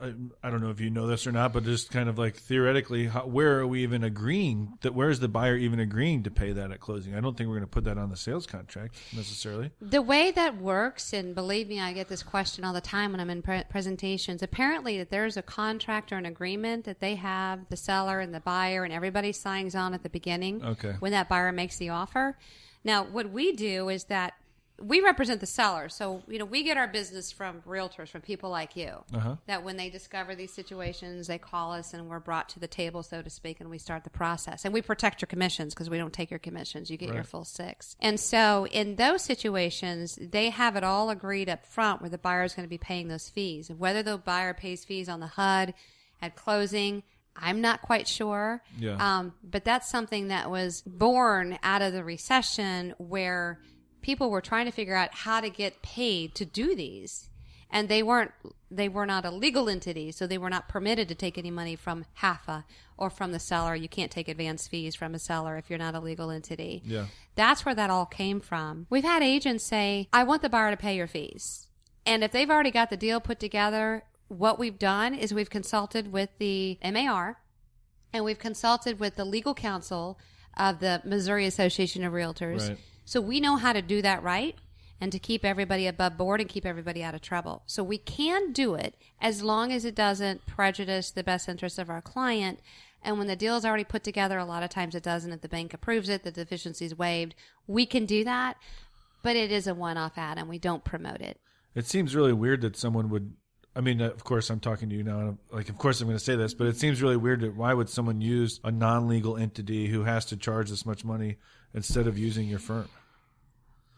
I, 0.00 0.12
I 0.42 0.50
don't 0.50 0.60
know 0.60 0.70
if 0.70 0.80
you 0.80 0.90
know 0.90 1.06
this 1.06 1.24
or 1.26 1.30
not, 1.32 1.52
but 1.52 1.64
just 1.64 1.90
kind 1.90 2.08
of 2.08 2.18
like 2.18 2.36
theoretically, 2.36 3.06
how, 3.06 3.26
where 3.26 3.60
are 3.60 3.66
we 3.66 3.84
even 3.84 4.02
agreeing 4.02 4.76
that? 4.80 4.92
Where 4.92 5.08
is 5.08 5.20
the 5.20 5.28
buyer 5.28 5.56
even 5.56 5.78
agreeing 5.78 6.24
to 6.24 6.32
pay 6.32 6.52
that 6.52 6.72
at 6.72 6.80
closing? 6.80 7.14
I 7.14 7.20
don't 7.20 7.36
think 7.36 7.48
we're 7.48 7.56
going 7.56 7.68
to 7.68 7.70
put 7.70 7.84
that 7.84 7.96
on 7.96 8.10
the 8.10 8.16
sales 8.16 8.44
contract 8.44 8.96
necessarily. 9.14 9.70
The 9.80 10.02
way 10.02 10.32
that 10.32 10.58
works, 10.58 11.12
and 11.12 11.32
believe 11.34 11.68
me, 11.68 11.80
I 11.80 11.92
get 11.92 12.08
this 12.08 12.24
question 12.24 12.64
all 12.64 12.72
the 12.72 12.80
time 12.80 13.12
when 13.12 13.20
I'm 13.20 13.30
in 13.30 13.40
pre- 13.42 13.62
presentations. 13.70 14.42
Apparently, 14.42 14.98
that 14.98 15.10
there's 15.10 15.36
a 15.36 15.42
contract 15.42 16.12
or 16.12 16.16
an 16.16 16.26
agreement 16.26 16.84
that 16.86 16.98
they 16.98 17.14
have 17.14 17.68
the 17.68 17.76
seller 17.76 18.18
and 18.18 18.34
the 18.34 18.40
buyer, 18.40 18.82
and 18.82 18.92
everybody 18.92 19.30
signs 19.30 19.76
on 19.76 19.94
at 19.94 20.02
the 20.02 20.10
beginning 20.10 20.64
Okay. 20.64 20.96
when 20.98 21.12
that 21.12 21.28
buyer 21.28 21.52
makes 21.52 21.76
the 21.76 21.90
offer. 21.90 22.36
Now, 22.82 23.04
what 23.04 23.30
we 23.30 23.52
do 23.52 23.88
is 23.88 24.04
that 24.04 24.34
we 24.82 25.00
represent 25.00 25.40
the 25.40 25.46
seller, 25.46 25.88
so 25.88 26.22
you 26.26 26.38
know 26.38 26.44
we 26.44 26.64
get 26.64 26.76
our 26.76 26.88
business 26.88 27.30
from 27.30 27.62
realtors, 27.62 28.08
from 28.08 28.22
people 28.22 28.50
like 28.50 28.74
you. 28.74 28.92
Uh-huh. 29.14 29.36
That 29.46 29.62
when 29.62 29.76
they 29.76 29.88
discover 29.88 30.34
these 30.34 30.52
situations, 30.52 31.28
they 31.28 31.38
call 31.38 31.72
us, 31.72 31.94
and 31.94 32.08
we're 32.08 32.18
brought 32.18 32.48
to 32.50 32.60
the 32.60 32.66
table, 32.66 33.02
so 33.02 33.22
to 33.22 33.30
speak, 33.30 33.60
and 33.60 33.70
we 33.70 33.78
start 33.78 34.02
the 34.02 34.10
process. 34.10 34.64
And 34.64 34.74
we 34.74 34.82
protect 34.82 35.22
your 35.22 35.26
commissions 35.26 35.74
because 35.74 35.88
we 35.88 35.98
don't 35.98 36.12
take 36.12 36.30
your 36.30 36.40
commissions; 36.40 36.90
you 36.90 36.96
get 36.96 37.14
your 37.14 37.24
full 37.24 37.44
six. 37.44 37.96
And 38.00 38.18
so, 38.18 38.66
in 38.66 38.96
those 38.96 39.22
situations, 39.22 40.18
they 40.20 40.50
have 40.50 40.74
it 40.74 40.82
all 40.82 41.08
agreed 41.08 41.48
up 41.48 41.64
front 41.64 42.00
where 42.00 42.10
the 42.10 42.18
buyer 42.18 42.42
is 42.42 42.54
going 42.54 42.66
to 42.66 42.70
be 42.70 42.78
paying 42.78 43.08
those 43.08 43.28
fees, 43.28 43.70
and 43.70 43.78
whether 43.78 44.02
the 44.02 44.18
buyer 44.18 44.54
pays 44.54 44.84
fees 44.84 45.08
on 45.08 45.20
the 45.20 45.28
HUD 45.28 45.74
at 46.20 46.34
closing. 46.34 47.02
I'm 47.36 47.60
not 47.60 47.82
quite 47.82 48.06
sure. 48.06 48.62
Yeah. 48.78 48.96
Um, 49.00 49.34
but 49.42 49.64
that's 49.64 49.88
something 49.88 50.28
that 50.28 50.52
was 50.52 50.82
born 50.82 51.58
out 51.64 51.82
of 51.82 51.92
the 51.92 52.04
recession 52.04 52.94
where 52.98 53.58
people 54.04 54.30
were 54.30 54.40
trying 54.40 54.66
to 54.66 54.70
figure 54.70 54.94
out 54.94 55.12
how 55.12 55.40
to 55.40 55.50
get 55.50 55.82
paid 55.82 56.34
to 56.36 56.44
do 56.44 56.76
these. 56.76 57.28
And 57.70 57.88
they 57.88 58.04
weren't, 58.04 58.30
they 58.70 58.88
were 58.88 59.06
not 59.06 59.24
a 59.24 59.32
legal 59.32 59.68
entity, 59.68 60.12
so 60.12 60.28
they 60.28 60.38
were 60.38 60.50
not 60.50 60.68
permitted 60.68 61.08
to 61.08 61.14
take 61.16 61.36
any 61.36 61.50
money 61.50 61.74
from 61.74 62.04
HAFA 62.20 62.64
or 62.96 63.10
from 63.10 63.32
the 63.32 63.40
seller. 63.40 63.74
You 63.74 63.88
can't 63.88 64.12
take 64.12 64.28
advance 64.28 64.68
fees 64.68 64.94
from 64.94 65.14
a 65.14 65.18
seller 65.18 65.56
if 65.56 65.68
you're 65.68 65.78
not 65.78 65.96
a 65.96 66.00
legal 66.00 66.30
entity. 66.30 66.82
Yeah. 66.84 67.06
That's 67.34 67.64
where 67.64 67.74
that 67.74 67.90
all 67.90 68.06
came 68.06 68.38
from. 68.40 68.86
We've 68.90 69.02
had 69.02 69.24
agents 69.24 69.64
say, 69.64 70.08
I 70.12 70.22
want 70.22 70.42
the 70.42 70.48
buyer 70.48 70.70
to 70.70 70.76
pay 70.76 70.94
your 70.94 71.08
fees. 71.08 71.66
And 72.06 72.22
if 72.22 72.30
they've 72.30 72.50
already 72.50 72.70
got 72.70 72.90
the 72.90 72.96
deal 72.96 73.18
put 73.18 73.40
together, 73.40 74.04
what 74.28 74.58
we've 74.58 74.78
done 74.78 75.14
is 75.14 75.34
we've 75.34 75.50
consulted 75.50 76.12
with 76.12 76.30
the 76.38 76.78
MAR 76.84 77.40
and 78.12 78.24
we've 78.24 78.38
consulted 78.38 79.00
with 79.00 79.16
the 79.16 79.24
legal 79.24 79.54
counsel 79.54 80.18
of 80.56 80.78
the 80.78 81.02
Missouri 81.04 81.46
Association 81.46 82.04
of 82.04 82.12
Realtors. 82.12 82.68
Right. 82.68 82.78
So 83.04 83.20
we 83.20 83.40
know 83.40 83.56
how 83.56 83.72
to 83.72 83.82
do 83.82 84.02
that 84.02 84.22
right 84.22 84.56
and 85.00 85.12
to 85.12 85.18
keep 85.18 85.44
everybody 85.44 85.86
above 85.86 86.16
board 86.16 86.40
and 86.40 86.48
keep 86.48 86.64
everybody 86.64 87.02
out 87.02 87.14
of 87.14 87.20
trouble. 87.20 87.62
So 87.66 87.82
we 87.82 87.98
can 87.98 88.52
do 88.52 88.74
it 88.74 88.94
as 89.20 89.42
long 89.42 89.72
as 89.72 89.84
it 89.84 89.94
doesn't 89.94 90.46
prejudice 90.46 91.10
the 91.10 91.24
best 91.24 91.48
interest 91.48 91.78
of 91.78 91.90
our 91.90 92.00
client. 92.00 92.60
And 93.02 93.18
when 93.18 93.26
the 93.26 93.36
deal 93.36 93.56
is 93.56 93.66
already 93.66 93.84
put 93.84 94.02
together, 94.02 94.38
a 94.38 94.46
lot 94.46 94.62
of 94.62 94.70
times 94.70 94.94
it 94.94 95.02
doesn't. 95.02 95.32
If 95.32 95.42
the 95.42 95.48
bank 95.48 95.74
approves 95.74 96.08
it, 96.08 96.22
the 96.22 96.30
deficiency 96.30 96.86
is 96.86 96.96
waived. 96.96 97.34
We 97.66 97.84
can 97.84 98.06
do 98.06 98.24
that, 98.24 98.56
but 99.22 99.36
it 99.36 99.52
is 99.52 99.66
a 99.66 99.74
one-off 99.74 100.16
ad, 100.16 100.38
and 100.38 100.48
we 100.48 100.58
don't 100.58 100.84
promote 100.84 101.20
it. 101.20 101.38
It 101.74 101.86
seems 101.86 102.16
really 102.16 102.32
weird 102.32 102.62
that 102.62 102.76
someone 102.76 103.10
would. 103.10 103.34
I 103.76 103.80
mean, 103.80 104.00
of 104.00 104.22
course, 104.24 104.48
I'm 104.48 104.60
talking 104.60 104.88
to 104.88 104.94
you 104.94 105.02
now. 105.02 105.18
And 105.18 105.28
I'm, 105.30 105.38
like, 105.50 105.68
of 105.68 105.76
course, 105.76 106.00
I'm 106.00 106.06
going 106.06 106.16
to 106.16 106.24
say 106.24 106.36
this, 106.36 106.54
but 106.54 106.68
it 106.68 106.76
seems 106.76 107.02
really 107.02 107.16
weird 107.16 107.40
that 107.40 107.56
why 107.56 107.74
would 107.74 107.90
someone 107.90 108.20
use 108.20 108.60
a 108.64 108.70
non-legal 108.70 109.36
entity 109.36 109.88
who 109.88 110.04
has 110.04 110.24
to 110.26 110.36
charge 110.36 110.70
this 110.70 110.86
much 110.86 111.04
money 111.04 111.36
instead 111.74 112.06
of 112.06 112.16
using 112.18 112.46
your 112.48 112.58
firm? 112.58 112.88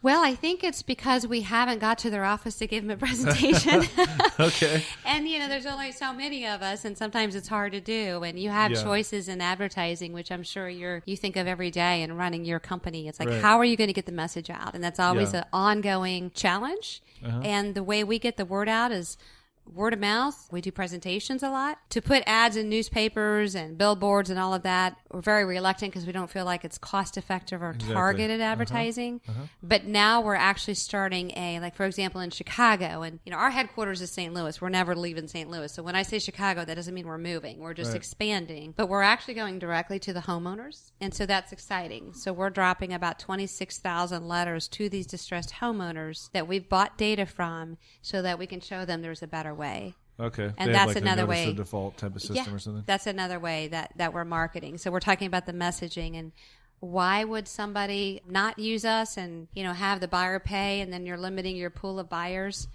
Well, 0.03 0.23
I 0.23 0.35
think 0.37 0.63
it's 0.63 0.83
because 0.83 1.27
we 1.27 1.41
haven't 1.41 1.81
got 1.81 1.99
to 1.99 2.11
their 2.11 2.25
office 2.25 2.57
to 2.59 2.67
give 2.67 2.85
them 2.87 2.93
a 2.93 2.97
presentation. 3.07 3.83
Okay. 4.39 4.85
And 5.07 5.27
you 5.27 5.39
know, 5.39 5.49
there's 5.49 5.65
only 5.65 5.91
so 5.93 6.13
many 6.13 6.47
of 6.47 6.61
us, 6.61 6.85
and 6.85 6.97
sometimes 6.97 7.35
it's 7.35 7.49
hard 7.49 7.73
to 7.73 7.81
do. 7.81 8.23
And 8.23 8.39
you 8.39 8.51
have 8.51 8.71
Yeah. 8.71 8.83
choices 8.83 9.29
in 9.29 9.41
advertising, 9.41 10.13
which 10.13 10.31
I'm 10.31 10.43
sure 10.43 10.69
you're 10.69 11.03
you 11.07 11.17
think 11.17 11.37
of 11.37 11.47
every 11.47 11.71
day 11.71 12.03
in 12.03 12.17
running 12.19 12.45
your 12.45 12.61
company. 12.61 13.09
It's 13.09 13.19
like, 13.19 13.31
Right. 13.31 13.41
how 13.41 13.59
are 13.59 13.65
you 13.65 13.77
going 13.77 13.89
to 13.89 13.95
get 13.95 14.05
the 14.05 14.13
message 14.13 14.51
out? 14.51 14.75
And 14.75 14.85
that's 14.85 15.01
always 15.01 15.33
Yeah. 15.33 15.39
Uh-huh. 15.41 15.49
an 15.55 15.79
ongoing 15.79 16.31
challenge. 16.35 17.03
And 17.25 17.75
the 17.75 17.83
way 17.83 18.05
we 18.05 18.19
get 18.19 18.37
the 18.37 18.45
word 18.45 18.69
out 18.69 18.93
is 18.93 19.17
word 19.65 19.95
of 19.95 19.99
mouth. 19.99 20.47
We 20.53 20.61
do 20.61 20.71
presentations 20.71 21.43
a 21.43 21.49
lot. 21.51 21.79
To 21.91 22.03
put 22.03 22.23
ads 22.27 22.57
in 22.57 22.69
newspapers 22.69 23.55
and 23.57 23.77
billboards 23.79 24.29
and 24.31 24.39
all 24.39 24.53
of 24.55 24.63
that, 24.65 24.97
we're 25.17 25.23
very 25.23 25.47
reluctant 25.47 25.95
because 25.95 26.05
we 26.05 26.13
don't 26.13 26.29
feel 26.29 26.45
like 26.45 26.63
it's 26.63 26.77
cost 26.77 27.17
effective 27.17 27.63
or 27.63 27.73
targeted 27.73 28.39
uh-huh. 28.39 28.51
advertising. 28.53 29.23
Uh-huh. 29.27 29.45
But 29.63 29.87
now 29.87 30.21
we're 30.21 30.35
actually 30.35 30.75
starting 30.75 31.31
a, 31.39 31.59
like, 31.59 31.75
for 31.75 31.87
example, 31.87 32.21
in 32.21 32.29
Chicago, 32.29 33.01
and, 33.01 33.19
you 33.25 33.33
know, 33.33 33.39
our 33.39 33.49
headquarters 33.51 34.03
is 34.03 34.11
St. 34.11 34.35
Louis. 34.35 34.61
We're 34.61 34.69
never 34.69 34.95
leaving 34.95 35.27
St. 35.27 35.49
Louis. 35.49 35.73
So 35.73 35.83
when 35.83 35.97
I 35.97 36.03
say 36.03 36.19
Chicago, 36.19 36.67
that 36.67 36.75
doesn't 36.75 36.93
mean 36.93 37.07
we're 37.07 37.17
moving. 37.17 37.61
We're 37.61 37.73
just 37.73 37.93
Right. 37.93 37.97
expanding. 37.97 38.75
But 38.77 38.91
we're 38.91 39.01
actually 39.01 39.33
going 39.33 39.59
directly 39.59 39.99
to 40.01 40.13
the 40.13 40.21
homeowners. 40.21 40.93
And 41.01 41.15
so 41.15 41.25
that's 41.25 41.51
exciting. 41.51 42.13
So 42.13 42.35
we're 42.35 42.51
dropping 42.51 42.93
about 42.93 43.19
26,000 43.19 44.29
letters 44.29 44.69
to 44.69 44.91
these 44.91 45.07
distressed 45.07 45.55
homeowners 45.63 46.31
that 46.33 46.47
we've 46.47 46.69
bought 46.69 46.99
data 46.99 47.25
from 47.25 47.79
so 48.03 48.21
that 48.21 48.39
we 48.39 48.47
can 48.47 48.61
show 48.61 48.85
them 48.85 49.01
there's 49.01 49.23
a 49.23 49.27
better 49.27 49.55
way. 49.55 49.95
Okay. 50.19 50.51
And 50.57 50.69
They 50.69 50.73
that's 50.73 50.89
like, 50.89 50.97
another 50.97 51.27
way- 51.27 51.53
default 51.53 51.99
type 51.99 52.17
of 52.17 52.23
system 52.23 52.55
or 52.55 52.59
something. 52.59 52.85
That's 52.87 53.07
another 53.07 53.39
way 53.39 53.69
that, 53.69 53.93
that 53.97 54.15
we're 54.15 54.25
marketing. 54.25 54.79
So 54.79 54.91
we're 54.91 55.01
talking 55.01 55.27
about 55.27 55.47
the 55.47 55.53
messaging 55.53 56.19
and 56.19 56.33
why 56.81 57.25
would 57.25 57.49
somebody 57.49 58.23
not 58.29 58.59
use 58.59 58.85
us 58.85 59.17
and, 59.17 59.49
you 59.55 59.63
know, 59.63 59.73
have 59.73 60.01
the 60.01 60.09
buyer 60.09 60.39
pay 60.39 60.81
and 60.81 60.93
then 60.93 61.07
you're 61.07 61.17
limiting 61.17 61.57
your 61.57 61.71
pool 61.71 61.99
of 61.99 62.09
buyers? 62.09 62.69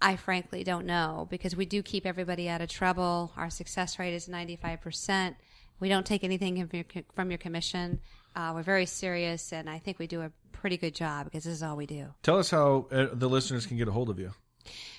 I 0.00 0.16
frankly 0.16 0.64
don't 0.64 0.86
know 0.86 1.28
because 1.30 1.54
we 1.54 1.64
do 1.64 1.82
keep 1.82 2.06
everybody 2.06 2.48
out 2.48 2.60
of 2.60 2.68
trouble. 2.68 3.32
Our 3.36 3.50
success 3.50 3.98
rate 3.98 4.14
is 4.14 4.28
95%. 4.28 5.36
We 5.78 5.88
don't 5.88 6.04
take 6.04 6.24
anything 6.24 6.66
from 6.66 6.76
your, 6.76 7.04
from 7.14 7.30
your 7.30 7.38
commission. 7.38 8.00
Uh, 8.34 8.52
we're 8.54 8.62
very 8.62 8.86
serious 8.86 9.52
and 9.52 9.70
I 9.70 9.78
think 9.78 9.98
we 9.98 10.06
do 10.06 10.22
a 10.22 10.32
pretty 10.52 10.76
good 10.76 10.94
job 10.94 11.26
because 11.26 11.44
this 11.44 11.54
is 11.54 11.62
all 11.62 11.76
we 11.76 11.86
do. 11.86 12.08
Tell 12.22 12.38
us 12.38 12.50
how 12.50 12.86
uh, 12.90 13.08
the 13.12 13.28
listeners 13.28 13.66
can 13.66 13.76
get 13.76 13.88
a 13.88 13.92
hold 13.92 14.10
of 14.10 14.18
you. 14.18 14.32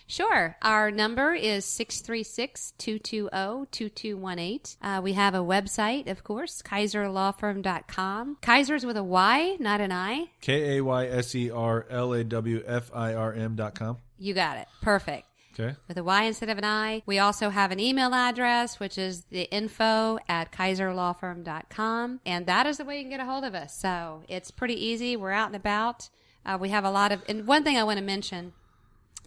Sure. 0.05 0.57
Our 0.61 0.91
number 0.91 1.33
is 1.33 1.65
636 1.65 2.73
220 2.77 3.65
2218. 3.71 4.77
Uh, 4.81 5.01
We 5.01 5.13
have 5.13 5.33
a 5.33 5.39
website, 5.39 6.09
of 6.09 6.23
course, 6.23 6.61
kayserlawfirm.com. 6.61 8.37
Kayser's 8.41 8.85
with 8.85 8.97
a 8.97 9.03
Y, 9.03 9.57
not 9.59 9.81
an 9.81 9.91
I. 9.91 10.29
K 10.41 10.77
A 10.77 10.83
Y 10.83 11.05
S 11.07 11.33
E 11.35 11.49
R 11.49 11.85
L 11.89 12.13
A 12.13 12.23
W 12.23 12.63
F 12.67 12.91
I 12.93 13.13
R 13.13 13.33
M 13.33 13.55
dot 13.55 13.75
com. 13.75 13.97
You 14.17 14.33
got 14.33 14.57
it. 14.57 14.67
Perfect. 14.81 15.27
Okay. 15.59 15.75
With 15.87 15.97
a 15.97 16.03
Y 16.03 16.23
instead 16.23 16.49
of 16.49 16.57
an 16.57 16.65
I. 16.65 17.03
We 17.05 17.19
also 17.19 17.49
have 17.49 17.71
an 17.71 17.79
email 17.79 18.13
address, 18.13 18.79
which 18.79 18.97
is 18.97 19.23
the 19.25 19.43
info 19.51 20.17
at 20.27 20.51
kayserlawfirm.com. 20.51 22.19
And 22.25 22.45
that 22.47 22.65
is 22.65 22.77
the 22.77 22.85
way 22.85 22.97
you 22.97 23.03
can 23.03 23.11
get 23.11 23.19
a 23.19 23.25
hold 23.25 23.43
of 23.43 23.53
us. 23.53 23.75
So 23.77 24.23
it's 24.27 24.49
pretty 24.51 24.83
easy. 24.83 25.15
We're 25.15 25.31
out 25.31 25.47
and 25.47 25.55
about. 25.55 26.09
Uh, 26.45 26.57
we 26.59 26.69
have 26.69 26.83
a 26.83 26.89
lot 26.91 27.11
of, 27.11 27.21
and 27.29 27.45
one 27.47 27.63
thing 27.63 27.77
I 27.77 27.83
want 27.83 27.99
to 27.99 28.03
mention 28.03 28.53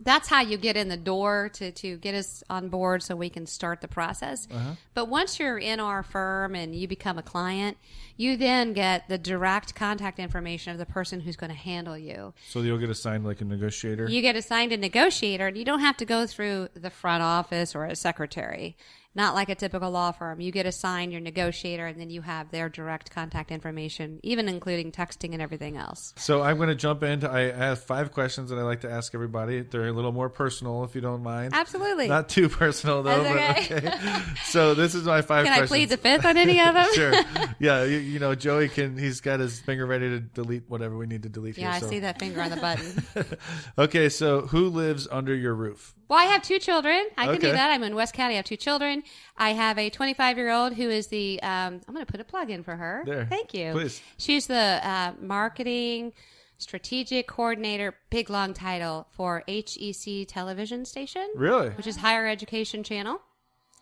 that's 0.03 0.29
how 0.29 0.41
you 0.41 0.57
get 0.57 0.77
in 0.77 0.89
the 0.89 0.97
door 0.97 1.51
to, 1.55 1.73
to 1.73 1.97
get 1.97 2.15
us 2.15 2.45
on 2.51 2.69
board 2.69 3.03
so 3.03 3.17
we 3.17 3.31
can 3.31 3.47
start 3.47 3.81
the 3.81 3.89
process. 3.89 4.47
Uh-huh. 4.51 4.73
But 4.95 5.09
once 5.09 5.39
you're 5.39 5.59
in 5.59 5.81
our 5.81 6.03
firm 6.03 6.55
and 6.55 6.75
you 6.75 6.87
become 6.87 7.19
a 7.19 7.23
client, 7.23 7.79
you 8.17 8.37
then 8.37 8.73
get 8.73 9.09
the 9.09 9.19
direct 9.19 9.75
contact 9.75 10.19
information 10.19 10.73
of 10.73 10.79
the 10.79 10.87
person 10.87 11.21
who's 11.21 11.37
going 11.37 11.51
to 11.51 11.57
handle 11.57 11.97
you. 11.97 12.35
So 12.49 12.61
you'll 12.61 12.79
get 12.79 12.91
assigned 12.91 13.25
like 13.25 13.41
a 13.41 13.45
negotiator. 13.45 14.09
You 14.09 14.23
get 14.23 14.37
assigned 14.37 14.73
a 14.73 14.77
negotiator 14.77 15.47
and 15.47 15.57
you 15.57 15.65
don't 15.65 15.81
have 15.81 15.97
to 15.99 16.05
go 16.05 16.27
through 16.27 16.69
the 16.75 16.91
front 16.91 17.23
office 17.23 17.75
or 17.75 17.85
a 17.85 17.97
secretary. 17.97 18.77
Not 19.17 19.35
like 19.35 19.49
a 19.49 19.55
typical 19.55 19.91
law 19.91 20.13
firm. 20.13 20.41
You 20.41 20.53
get 20.53 20.67
assigned 20.67 21.11
your 21.11 21.23
negotiator 21.23 21.87
and 21.87 21.99
then 21.99 22.11
you 22.11 22.21
have 22.21 22.51
their 22.51 22.69
direct 22.69 23.11
contact 23.11 23.51
information, 23.51 24.21
even 24.23 24.47
including 24.47 24.93
texting 24.93 25.33
and 25.33 25.41
everything 25.41 25.79
else. 25.79 26.13
So 26.19 26.43
I'm 26.43 26.59
going 26.59 26.69
to 26.69 26.75
jump 26.75 27.03
into. 27.03 27.31
I 27.31 27.51
have 27.51 27.83
five 27.83 28.13
questions 28.13 28.51
that 28.51 28.59
I 28.59 28.63
like 28.63 28.83
to 28.83 28.91
ask 28.91 29.15
everybody. 29.15 29.63
They're 29.63 29.89
a 29.89 29.93
little 29.93 30.13
more 30.13 30.29
personal, 30.29 30.85
if 30.85 30.95
you 30.95 31.01
don't 31.01 31.23
mind. 31.23 31.55
Absolutely. 31.55 32.09
Not 32.09 32.29
too 32.29 32.51
personal 32.51 33.03
though, 33.03 33.23
That's 33.23 33.69
but 33.69 33.77
okay. 33.79 33.89
okay. 33.89 34.23
So 34.45 34.75
this 34.75 34.95
is 34.95 35.05
my 35.05 35.23
five 35.23 35.47
Can 35.47 35.63
I 35.63 35.67
plead 35.67 35.89
the 35.89 35.97
fifth 35.97 36.27
on 36.27 36.37
any 36.37 36.61
of 36.61 36.75
them? 36.75 36.87
sure. 36.95 37.15
Yeah, 37.59 37.85
you, 37.85 37.97
you 37.97 38.19
know, 38.19 38.35
Joey 38.35 38.69
can. 38.69 38.99
He's 38.99 39.23
got 39.23 39.41
his 39.41 39.59
finger 39.61 39.87
ready 39.87 40.11
to 40.11 40.21
delete 40.21 40.69
whatever 40.69 40.95
we 40.97 41.07
need 41.07 41.23
to 41.23 41.31
delete 41.31 41.57
Yeah, 41.57 41.69
here. 41.69 41.77
I 41.77 41.81
so. 41.81 41.89
see 41.89 42.01
that 42.01 42.19
finger 42.19 42.43
on 42.43 42.51
the 42.51 42.57
button. 42.57 43.03
Okay, 43.79 44.09
so 44.09 44.43
who 44.43 44.69
lives 44.69 45.09
under 45.11 45.35
your 45.35 45.55
roof? 45.55 45.95
Well, 46.09 46.19
I 46.19 46.25
have 46.25 46.43
two 46.43 46.59
children. 46.59 47.07
I 47.17 47.27
can 47.27 47.41
do 47.41 47.51
that. 47.53 47.71
I'm 47.71 47.83
in 47.83 47.95
West 47.95 48.15
County. 48.15 48.35
I 48.35 48.37
have 48.37 48.45
two 48.45 48.57
children. 48.57 49.03
I 49.37 49.53
have 49.55 49.77
a 49.79 49.91
25 49.91 50.37
year 50.37 50.53
old 50.53 50.75
who 50.75 50.89
is 50.89 51.09
the. 51.09 51.43
Um, 51.43 51.81
I'm 51.87 51.95
going 51.95 52.07
to 52.07 52.11
put 52.11 52.21
a 52.21 52.25
plug 52.25 52.51
in 52.51 52.63
for 52.63 52.77
her. 52.77 53.03
There. 53.05 53.27
Thank 53.27 53.55
you. 53.55 53.73
Please. 53.73 54.01
She's 54.17 54.47
the 54.47 54.81
uh, 54.83 55.13
marketing 55.21 56.13
strategic 56.59 57.27
coordinator, 57.27 57.95
big 58.11 58.31
long 58.31 58.55
title 58.55 59.09
for 59.11 59.43
HEC 59.49 60.27
television 60.29 60.85
station. 60.85 61.29
Really? 61.35 61.71
Which 61.71 61.87
is 61.87 61.97
higher 61.97 62.27
education 62.27 62.83
channel. 62.83 63.21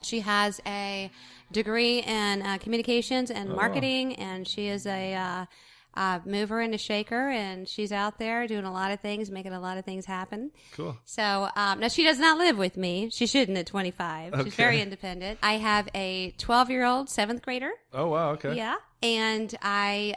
She 0.02 0.20
has 0.20 0.60
a 0.66 1.10
degree 1.52 2.00
in 2.00 2.42
uh, 2.42 2.58
communications 2.58 3.30
and 3.30 3.48
marketing, 3.50 4.16
and 4.16 4.46
she 4.46 4.68
is 4.68 4.86
a 4.86 5.14
uh, 5.14 5.46
uh, 5.96 6.20
mover 6.24 6.60
and 6.60 6.74
a 6.74 6.78
shaker, 6.78 7.28
and 7.28 7.68
she's 7.68 7.92
out 7.92 8.18
there 8.18 8.46
doing 8.46 8.64
a 8.64 8.72
lot 8.72 8.90
of 8.90 9.00
things, 9.00 9.30
making 9.30 9.52
a 9.52 9.60
lot 9.60 9.78
of 9.78 9.84
things 9.84 10.06
happen. 10.06 10.50
Cool. 10.72 10.96
So 11.04 11.48
um, 11.56 11.80
now 11.80 11.88
she 11.88 12.04
does 12.04 12.18
not 12.18 12.38
live 12.38 12.58
with 12.58 12.76
me. 12.76 13.10
She 13.10 13.26
shouldn't 13.26 13.58
at 13.58 13.66
25. 13.66 14.34
Okay. 14.34 14.44
She's 14.44 14.54
very 14.54 14.80
independent. 14.80 15.38
I 15.42 15.54
have 15.54 15.88
a 15.94 16.32
12 16.38 16.70
year 16.70 16.84
old 16.84 17.08
seventh 17.08 17.42
grader. 17.42 17.70
Oh 17.92 18.08
wow. 18.08 18.30
Okay. 18.32 18.54
Yeah. 18.54 18.76
And 19.04 19.54
I 19.60 20.14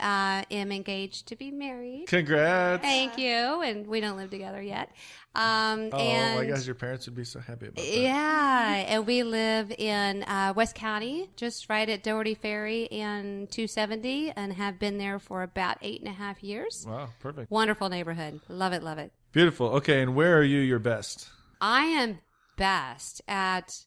uh, 0.50 0.54
am 0.54 0.72
engaged 0.72 1.28
to 1.28 1.36
be 1.36 1.52
married. 1.52 2.06
Congrats. 2.08 2.82
Thank 2.82 3.18
you. 3.18 3.62
And 3.62 3.86
we 3.86 4.00
don't 4.00 4.16
live 4.18 4.30
together 4.30 4.62
yet. 4.62 4.92
Um, 5.36 5.90
Oh 5.94 5.98
and 5.98 6.40
my 6.40 6.46
gosh, 6.56 6.66
your 6.66 6.74
parents 6.76 7.06
would 7.06 7.16
be 7.16 7.24
so 7.26 7.40
happy 7.40 7.68
about 7.68 7.76
that. 7.76 7.98
yeah, 8.00 8.86
and 8.88 9.06
we 9.06 9.22
live 9.24 9.72
in 9.78 10.24
uh, 10.24 10.54
West 10.56 10.74
County, 10.74 11.30
just 11.36 11.70
right 11.70 11.88
at 11.88 12.02
Dougherty 12.02 12.34
Ferry 12.34 12.90
and 12.92 13.52
270, 13.52 14.32
and 14.36 14.54
have 14.54 14.80
been 14.80 14.98
there 14.98 15.20
for 15.20 15.44
about 15.44 15.78
eight 15.84 16.00
and 16.02 16.10
a 16.10 16.14
half 16.14 16.42
years. 16.44 16.86
Wow, 16.88 17.10
perfect. 17.20 17.52
Wonderful 17.52 17.90
neighborhood. 17.90 18.40
Love 18.50 18.74
it, 18.74 18.82
love 18.82 18.98
it. 18.98 19.12
Beautiful. 19.32 19.68
Okay, 19.76 20.02
and 20.02 20.16
where 20.16 20.38
are 20.40 20.44
you 20.44 20.60
your 20.60 20.80
best? 20.80 21.28
I 21.62 21.84
am 21.84 22.20
best 22.56 23.22
at 23.28 23.86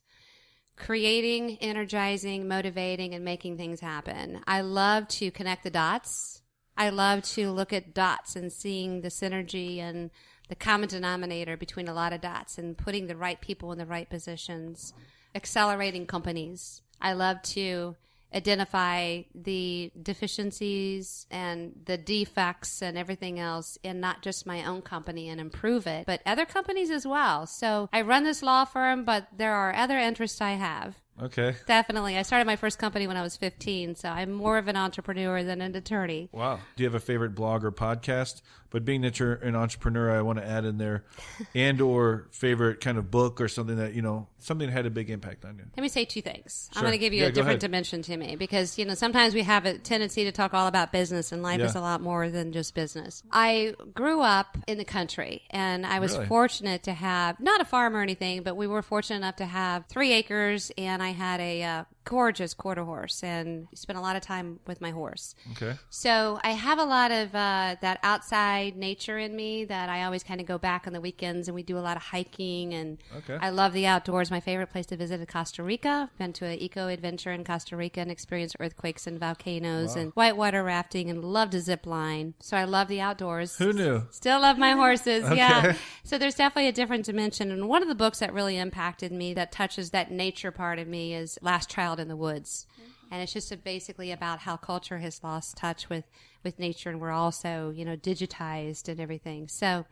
creating, 0.81 1.59
energizing, 1.61 2.49
motivating, 2.49 3.15
and 3.15 3.25
making 3.25 3.57
things 3.57 3.81
happen. 3.81 4.41
I 4.47 4.63
love 4.63 5.07
to 5.09 5.31
connect 5.31 5.63
the 5.63 5.71
dots. 5.71 6.43
I 6.77 6.89
love 6.89 7.23
to 7.35 7.51
look 7.51 7.73
at 7.73 7.93
dots 7.93 8.35
and 8.35 8.51
seeing 8.51 9.03
the 9.03 9.09
synergy 9.09 9.79
and 9.79 10.11
the 10.49 10.55
common 10.55 10.89
denominator 10.89 11.57
between 11.57 11.87
a 11.87 11.95
lot 11.95 12.15
of 12.15 12.23
dots 12.23 12.57
and 12.57 12.79
putting 12.79 13.07
the 13.07 13.17
right 13.17 13.41
people 13.41 13.73
in 13.73 13.79
the 13.79 13.85
right 13.85 14.09
positions, 14.09 14.95
accelerating 15.35 16.07
companies. 16.07 16.81
I 17.01 17.13
love 17.13 17.43
to 17.43 17.97
identify 18.35 19.23
the 19.35 19.91
deficiencies 20.01 21.27
and 21.31 21.73
the 21.85 21.99
defects 21.99 22.83
and 22.83 22.97
everything 22.97 23.39
else 23.39 23.79
in 23.83 24.01
not 24.01 24.23
just 24.23 24.47
my 24.47 24.65
own 24.65 24.83
company 24.83 25.29
and 25.29 25.41
improve 25.41 25.87
it, 25.87 26.07
but 26.07 26.21
other 26.25 26.45
companies 26.45 26.91
as 26.91 27.07
well. 27.07 27.47
So 27.47 27.89
I 27.93 28.03
run 28.03 28.25
this 28.25 28.43
law 28.43 28.65
firm, 28.65 29.05
but 29.05 29.29
there 29.37 29.55
are 29.55 29.75
other 29.75 29.99
interests 29.99 30.41
I 30.41 30.53
have. 30.53 31.00
Okay. 31.23 31.55
Definitely. 31.67 32.17
I 32.17 32.23
started 32.23 32.47
my 32.47 32.57
first 32.57 32.79
company 32.79 33.07
when 33.07 33.17
I 33.17 33.23
was 33.23 33.37
15, 33.37 33.95
so 33.95 34.09
I'm 34.09 34.33
more 34.33 34.57
of 34.59 34.69
an 34.69 34.77
entrepreneur 34.77 35.43
than 35.45 35.61
an 35.61 35.75
attorney. 35.77 36.29
Wow. 36.33 36.61
Do 36.77 36.83
you 36.83 36.87
have 36.89 36.95
a 36.95 37.01
favorite 37.01 37.35
blog 37.35 37.63
or 37.65 37.71
podcast? 37.73 38.41
But 38.71 38.85
being 38.85 39.01
that 39.01 39.19
you're 39.19 39.35
an 39.35 39.57
entrepreneur, 39.57 40.17
I 40.17 40.23
want 40.23 40.39
to 40.39 40.47
add 40.47 40.65
in 40.65 40.79
there, 40.79 41.05
and 41.57 41.81
or 41.81 42.29
favorite 42.31 42.81
kind 42.81 42.99
of 42.99 43.11
book 43.11 43.41
or 43.41 43.49
something 43.49 43.77
that 43.79 43.95
you 43.95 44.03
know 44.03 44.29
something 44.39 44.69
that 44.69 44.73
had 44.73 44.87
a 44.87 44.91
big 44.91 45.11
impact 45.11 45.45
on 45.45 45.57
you. 45.59 45.65
Let 45.77 45.83
me 45.83 45.89
say 45.89 46.05
two 46.05 46.23
things. 46.23 46.71
I'm 46.75 46.83
going 46.83 46.93
to 46.93 46.99
give 46.99 47.13
you 47.13 47.23
Yeah, 47.23 47.27
a 47.27 47.33
different 47.33 47.49
ahead. 47.57 47.61
dimension 47.61 48.01
to 48.03 48.17
me 48.17 48.37
because, 48.37 48.79
you 48.79 48.85
know, 48.87 48.95
sometimes 48.95 49.35
we 49.35 49.43
have 49.43 49.67
a 49.67 49.77
tendency 49.77 50.23
to 50.25 50.33
talk 50.33 50.55
all 50.55 50.69
about 50.69 50.93
business 50.93 51.33
and 51.33 51.43
life 51.43 51.59
Yeah. 51.59 51.67
is 51.67 51.75
a 51.75 51.81
lot 51.81 52.01
more 52.01 52.31
than 52.31 52.53
just 52.53 52.75
business. 52.77 53.23
I 53.33 53.75
grew 53.93 54.21
up 54.23 54.57
in 54.69 54.79
the 54.79 54.85
country 54.85 55.43
and 55.51 55.85
I 55.85 55.99
was 55.99 56.13
Really? 56.15 56.27
fortunate 56.29 56.85
to 56.85 56.93
have, 56.95 57.39
not 57.41 57.61
a 57.61 57.65
farm 57.67 57.95
or 57.97 58.01
anything, 58.03 58.43
but 58.45 58.57
we 58.57 58.67
were 58.69 58.81
fortunate 58.83 59.17
enough 59.17 59.37
to 59.37 59.47
have 59.47 59.85
three 59.87 60.13
acres 60.13 60.71
and 60.79 61.00
I 61.03 61.11
had 61.11 61.41
a 61.41 61.63
uh, 61.63 61.85
gorgeous 62.11 62.55
quarter 62.55 62.83
horse 62.83 63.23
and 63.23 63.69
spent 63.73 63.97
a 63.97 64.03
lot 64.03 64.17
of 64.17 64.23
time 64.23 64.59
with 64.67 64.81
my 64.81 64.91
horse. 64.91 65.37
Okay. 65.53 65.77
So 65.91 66.41
I 66.43 66.51
have 66.51 66.81
a 66.81 66.85
lot 66.85 67.13
of 67.13 67.33
uh, 67.37 67.77
that 67.81 68.01
outside 68.03 68.77
nature 68.77 69.17
in 69.17 69.37
me 69.37 69.65
that 69.67 69.89
I 69.89 70.03
always 70.03 70.25
kind 70.25 70.41
of 70.41 70.47
go 70.49 70.59
back 70.59 70.89
on 70.89 70.93
the 70.93 71.01
weekends, 71.01 71.47
and 71.47 71.55
we 71.55 71.63
do 71.63 71.79
a 71.79 71.85
lot 71.89 71.97
of 71.97 72.03
hiking. 72.03 72.75
And 72.75 72.99
Okay. 73.19 73.39
I 73.41 73.51
love 73.51 73.73
the 73.73 73.87
outdoors. 73.87 74.29
My 74.29 74.41
favorite 74.41 74.71
place 74.71 74.87
to 74.87 74.97
visit 74.97 75.21
is 75.21 75.27
Costa 75.27 75.63
Rica. 75.63 76.11
Been 76.19 76.33
to 76.33 76.47
an 76.47 76.59
eco 76.59 76.89
adventure 76.89 77.31
in 77.31 77.45
Costa 77.45 77.77
Rica 77.77 78.01
and 78.01 78.11
experienced 78.11 78.57
earthquakes 78.59 79.07
and 79.07 79.21
volcanoes 79.21 79.95
and 79.95 80.11
whitewater 80.15 80.65
rafting, 80.65 81.09
and 81.09 81.25
love 81.25 81.51
to 81.51 81.61
zip 81.61 81.87
line. 81.87 82.35
So 82.41 82.57
I 82.57 82.65
love 82.65 82.89
the 82.89 83.01
outdoors. 83.01 83.57
Who 83.59 83.73
knew? 83.73 84.03
Still 84.11 84.41
love 84.41 84.59
my 84.59 84.73
horses. 84.73 85.23
Okay. 85.25 85.37
Yeah. 85.37 85.77
So 86.03 86.19
there's 86.19 86.35
definitely 86.35 86.67
a 86.69 86.73
different 86.73 87.05
dimension. 87.05 87.53
And 87.53 87.69
one 87.69 87.83
of 87.83 87.89
the 87.89 87.95
books 87.95 88.19
that 88.19 88.33
really 88.33 88.59
impacted 88.59 89.13
me 89.13 89.33
that 89.35 89.53
touches 89.53 89.91
that 89.91 90.11
nature 90.11 90.51
part 90.51 90.81
of 90.81 90.89
me 90.89 91.15
is 91.15 91.39
Last 91.41 91.71
Child 91.71 92.00
in 92.01 92.09
the 92.09 92.17
Woods. 92.17 92.67
Mm-hmm. 92.73 92.91
And 93.13 93.23
it's 93.23 93.33
just 93.33 93.53
a, 93.53 93.57
basically 93.57 94.13
about 94.13 94.41
how 94.41 94.57
culture 94.57 94.99
has 94.99 95.23
lost 95.23 95.57
touch 95.57 95.89
with, 95.89 96.05
with 96.45 96.59
nature 96.59 96.91
and 96.91 97.01
we're 97.01 97.11
also, 97.11 97.71
you 97.71 97.85
know, 97.85 97.97
digitized 97.97 98.89
and 98.89 99.01
everything. 99.01 99.49
So 99.49 99.85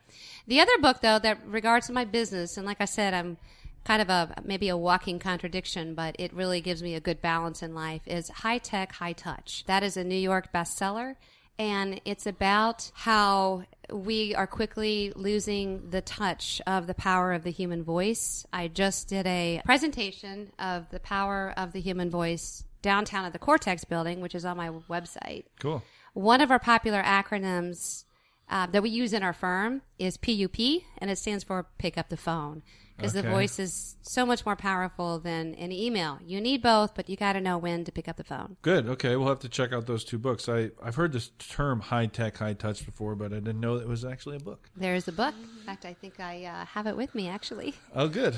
the 0.46 0.60
other 0.60 0.78
book 0.78 1.00
though 1.00 1.18
that 1.18 1.38
regards 1.46 1.90
my 1.90 2.04
business, 2.04 2.56
and 2.56 2.66
like 2.66 2.80
I 2.80 2.84
said, 2.84 3.14
I'm 3.14 3.36
kind 3.84 4.02
of 4.02 4.08
a 4.08 4.34
maybe 4.44 4.68
a 4.68 4.76
walking 4.76 5.18
contradiction, 5.18 5.94
but 5.94 6.14
it 6.18 6.32
really 6.32 6.60
gives 6.60 6.82
me 6.82 6.94
a 6.94 7.00
good 7.00 7.20
balance 7.20 7.62
in 7.62 7.74
life 7.74 8.02
is 8.06 8.28
High 8.28 8.58
Tech, 8.58 8.92
High 8.92 9.14
Touch. 9.14 9.64
That 9.66 9.82
is 9.82 9.96
a 9.96 10.04
New 10.04 10.14
York 10.14 10.52
bestseller 10.52 11.16
and 11.58 12.00
it's 12.04 12.26
about 12.26 12.90
how 12.94 13.64
we 13.92 14.34
are 14.34 14.46
quickly 14.46 15.12
losing 15.16 15.90
the 15.90 16.00
touch 16.00 16.60
of 16.66 16.86
the 16.86 16.94
power 16.94 17.32
of 17.32 17.44
the 17.44 17.50
human 17.50 17.82
voice. 17.82 18.46
I 18.52 18.68
just 18.68 19.08
did 19.08 19.26
a 19.26 19.62
presentation 19.64 20.52
of 20.58 20.90
the 20.90 21.00
power 21.00 21.52
of 21.56 21.72
the 21.72 21.80
human 21.80 22.10
voice 22.10 22.64
downtown 22.82 23.24
at 23.24 23.32
the 23.32 23.38
Cortex 23.38 23.84
building, 23.84 24.20
which 24.20 24.34
is 24.34 24.44
on 24.44 24.56
my 24.56 24.70
website. 24.88 25.44
Cool. 25.60 25.82
One 26.14 26.40
of 26.40 26.50
our 26.50 26.58
popular 26.58 27.02
acronyms 27.02 28.04
uh, 28.48 28.66
that 28.66 28.82
we 28.82 28.90
use 28.90 29.12
in 29.12 29.22
our 29.22 29.32
firm 29.32 29.82
is 29.98 30.16
PUP, 30.16 30.58
and 30.98 31.10
it 31.10 31.18
stands 31.18 31.44
for 31.44 31.66
pick 31.78 31.98
up 31.98 32.08
the 32.08 32.16
phone. 32.16 32.62
Because 32.98 33.12
the 33.12 33.22
voice 33.22 33.60
is 33.60 33.96
so 34.02 34.26
much 34.26 34.44
more 34.44 34.56
powerful 34.56 35.20
than 35.20 35.54
an 35.54 35.70
email. 35.70 36.18
You 36.26 36.40
need 36.40 36.62
both, 36.62 36.94
but 36.96 37.08
you 37.08 37.16
got 37.16 37.34
to 37.34 37.40
know 37.40 37.56
when 37.56 37.84
to 37.84 37.92
pick 37.92 38.08
up 38.08 38.16
the 38.16 38.24
phone. 38.24 38.56
Good. 38.62 38.88
Okay, 38.88 39.14
we'll 39.14 39.28
have 39.28 39.38
to 39.40 39.48
check 39.48 39.72
out 39.72 39.86
those 39.86 40.02
two 40.02 40.18
books. 40.18 40.48
I 40.48 40.70
I've 40.82 40.96
heard 40.96 41.12
this 41.12 41.30
term 41.38 41.78
high 41.80 42.06
tech, 42.06 42.38
high 42.38 42.54
touch 42.54 42.84
before, 42.84 43.14
but 43.14 43.32
I 43.32 43.36
didn't 43.36 43.60
know 43.60 43.76
it 43.76 43.86
was 43.86 44.04
actually 44.04 44.36
a 44.36 44.40
book. 44.40 44.68
There's 44.76 45.06
a 45.06 45.12
book. 45.12 45.34
In 45.60 45.64
fact, 45.64 45.84
I 45.84 45.94
think 45.94 46.18
I 46.18 46.44
uh, 46.44 46.66
have 46.66 46.86
it 46.86 46.96
with 46.96 47.14
me 47.14 47.28
actually. 47.28 47.74
Oh, 47.94 48.08
good. 48.08 48.34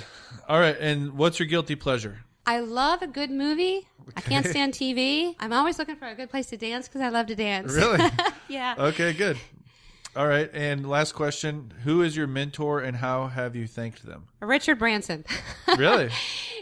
All 0.47 0.61
right. 0.61 0.77
And 0.79 1.15
what's 1.15 1.39
your 1.39 1.47
guilty 1.49 1.75
pleasure? 1.75 2.19
I 2.47 2.61
love 2.61 3.03
a 3.03 3.07
good 3.07 3.31
movie. 3.31 3.87
I 4.17 4.21
can't 4.21 4.47
stand 4.47 4.75
TV. 4.75 5.37
I'm 5.39 5.53
always 5.53 5.79
looking 5.79 5.97
for 5.97 6.09
a 6.09 6.15
good 6.15 6.31
place 6.31 6.47
to 6.47 6.57
dance 6.57 6.89
because 6.89 7.01
I 7.01 7.09
love 7.09 7.27
to 7.27 7.37
dance. 7.37 7.73
Really? 7.73 8.11
yeah. 8.49 8.75
okay. 8.77 9.13
Good. 9.13 9.39
All 10.17 10.27
right. 10.27 10.51
And 10.53 10.89
last 10.89 11.13
question: 11.13 11.73
Who 11.85 12.03
is 12.03 12.17
your 12.17 12.27
mentor, 12.27 12.81
and 12.81 12.97
how 12.97 13.29
have 13.29 13.55
you 13.55 13.67
thanked 13.67 14.05
them? 14.05 14.25
Richard 14.41 14.79
Branson. 14.79 15.25
Really? 15.79 16.11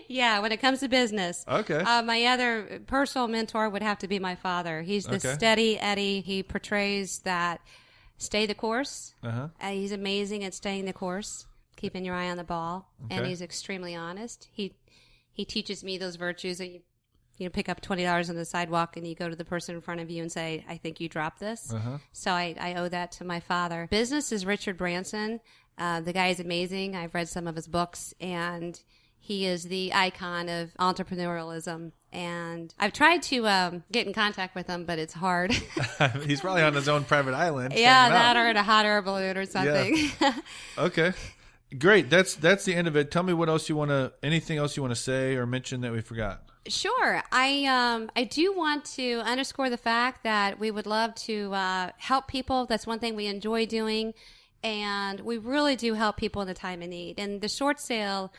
yeah, 0.07 0.39
when 0.41 0.53
it 0.53 0.59
comes 0.59 0.81
to 0.81 0.89
business. 0.89 1.43
Okay. 1.49 1.79
Uh, 1.81 2.03
my 2.03 2.25
other 2.27 2.83
personal 2.87 3.27
mentor 3.27 3.71
would 3.71 3.81
have 3.83 3.99
to 4.01 4.09
be 4.09 4.19
my 4.19 4.35
father. 4.35 4.83
He's 4.83 5.07
the 5.07 5.17
Okay. 5.17 5.33
steady 5.33 5.79
Eddie. 5.81 6.21
He 6.21 6.43
portrays 6.43 7.21
that 7.21 7.63
stay 8.19 8.45
the 8.45 8.55
course. 8.55 9.15
Uh-huh. 9.23 9.49
Uh, 9.61 9.71
he's 9.71 9.93
amazing 9.93 10.45
at 10.45 10.53
staying 10.53 10.85
the 10.85 10.93
course, 10.93 11.47
keeping 11.77 12.05
your 12.05 12.15
eye 12.15 12.29
on 12.29 12.37
the 12.37 12.45
ball, 12.45 12.91
and 13.11 13.25
he's 13.27 13.41
extremely 13.41 13.95
honest. 13.95 14.49
He 14.53 14.75
he 15.33 15.47
teaches 15.47 15.83
me 15.83 15.97
those 15.97 16.17
virtues 16.17 16.59
that 16.59 16.69
you 16.69 16.81
you 17.39 17.47
know 17.47 17.51
pick 17.51 17.69
up 17.69 17.81
twenty 17.81 18.03
dollars 18.05 18.29
on 18.29 18.37
the 18.37 18.45
sidewalk 18.45 18.97
and 18.97 19.07
you 19.07 19.15
go 19.15 19.29
to 19.29 19.37
the 19.37 19.45
person 19.45 19.75
in 19.75 19.81
front 19.81 20.01
of 20.01 20.11
you 20.11 20.23
and 20.23 20.31
say, 20.31 20.65
"I 20.69 20.77
think 20.77 21.01
you 21.01 21.09
dropped 21.09 21.41
this." 21.41 21.73
Uh-huh. 21.73 21.99
So 22.13 22.33
I, 22.33 22.55
I 22.61 22.75
owe 22.75 22.89
that 22.89 23.13
to 23.13 23.25
my 23.25 23.41
father. 23.41 23.87
Business 23.91 24.33
is 24.33 24.45
Richard 24.45 24.77
Branson. 24.77 25.41
Uh, 25.79 26.01
the 26.01 26.13
guy 26.13 26.29
is 26.29 26.41
amazing. 26.41 26.97
I've 26.97 27.15
read 27.15 27.29
some 27.29 27.47
of 27.47 27.57
his 27.57 27.67
books 27.67 28.13
and. 28.21 28.79
He 29.21 29.47
is 29.47 29.65
the 29.65 29.93
icon 29.93 30.49
of 30.49 30.73
entrepreneurialism, 30.79 31.93
and 32.13 32.73
I've 32.79 32.93
tried 32.93 33.23
to 33.25 33.47
um, 33.49 33.85
get 33.93 34.07
in 34.07 34.13
contact 34.13 34.55
with 34.55 34.67
him, 34.69 34.85
but 34.85 34.99
it's 34.99 35.13
hard. 35.13 35.53
He's 36.25 36.41
probably 36.41 36.63
on 36.63 36.73
his 36.73 36.89
own 36.89 37.05
private 37.05 37.35
island. 37.35 37.75
yeah, 37.77 38.07
out. 38.07 38.11
that 38.11 38.37
or 38.37 38.49
in 38.49 38.57
a 38.57 38.63
hot 38.63 38.87
air 38.87 39.03
balloon 39.03 39.37
or 39.37 39.45
something. 39.45 40.11
Okay. 40.79 41.13
Great. 41.79 42.09
That's 42.09 42.37
that's 42.37 42.65
the 42.65 42.75
end 42.75 42.89
of 42.89 42.97
it. 42.97 43.11
Tell 43.11 43.23
me 43.23 43.35
what 43.35 43.49
else 43.51 43.69
you 43.69 43.77
want 43.77 43.91
to 43.91 44.13
anything 44.23 44.57
else 44.57 44.77
you 44.77 44.83
want 44.83 44.95
to 44.95 45.01
say 45.01 45.35
or 45.37 45.45
mention 45.47 45.83
that 45.83 45.93
we 45.93 46.01
forgot. 46.01 46.43
Sure. 46.69 47.23
I 47.33 47.65
um 47.65 48.11
I 48.17 48.25
do 48.25 48.57
want 48.57 48.85
to 48.97 49.21
underscore 49.25 49.71
the 49.71 49.77
fact 49.77 50.25
that 50.25 50.59
we 50.59 50.71
would 50.71 50.87
love 50.87 51.15
to 51.17 51.53
uh, 51.55 51.91
help 51.99 52.29
people. 52.29 52.67
That's 52.67 52.87
one 52.87 52.99
thing 52.99 53.17
we 53.17 53.27
enjoy 53.27 53.67
doing, 53.67 54.15
and 54.63 55.21
we 55.21 55.39
really 55.39 55.77
do 55.77 55.95
help 55.95 56.17
people 56.17 56.43
in 56.43 56.49
the 56.49 56.55
time 56.55 56.83
of 56.83 56.89
need. 56.89 57.19
And 57.19 57.41
the 57.41 57.49
short 57.49 57.81
sale 57.81 58.33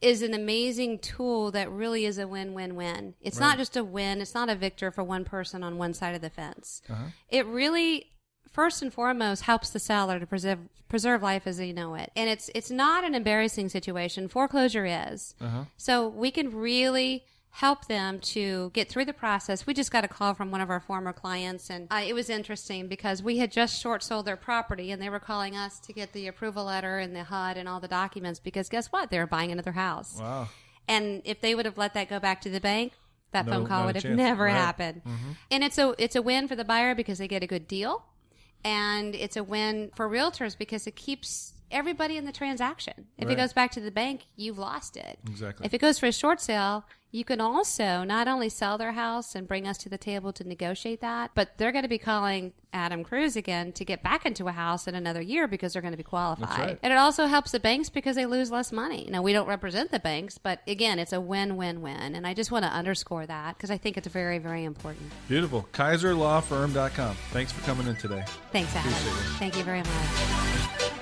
is 0.00 0.20
an 0.22 0.34
amazing 0.34 0.98
tool 0.98 1.52
that 1.52 1.70
really 1.70 2.04
is 2.04 2.18
a 2.18 2.26
win-win-win. 2.26 3.14
It's 3.20 3.38
not 3.38 3.56
just 3.56 3.76
a 3.76 3.84
win. 3.84 4.20
It's 4.20 4.34
not 4.34 4.48
a 4.48 4.56
victor 4.56 4.90
for 4.90 5.04
one 5.04 5.24
person 5.24 5.62
on 5.62 5.78
one 5.78 5.94
side 5.94 6.16
of 6.16 6.20
the 6.20 6.30
fence. 6.30 6.82
It 7.28 7.46
really 7.46 8.08
first 8.50 8.82
and 8.82 8.92
foremost 8.92 9.42
helps 9.44 9.70
the 9.70 9.78
seller 9.78 10.18
to 10.18 10.26
preserve 10.26 10.58
preserve 10.88 11.22
life 11.22 11.46
as 11.46 11.56
they 11.56 11.72
know 11.72 11.94
it. 11.94 12.10
And 12.16 12.28
it's 12.28 12.50
it's 12.54 12.70
not 12.70 13.04
an 13.04 13.14
embarrassing 13.14 13.68
situation. 13.68 14.28
Foreclosure 14.28 14.84
is. 14.84 15.34
So 15.76 16.08
we 16.08 16.30
can 16.32 16.52
really 16.54 17.24
help 17.56 17.86
them 17.86 18.18
to 18.18 18.70
get 18.72 18.88
through 18.88 19.04
the 19.04 19.12
process. 19.12 19.66
We 19.66 19.74
just 19.74 19.90
got 19.92 20.04
a 20.04 20.08
call 20.08 20.32
from 20.34 20.50
one 20.50 20.60
of 20.62 20.70
our 20.70 20.80
former 20.80 21.12
clients, 21.12 21.68
and 21.70 21.86
uh, 21.90 22.02
it 22.06 22.14
was 22.14 22.30
interesting 22.30 22.88
because 22.88 23.22
we 23.22 23.38
had 23.38 23.52
just 23.52 23.80
short 23.80 24.02
sold 24.02 24.24
their 24.26 24.36
property, 24.36 24.90
and 24.90 25.00
they 25.02 25.10
were 25.10 25.20
calling 25.20 25.54
us 25.56 25.78
to 25.80 25.92
get 25.92 26.12
the 26.12 26.26
approval 26.28 26.64
letter 26.64 26.98
and 26.98 27.14
the 27.14 27.24
HUD 27.24 27.56
and 27.58 27.68
all 27.68 27.78
the 27.78 27.88
documents 27.88 28.40
because 28.40 28.68
guess 28.68 28.86
what? 28.88 29.10
They 29.10 29.18
were 29.18 29.26
buying 29.26 29.52
another 29.52 29.72
house. 29.72 30.16
Wow. 30.18 30.48
And 30.88 31.22
if 31.24 31.40
they 31.40 31.54
would 31.54 31.66
have 31.66 31.78
let 31.78 31.94
that 31.94 32.08
go 32.08 32.18
back 32.18 32.40
to 32.42 32.50
the 32.50 32.60
bank, 32.60 32.92
that 33.32 33.46
No- 33.46 33.52
phone 33.52 33.66
call 33.66 33.84
would 33.86 33.96
have 33.96 34.02
chance. 34.02 34.16
never 34.16 34.44
Right. 34.44 34.52
happened. 34.54 35.02
And 35.50 35.62
it's 35.62 35.78
a 35.78 35.94
it's 35.98 36.16
a 36.16 36.22
win 36.22 36.48
for 36.48 36.56
the 36.56 36.64
buyer 36.64 36.94
because 36.94 37.18
they 37.18 37.28
get 37.28 37.42
a 37.42 37.46
good 37.46 37.68
deal, 37.68 38.04
and 38.64 39.14
it's 39.14 39.36
a 39.36 39.44
win 39.44 39.90
for 39.94 40.08
realtors 40.08 40.56
because 40.56 40.86
it 40.86 40.96
keeps 40.96 41.51
everybody 41.72 42.16
in 42.16 42.24
the 42.24 42.32
transaction. 42.32 43.06
If 43.18 43.26
Right. 43.26 43.32
it 43.32 43.36
goes 43.36 43.52
back 43.52 43.70
to 43.72 43.80
the 43.80 43.90
bank, 43.90 44.26
you've 44.36 44.58
lost 44.58 44.96
it. 44.96 45.18
Exactly. 45.28 45.66
If 45.66 45.74
it 45.74 45.78
goes 45.78 45.98
for 45.98 46.06
a 46.06 46.12
short 46.12 46.40
sale, 46.40 46.84
you 47.14 47.24
can 47.26 47.42
also 47.42 48.04
not 48.04 48.26
only 48.26 48.48
sell 48.48 48.78
their 48.78 48.92
house 48.92 49.34
and 49.34 49.46
bring 49.46 49.68
us 49.68 49.76
to 49.78 49.90
the 49.90 49.98
table 49.98 50.32
to 50.32 50.44
negotiate 50.48 51.02
that, 51.02 51.30
but 51.34 51.58
they're 51.58 51.70
going 51.72 51.82
to 51.82 51.88
be 51.88 51.98
calling 51.98 52.54
Adam 52.72 53.04
Cruz 53.04 53.36
again 53.36 53.70
to 53.72 53.84
get 53.84 54.02
back 54.02 54.24
into 54.24 54.48
a 54.48 54.52
house 54.52 54.88
in 54.88 54.94
another 54.94 55.20
year 55.20 55.46
because 55.46 55.74
they're 55.74 55.82
going 55.82 55.92
to 55.92 55.98
be 55.98 56.02
qualified. 56.02 56.58
right. 56.58 56.78
And 56.82 56.90
it 56.90 56.96
also 56.96 57.26
helps 57.26 57.50
the 57.52 57.60
banks 57.60 57.90
because 57.90 58.16
they 58.16 58.24
lose 58.24 58.50
less 58.50 58.72
money. 58.72 59.06
Now, 59.10 59.20
we 59.20 59.34
don't 59.34 59.46
represent 59.46 59.90
the 59.90 59.98
banks, 60.00 60.38
but 60.38 60.60
again, 60.66 60.98
it's 60.98 61.12
a 61.12 61.20
win 61.20 61.56
win 61.58 61.82
win. 61.82 62.14
And 62.14 62.26
I 62.26 62.32
just 62.32 62.50
want 62.50 62.64
to 62.64 62.70
underscore 62.70 63.26
that 63.26 63.58
because 63.58 63.70
I 63.70 63.76
think 63.76 63.98
it's 63.98 64.08
very, 64.08 64.38
very 64.38 64.64
important. 64.64 65.10
Beautiful. 65.28 65.68
KayserLawFirm.com. 65.74 67.14
Thanks 67.32 67.52
for 67.52 67.60
coming 67.66 67.86
in 67.88 67.96
today. 67.96 68.24
Thanks, 68.52 68.74
Adam. 68.74 68.90
Appreciate 68.90 69.12
it. 69.12 69.38
Thank 69.38 69.56
you 69.58 69.64
very 69.64 69.80
much. 69.82 71.01